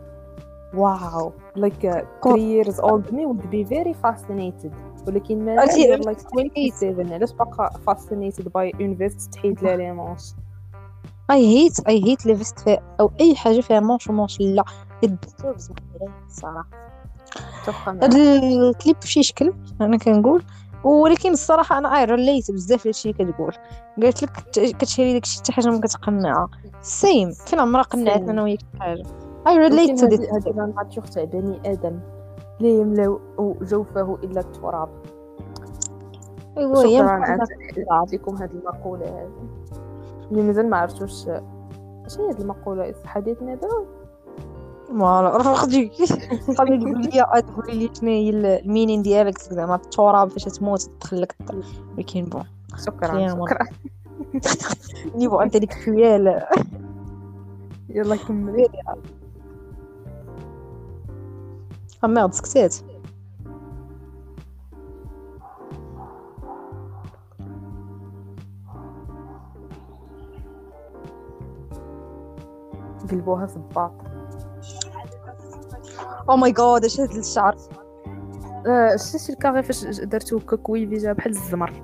wow 0.75 1.33
like 1.57 1.81
3 1.81 2.05
years 2.37 2.77
old. 2.77 3.13
Me 3.13 3.27
would 3.27 3.51
be 3.51 3.65
very 3.69 3.95
fascinated. 4.07 4.73
ولكن 5.07 5.45
ما 5.45 5.67
like 5.67 6.19
27 6.19 7.13
علاش 7.13 7.33
باقا 7.33 7.71
fascinated 7.71 8.45
by 8.45 8.81
une 8.81 8.97
veste 8.97 9.33
تحيد 9.35 9.63
لها 9.63 9.77
les 9.77 9.93
manches 9.93 10.23
I 11.31 11.47
hate 11.47 11.81
I 11.89 12.05
hate 12.05 12.27
les 12.27 12.37
vestes 12.37 12.59
فيها 12.59 12.97
أو 13.01 13.11
أي 13.21 13.37
حاجة 13.37 13.61
فيها 13.61 13.81
manche 13.81 14.09
و 14.09 14.13
manche 14.13 14.41
لا. 14.41 14.65
الصراحه 16.27 16.67
هاد 17.87 18.15
الكليب 18.15 18.97
بشي 19.03 19.23
شكل؟ 19.23 19.53
أنا 19.81 19.99
كنقول 19.99 20.45
ولكن 20.85 21.31
الصراحة 21.31 21.79
أنا 21.79 21.99
I 21.99 22.05
relate 22.05 22.51
بزاف 22.51 22.87
لهادشي 22.87 23.11
اللي 23.11 23.33
كتقول. 23.33 23.53
قالت 24.03 24.23
لك 24.23 24.31
كتشري 24.79 25.13
داكشي 25.13 25.39
حتى 25.39 25.53
حاجة 25.53 25.69
ما 25.69 25.81
كتقنعها. 25.81 26.49
same 26.81 27.31
فين 27.31 27.61
عمرها 27.61 27.83
قنعتنا 27.83 28.31
أنا 28.31 28.43
وياك 28.43 28.61
حاجة. 28.81 29.03
I 29.49 29.59
relate 29.59 30.01
to 30.01 30.07
هذه 30.07 30.37
هذه 30.37 30.53
نعرفش 30.53 31.11
تاع 31.11 31.25
بني 31.25 31.73
آدم. 31.73 32.01
لا 32.61 32.69
يملاو 32.69 33.21
جوفه 33.63 34.19
إلا 34.23 34.41
التراب. 34.41 34.89
ايوا 36.59 36.83
شكرا 36.83 37.19
محمد. 37.19 37.49
أعطيكم 37.91 38.37
هذه 38.37 38.51
المقولة 38.51 39.07
هذه. 39.07 39.49
اللي 40.31 40.43
مازال 40.43 40.71
ما 40.71 40.77
عرفتوش 40.77 41.25
شنو 42.09 42.29
هذه 42.31 42.41
المقولة؟ 42.41 42.95
حديث 43.05 43.43
نبوي 43.43 43.87
ما 44.91 45.21
راه 45.21 45.55
خدي 45.55 45.91
قبل 46.59 46.79
تقول 46.81 47.03
لي 47.03 47.43
تقول 47.43 47.77
لي 47.77 47.91
شنو 47.95 48.11
هي 48.11 48.31
ال 48.31 48.40
meaning 48.40 49.03
ديالك. 49.03 49.39
زعما 49.39 49.75
التراب 49.75 50.29
فاش 50.29 50.45
تموت 50.45 50.83
تدخل 50.83 51.21
لك 51.21 51.37
الط- 51.41 51.65
ولكن 51.97 52.25
bon. 52.25 52.45
شكرا. 52.87 53.29
شكرا. 53.29 53.67
niveau 55.17 55.41
أنت 55.41 55.57
ديك 55.57 55.89
لا 55.89 56.49
يلا 57.89 58.17
كملي 58.17 58.69
merde 62.05 62.33
سكتات. 62.33 62.75
قلبوها 73.11 73.47
صباط 73.47 73.93
أو 76.31 76.37
ماي 76.37 76.53
جاد 76.53 76.85
اش 76.85 77.01
هاد 77.01 77.11
الشعر؟ 77.11 77.57
آه، 78.67 78.97
شتي 78.97 79.33
الكاغي 79.33 79.63
فاش 79.63 79.85
درتو 79.85 80.39
كوكويفي 80.39 80.95
جا 80.95 81.13
بحال 81.13 81.33
الزمر. 81.33 81.83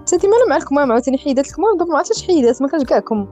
انت 0.00 0.14
ديما 0.14 0.36
أنا 0.36 0.48
معاك 0.50 0.72
ماما 0.72 0.92
عاوتاني 0.94 1.18
حيدات 1.18 1.48
لك 1.48 1.58
ماما 1.58 1.78
دابا 1.78 1.90
ما 1.90 1.98
عرفتش 1.98 2.26
حيدات 2.26 2.62
ما 2.62 2.68
كانش 2.68 2.84
كاعكم. 2.84 3.28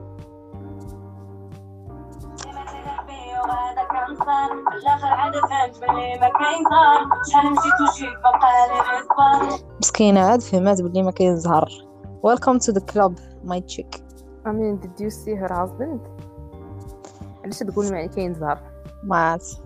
مسكينة 9.81 10.19
عاد 10.19 10.41
فهمات 10.41 10.81
بلي 10.81 11.03
ما 11.03 11.11
كاين 11.11 11.37
زهر. 11.37 11.87
ويلكم 12.23 12.57
تو 12.57 12.71
ذا 12.71 12.79
كلوب 12.79 13.15
ماي 13.43 13.61
تشيك 13.61 14.03
I 14.45 14.49
mean 14.49 14.77
did 14.83 14.99
you 15.03 15.09
see 15.09 15.35
her 15.41 15.51
husband 15.59 15.99
علاش 17.47 17.59
تقول 17.59 17.91
معي 17.91 18.07
كاين 18.07 18.33
زهر؟ 18.33 18.59
ما 19.03 19.17
عرفت 19.17 19.61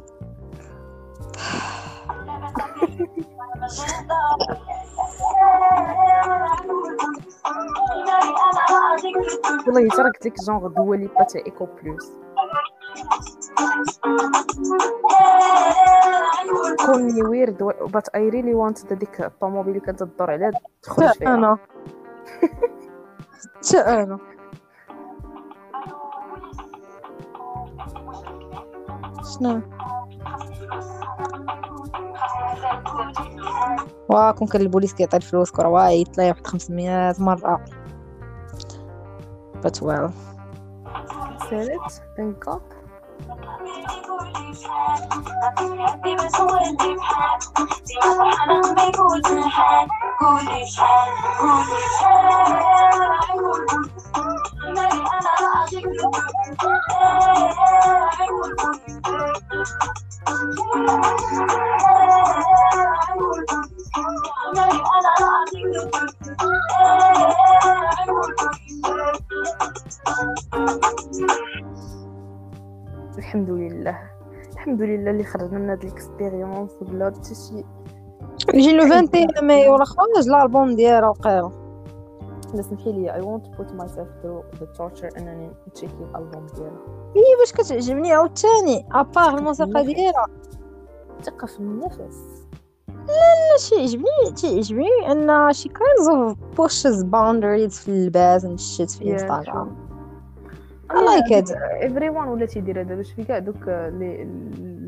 والله 9.68 9.90
ترى 9.90 10.10
قلت 10.10 10.26
لك 10.26 10.34
جونغ 10.48 10.68
دوالي 10.68 11.08
با 11.08 11.24
تاع 11.24 11.42
إيكو 11.46 11.66
بلوس. 11.66 12.12
call 16.82 17.00
me 17.08 17.22
weird 17.32 17.58
but 17.96 18.08
I 18.14 18.22
really 18.34 18.56
want 18.56 18.94
ديك 18.94 19.22
الطوموبيل 19.22 19.70
اللي 19.70 19.86
كانت 19.86 20.04
تدور 20.04 20.32
عليها 20.32 20.52
تخرج 20.84 21.12
فيها. 21.12 21.34
أنا؟ 21.34 21.58
حتى 23.60 23.78
أنا؟ 23.78 24.20
شنو 29.34 29.62
واه 34.10 34.32
كون 34.32 34.48
كان 34.48 34.62
البوليس 34.62 34.94
كيعطي 34.94 35.18
الفلوس 35.18 35.52
كرة 35.52 35.68
واه 35.68 35.90
يطلع 35.90 36.28
واحد 36.28 36.48
500 36.48 37.16
مرة. 37.20 37.66
But 39.64 39.78
well. 39.82 40.12
سالت 41.50 42.02
thank 42.18 42.36
God 42.46 42.62
الحمد 73.18 73.50
لله. 73.50 74.00
الحمد 74.54 74.82
لله 74.82 75.12
اللي 75.12 75.24
خرجنا 75.24 75.60
من 75.60 75.70
هاد 75.70 75.84
ال 75.84 75.92
expérience 75.92 76.72
بلا 76.82 77.06
حتى 77.06 77.36
شي. 77.36 77.64
يجي 78.54 78.72
le 78.78 78.84
21 78.84 79.48
ماي 79.48 79.70
وراه 79.70 79.84
خرج 79.84 80.28
الالبوم 80.28 80.76
ديالها 80.76 81.10
وقيلا 81.10 81.61
لا 82.54 82.62
سمحي 82.62 82.92
لي 82.92 83.12
I 83.12 83.22
won't 83.22 83.58
put 83.58 83.68
myself 83.68 84.08
through 84.22 84.60
the 84.60 84.78
torture 84.78 85.18
انني 85.18 85.52
نتشيكي 85.68 85.94
الألبوم 85.94 86.46
ديالها 86.46 86.80
هي 87.16 87.36
باش 87.40 87.54
كتعجبني؟ 87.54 88.14
عاوتاني 88.14 88.88
à 88.92 89.01
part 89.01 89.38
الموسيقى 89.38 89.86
ديالها. 89.86 90.28
ثقة 91.24 91.48
في 91.48 91.60
النفس. 91.60 92.48
شي 93.58 93.76
يعجبني 93.76 94.32
تيعجبني 94.36 95.12
أن 95.12 95.54
she 95.54 95.70
kinds 95.70 96.08
of 96.08 96.36
pushes 96.58 97.04
boundaries 97.04 97.82
في 97.82 97.90
اللباس 97.90 98.46
and 98.46 98.60
shit 98.60 98.98
في 98.98 99.12
انستغرام 99.12 99.92
I 100.90 100.94
like 100.94 101.32
it. 101.32 101.50
everyone 101.82 102.28
ولا 102.28 102.46
تيدير 102.46 102.82
هذا؟ 102.82 102.96
باش 102.96 103.12
في 103.12 103.24
كاع 103.24 103.40
دوك 103.40 103.68
لي 103.68 104.24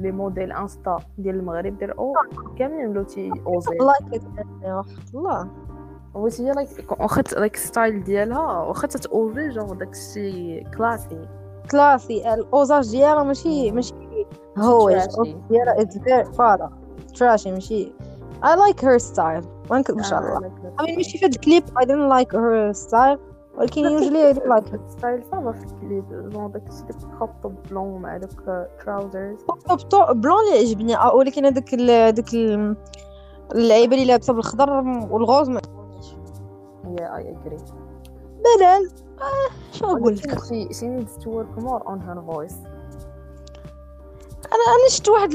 لي 0.01 0.11
موديل 0.11 0.51
انستا 0.51 0.99
ديال 1.17 1.35
المغرب 1.35 1.77
دير 1.77 1.97
أو 1.97 2.13
كاملين 2.57 2.87
ولاو 2.87 3.03
تي 3.03 3.31
أوزي؟ 3.47 3.69
I 3.69 3.83
like 3.83 4.19
it. 4.19 4.23
يا 4.63 4.75
وحد 4.75 5.15
الله. 5.15 5.47
واش 6.13 6.41
هي 6.41 6.51
لايك 6.51 6.91
واخا 7.01 7.21
لايك 7.37 7.55
ستايل 7.55 8.03
ديالها 8.03 8.59
واخا 8.59 8.87
تتوزي 8.87 9.49
جونغ 9.49 9.73
داكشي 9.73 10.59
كلاسي 10.77 11.27
كلاسي 11.71 12.33
الاوزاج 12.33 12.91
ديالها 12.91 13.23
ماشي 13.23 13.71
ماشي. 13.71 13.93
الأوزاج 14.57 15.35
ديالها 15.49 15.81
اتس 15.81 15.97
فيري 15.97 16.23
فاضا 16.25 16.71
تراشي 17.19 17.51
ماشي. 17.51 17.91
I 18.43 18.45
like 18.45 18.81
her 18.81 18.99
style 19.13 19.45
ما 19.71 19.79
نكذب 19.79 19.97
ان 19.97 20.03
شاء 20.03 20.19
الله. 20.19 20.51
I 20.81 20.95
ماشي 20.95 21.17
في 21.17 21.25
الكليب 21.25 21.63
I 21.65 21.81
didn't 21.83 22.11
like 22.19 22.31
her 22.31 22.79
style 22.89 23.19
ولكن 23.57 23.83
I 23.83 24.33
do 24.35 24.39
like 24.39 24.73
it 24.73 24.89
style 24.97 25.23
ça 25.31 25.41
va 25.41 25.51
في 25.51 25.63
الكليب. 25.65 26.29
جونغ 26.29 26.47
داكشي 26.47 26.83
داك 26.83 27.51
blanc 27.69 28.01
مع 28.01 28.17
دوك 28.17 28.31
trousers 28.85 29.37
blanc 30.13 30.37
اللي 30.47 30.59
عجبني 30.59 30.95
آه، 30.97 31.15
ولكن 31.15 31.45
هذاك 31.45 31.73
هذاك 31.73 32.33
ال- 32.33 32.75
اللعيبه 33.55 33.93
اللي 33.95 34.05
لابسة 34.05 34.33
بالخضر 34.33 34.69
وال 35.11 35.24
rose 35.24 35.49
ما 35.49 35.61
yeah 36.99 37.17
I 37.17 37.29
agree 37.31 37.57
آه 39.21 39.71
شنو 39.71 39.97
نقول 39.97 40.13
لك 40.15 40.39
she 40.39 40.73
she 40.75 40.83
needs 40.83 41.23
to 41.23 41.27
work 41.27 41.63
more 41.63 41.83
on 41.87 41.99
her 42.07 42.33
voice. 42.35 42.55
أنا 44.53 44.89
شفت 44.89 45.09
واحد 45.09 45.29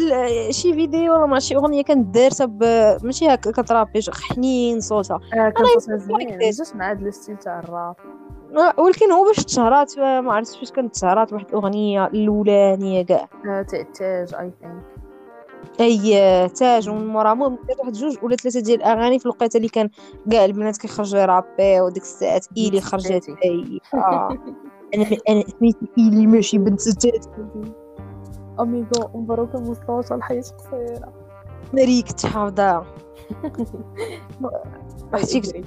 شي 0.51 0.73
فيديو 0.75 1.15
ولا 1.15 1.27
مع 1.27 1.39
شي 1.39 1.57
أغنية 1.57 1.83
كانت 1.83 2.15
دارته 2.15 2.45
ب- 2.45 2.99
ماشي 3.03 3.29
هكا 3.29 3.51
كترابي 3.51 4.01
شي 4.01 4.11
حنين 4.13 4.81
صوتها. 4.81 5.21
آه 5.35 5.49
كان 5.49 5.67
صوتها 5.79 5.97
like 5.97 6.01
زوين 6.01 6.39
this. 6.39 6.59
جات 6.59 6.77
مع 6.77 6.91
هاد 6.91 7.03
الستيل 7.07 7.37
تاع 7.37 7.59
الراب. 7.59 7.97
آه، 8.57 8.81
ولكن 8.81 9.13
هو 9.13 9.25
باش 9.25 9.45
تشهرات 9.45 9.99
ما 9.99 10.33
عرفتش 10.33 10.59
فاش 10.59 10.71
كانت 10.73 10.95
تشهرات 10.95 11.33
واحد 11.33 11.47
الأغنية 11.49 12.07
الأولانية 12.07 13.03
كاع. 13.03 13.29
تاع 13.45 13.63
تاج 13.83 14.35
اي 14.35 14.53
ثينك 14.61 14.83
أي 15.81 16.49
تاج 16.49 16.89
ومن 16.89 17.07
مورا. 17.07 17.35
مو 17.35 17.49
دارت 17.49 17.81
واحد 17.81 17.93
جوج 17.93 18.17
ولا 18.23 18.37
ثلاثة 18.37 18.61
ديال 18.61 18.83
الأغاني 18.83 19.19
في 19.19 19.27
الوقيته 19.27 19.57
اللي 19.57 19.69
كان 19.69 19.91
كاع 20.31 20.45
البنات 20.45 20.77
كيخرجوا 20.77 21.21
يرابي 21.21 21.81
وديك 21.81 22.03
الساعات 22.03 22.47
ايلي 22.57 22.81
خرجت. 22.81 23.29
أي. 23.45 23.81
آه. 23.95 24.29
أنا 24.95 25.07
أنا 25.29 25.45
سميتي 25.59 25.89
ايلي 25.99 26.27
ماشي 26.27 26.59
بنت 26.59 26.89
تاتي 26.89 27.29
أميغو 28.61 29.11
مبروك 29.15 29.55
مستوصل 29.55 30.15
الحياة 30.15 30.41
قصيرة. 30.41 31.13
مريك 31.73 32.13
تحافظة 32.13 32.85
عرفتي 35.13 35.65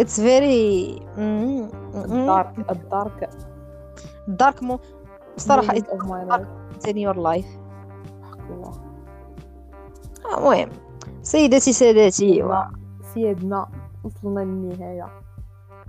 اتس 0.00 0.20
فيري 0.20 1.00
الدارك 1.18 2.70
الدارك 2.70 3.30
دارك 4.28 4.62
مو 4.62 4.78
بصراحة 5.36 5.74
moment 5.74 5.78
of 5.78 7.16
my 7.16 7.44
الله 8.50 8.72
المهم 10.38 10.68
سيداتي 11.22 11.72
سادتي 11.72 12.42
و- 12.42 12.54
سيادنا 13.14 13.66
وصلنا 14.04 14.40
للنهاية 14.40 15.06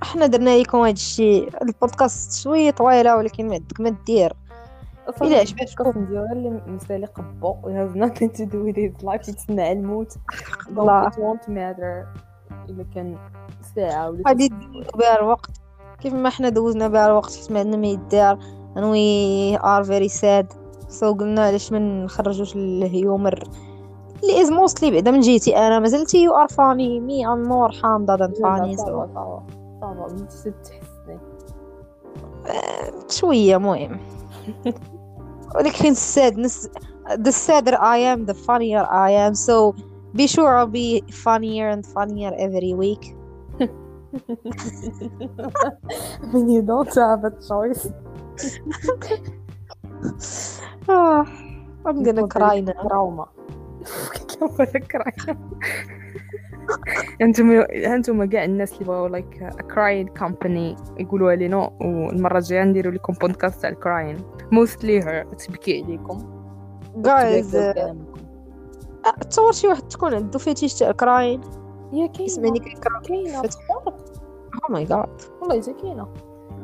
إحنا 0.04 0.28
درنا 0.28 0.58
لكم 0.58 0.78
هذا 0.78 0.92
الشيء 0.92 1.50
البودكاست 1.62 2.44
شوية 2.44 2.72
طويله 2.72 3.18
ولكن 3.18 3.48
ما 3.48 3.60
ما 3.80 3.96
دير 4.06 4.34
إلا 5.22 5.38
عجبتكم. 5.40 6.06
ديالو 6.06 6.32
اللي 6.32 6.62
مسالي 6.68 7.06
قبو 7.06 7.54
we 7.64 7.66
have 7.72 7.96
nothing 7.96 8.30
to 8.38 8.44
do 8.46 8.58
with 8.68 8.76
his 8.78 9.04
life 9.06 9.50
على 9.50 9.72
الموت 9.72 10.14
الله. 10.70 11.10
It 11.10 11.14
won't 11.14 11.48
matter 11.50 12.06
إلا 12.70 12.86
كان 12.96 13.18
ساعة 13.76 14.10
ولا 14.10 14.24
غادي 14.28 14.50
ندوزو 14.50 14.92
بها 14.98 15.20
الوقت 15.20 15.52
كيف 16.00 16.14
ما 16.14 16.30
حنا 16.30 16.50
دوزنا 16.50 16.88
بها 16.88 17.06
الوقت 17.08 17.36
حيت 17.36 17.52
ما 17.52 17.60
عندنا 17.60 17.78
ما 17.78 17.88
يدار 17.88 18.40
and 18.76 18.80
we 18.94 19.58
are 19.64 19.84
very 19.88 20.10
sad 20.22 20.46
so 20.88 21.14
قلنا 21.14 21.42
علاش 21.46 21.72
ما 21.72 21.80
نخرجوش 21.80 22.56
ال 22.56 22.70
humor 22.70 23.44
اللي 24.24 24.42
is 24.42 24.50
mostly 24.52 24.92
بعدا 24.92 25.12
من 25.12 25.20
جيتي 25.20 25.58
أنا 25.58 25.80
مازلتي 25.80 26.24
you 26.24 26.34
are 26.34 26.48
funny 26.48 27.00
me 27.00 27.28
I'm 27.28 27.44
more 27.44 27.72
حامضه 27.72 28.16
than 28.16 28.34
funny 28.44 28.78
so 28.78 28.84
ça 28.86 29.15
va 29.15 29.44
شوية 33.10 33.58
مهم. 33.58 34.00
ولكن 35.56 35.72
حين 35.76 35.92
ال 35.92 36.40
sadness 36.40 36.70
the 37.08 37.32
sadder 37.32 37.76
I 37.76 37.98
am 38.14 38.26
the 38.26 38.34
funnier 38.48 38.84
I 39.08 39.12
am 39.12 39.34
so 39.36 39.74
be 40.18 40.28
sure 40.28 40.58
I'll 40.58 40.68
be 40.68 41.04
funnier 41.26 41.70
and 41.70 41.86
funnier 41.86 42.32
every 42.38 42.74
week 42.74 43.18
when 46.32 46.50
you 46.54 46.62
don't 46.62 46.94
have 46.96 47.24
a 47.24 47.34
choice. 47.50 47.88
Ah, 50.90 51.24
I'm 51.86 52.04
gonna 52.04 52.28
cry 52.28 52.62
now. 52.62 53.28
cry 54.92 55.38
أنتم 57.22 57.52
أنتم 57.72 58.26
كاع 58.26 58.44
الناس 58.44 58.74
اللي 58.74 58.86
بغاو 58.86 59.08
like 59.08 59.50
crying 59.74 60.08
company 60.08 60.76
يقولوا 61.00 61.34
لينا 61.34 61.72
والمرة 61.82 62.38
الجاية 62.38 62.64
نديرو 62.64 62.92
لكم 62.92 63.14
بودكاست 63.14 63.62
تاع 63.62 63.70
ال 63.70 63.77
crying 63.77 64.18
موستلي 64.52 65.04
هير 65.04 65.24
تبكي 65.34 65.84
عليكم 65.84 66.18
كلامكم. 67.74 68.06
تصور 69.30 69.52
شي 69.52 69.68
واحد 69.68 69.82
تكون 69.88 70.14
عنده 70.14 70.40
فيتيش 70.40 70.74
تاع 70.74 70.92
كراين 70.92 71.42
هي 71.94 72.08
كاينة 72.08 72.24
يسمعني 72.24 72.60
كيكرا 72.60 73.00
كاينة 73.00 73.42
فتح. 73.42 73.60
أو 73.72 73.94
ماي 74.70 74.84
جاد 74.84 75.22
والله 75.42 75.62
حتى 75.62 75.74
كاينة 75.74 76.08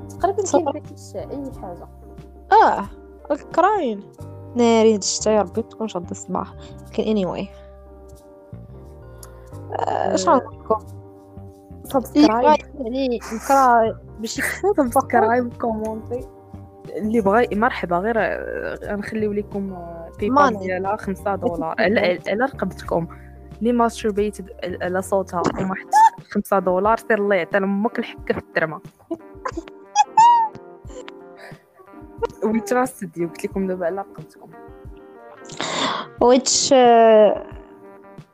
تقريبا. 0.09 0.43
كاين 0.51 0.71
فيتيش 0.71 1.15
أي 1.15 1.51
حاجة. 1.61 1.87
آه. 2.51 3.02
الكراين. 3.31 4.03
ناري 4.55 4.93
هاد 4.93 4.99
الشتا 4.99 5.31
يا 5.31 5.41
ربي 5.41 5.61
تكون 5.61 5.87
شاد 5.87 6.09
الصباح. 6.09 6.53
لكن 6.87 7.03
anyway. 7.03 7.47
آه، 9.73 10.13
اش 10.13 10.29
غنقول 10.29 10.59
لكم 10.59 10.79
سبسكرايب 11.83 12.59
يعني 12.79 13.19
نكرا 13.33 13.99
باش 14.19 14.39
يكفي 14.39 14.67
subscribe 14.77 15.53
commentez 15.53 16.27
اللي 16.95 17.21
بغى 17.21 17.47
مرحبا 17.51 17.97
غير 17.97 18.17
غنخليو 18.85 19.31
لكم 19.31 19.77
money. 20.21 20.57
ديالها 20.57 20.95
5 20.95 21.35
دولار. 21.35 21.75
على 21.79 22.19
على 22.27 22.45
رقبتكم. 22.45 23.07
اللي 23.59 23.73
masturbate 23.73 24.37
على 24.81 25.01
صوتها 25.01 25.41
وما 25.59 25.75
حط 25.75 26.23
5 26.31 26.59
دولار 26.59 26.97
سير 26.97 27.17
الله 27.17 27.35
يعطي 27.35 27.59
لامك 27.59 27.99
الحكه 27.99 28.33
في 28.33 28.39
الدرمه 28.39 28.79
we 32.43 32.59
trusted 32.59 33.17
you 33.17 33.27
قلت 33.27 33.45
لكم 33.45 33.67
دابا 33.67 33.85
على 33.85 33.95
رقبتكم 33.95 34.49
which 36.23 36.73
آه، 36.73 37.43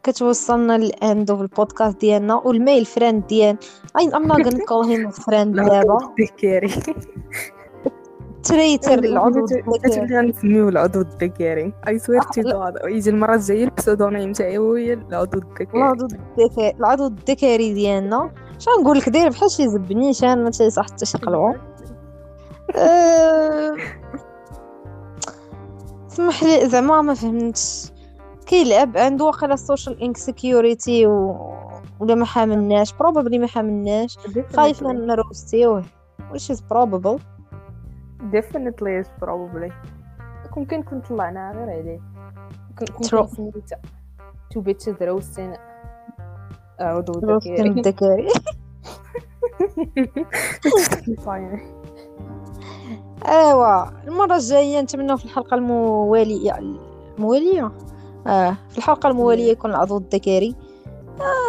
كتوصلنا 0.04 0.78
لل 0.78 0.99
end 0.99 1.32
of 1.32 1.42
البودكاست 1.42 2.02
ديالنا 2.02 2.36
وال 2.36 2.53
male 2.53 2.86
friend 2.86 3.28
ديال 3.28 3.58
I'm 3.98 4.28
not 4.28 4.38
gonna 4.38 4.66
call 4.70 4.84
him 4.84 5.08
a 5.08 5.22
friend 5.22 5.56
دابا. 5.56 5.98
الذكاري 6.20 6.74
تريتر 8.44 9.00
العضو 9.10 9.46
بغيت 9.46 9.86
الذكي 9.86 10.14
نسميوه 10.16 10.70
العضو 10.70 11.02
الذكاري 11.02 11.74
اي 11.88 12.00
سوير 12.00 12.22
تو 12.22 12.42
جاد 12.42 12.74
يجي 12.86 13.10
المرة 13.10 13.36
الجاية 13.36 13.64
البسودونيم 13.64 14.32
تاعي 14.34 14.58
هو 14.58 14.76
العضو 14.76 15.38
الذكاري 15.38 15.70
العضو 15.76 16.06
الذكي 16.06 16.70
العضو 16.80 17.08
الذكري 17.08 17.74
ديالنا. 17.74 18.32
شنو 18.60 18.74
نقول 18.82 18.98
لك؟ 18.98 19.10
داير 19.10 19.30
بحال 19.30 19.52
شي 19.52 19.68
زبنيشان 19.68 20.44
ما 20.44 20.50
تيصح 20.50 20.86
حتى 20.86 21.06
شي 21.06 21.18
قلعو 21.18 21.50
أه، 21.50 21.56
سمح 26.08 26.44
لي 26.44 26.70
زعما 26.70 27.02
ما 27.02 27.14
فهمتش. 27.14 27.92
كيلعب 28.46 28.98
عنده 28.98 29.26
واقيلا 29.26 29.54
السوشيال 29.54 30.04
انسكيوريتي 30.04 31.08
و... 31.08 31.36
ولا 32.00 32.16
ما 32.16 32.26
حاملناش. 32.26 32.94
probably 32.94 33.40
ما 33.40 33.48
حاملناش. 33.48 34.18
خايف 34.56 34.84
من 34.84 35.08
نروستيوه 35.08 35.84
which 36.32 36.56
is 36.56 36.60
probable. 36.74 37.20
Definitely 38.32 39.04
is 39.04 39.08
probably. 39.24 39.72
ممكن 40.58 40.84
كنت 40.84 41.08
طلعناها 41.08 41.54
غير 41.54 41.70
عليه. 41.70 42.00
كنت. 42.80 43.06
سميتها. 43.06 43.82
two 44.52 44.62
bitches 44.62 45.04
roasting 45.04 45.54
عضو 46.80 47.14
الذكاري 47.14 47.70
الذكري 47.70 48.28
ايوا 53.28 53.86
المرة 54.08 54.36
الجاية 54.36 54.82
نتمنى 54.82 55.18
في 55.18 55.26
الحلقة 55.26 55.56
الموالية 55.56 56.60
الموالية؟ 57.18 57.72
آه 58.28 58.58
في 58.70 58.78
الحلقة 58.78 59.10
الموالية 59.10 59.52
يكون 59.52 59.72
العضو 59.72 59.98
الذكري. 59.98 60.56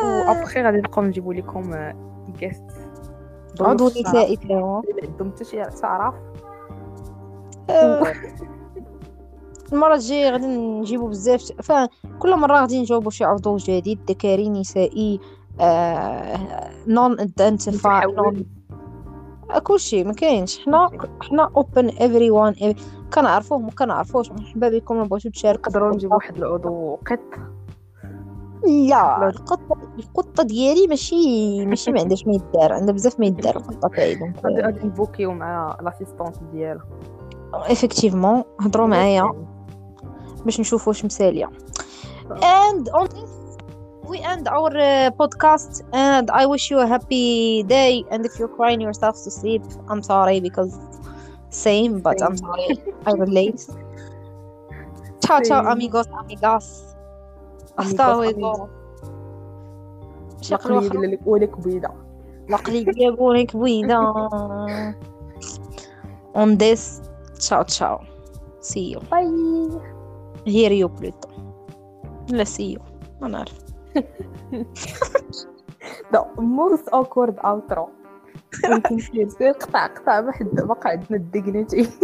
وابخي 0.04 0.62
غادي 0.62 0.76
نبقاو 0.76 1.04
نجيبو 1.04 1.32
لكم 1.32 1.92
guest 2.38 2.64
عضو 3.60 3.86
نسائي 3.88 4.36
تاعو 4.36 4.82
عندهم 5.02 5.30
حتى 5.30 5.44
شي 5.44 5.64
تعرف 5.64 6.14
آه، 7.70 8.12
المرة 9.72 9.94
الجاية 9.94 10.30
غادي 10.30 10.46
نجيبو 10.46 11.06
بزاف 11.06 11.52
فكل 11.62 12.36
مرة 12.36 12.60
غادي 12.60 12.80
نجاوبو 12.80 13.10
شي 13.10 13.24
عضو 13.24 13.56
جديد 13.56 13.98
ذكري 14.08 14.48
نسائي 14.48 15.20
non 16.86 17.18
identify 17.20 18.12
non 18.12 18.46
كلشي 19.58 20.04
ما 20.04 20.12
كاينش. 20.12 20.58
حنا 20.58 20.90
حنا 21.20 21.50
open 21.56 21.88
everyone 21.88 22.74
كنعرفوه 23.14 23.58
ما 23.58 23.70
كنعرفوش 23.70 24.30
مرحبا 24.30 24.68
بكم 24.68 25.04
بغيتو 25.04 25.30
تشاركوا. 25.30 25.72
نقدروا 25.72 25.94
نجيبو 25.94 26.14
واحد 26.14 26.36
العضو 26.36 26.94
قط. 26.94 27.18
لا. 28.88 29.28
القطه 29.28 29.76
القطة 29.98 30.42
ديالي 30.42 30.86
ماشي 30.86 31.66
ماشي 31.66 31.92
ما 31.92 32.00
عندهاش 32.00 32.26
ما 32.26 32.34
يدار. 32.34 32.72
عندها 32.72 32.94
بزاف 32.94 33.20
ما 33.20 33.26
يدار 33.26 33.56
القطة 33.56 33.88
تاعي 33.88 34.14
donc. 34.14 34.36
غادي 34.64 34.86
نبوكيو 34.86 35.32
مع 35.32 35.78
l'assistante 35.82 36.36
ديالها. 36.52 36.84
effectivement 37.54 38.44
هضروا 38.60 38.86
معايا. 38.86 39.32
باش 40.44 40.60
نشوف 40.60 40.88
واش 40.88 41.04
مسالية. 41.04 41.50
on 42.92 43.06
this 43.08 43.39
we 44.09 44.19
end 44.19 44.47
our 44.47 44.71
uh, 44.77 45.09
podcast 45.11 45.81
and 45.93 46.29
I 46.29 46.45
wish 46.45 46.69
you 46.69 46.79
a 46.79 46.87
happy 46.87 47.63
day 47.63 48.03
and 48.11 48.25
if 48.25 48.37
you're 48.37 48.55
crying 48.59 48.81
yourself 48.81 49.15
to 49.23 49.31
sleep 49.31 49.63
I'm 49.89 50.03
sorry 50.03 50.39
because 50.39 50.77
same 51.49 52.01
but 52.01 52.21
I'm 52.21 52.37
sorry 52.37 52.77
I 53.05 53.11
relate 53.11 53.65
ciao 55.25 55.39
ciao 55.41 55.61
Same. 55.61 55.71
amigos 55.71 56.07
amigas 56.07 56.95
hasta 57.77 58.15
luego 58.15 58.69
شقل 60.41 60.75
لقلي 60.75 60.87
واخا 60.87 61.07
لك 61.07 61.19
ولك 61.25 61.59
بيضه 61.59 61.89
لقلي 62.49 62.85
يقولك 62.97 63.57
بويدا 63.57 64.13
on 66.35 66.57
this 66.57 67.01
ciao 67.39 67.63
ciao 67.63 67.99
see 68.61 68.93
you 68.93 68.99
باي 69.11 69.69
hear 70.45 70.71
you 70.71 70.87
بلوتو 70.87 71.29
لا 72.29 72.43
see 72.43 72.77
you 72.77 72.81
ما 73.21 73.27
نعرف 73.27 73.65
the 76.12 76.26
most 76.38 76.88
awkward 76.88 77.38
outro 77.38 77.88
ولكن 78.64 78.98
سير 79.28 79.50
قطع 79.50 79.86
قطع 79.86 80.20
ما 80.20 80.32
حد 80.32 80.46
باقي 80.46 80.90
عندنا 80.90 81.16
ال 81.16 81.25
dignity 81.26 81.90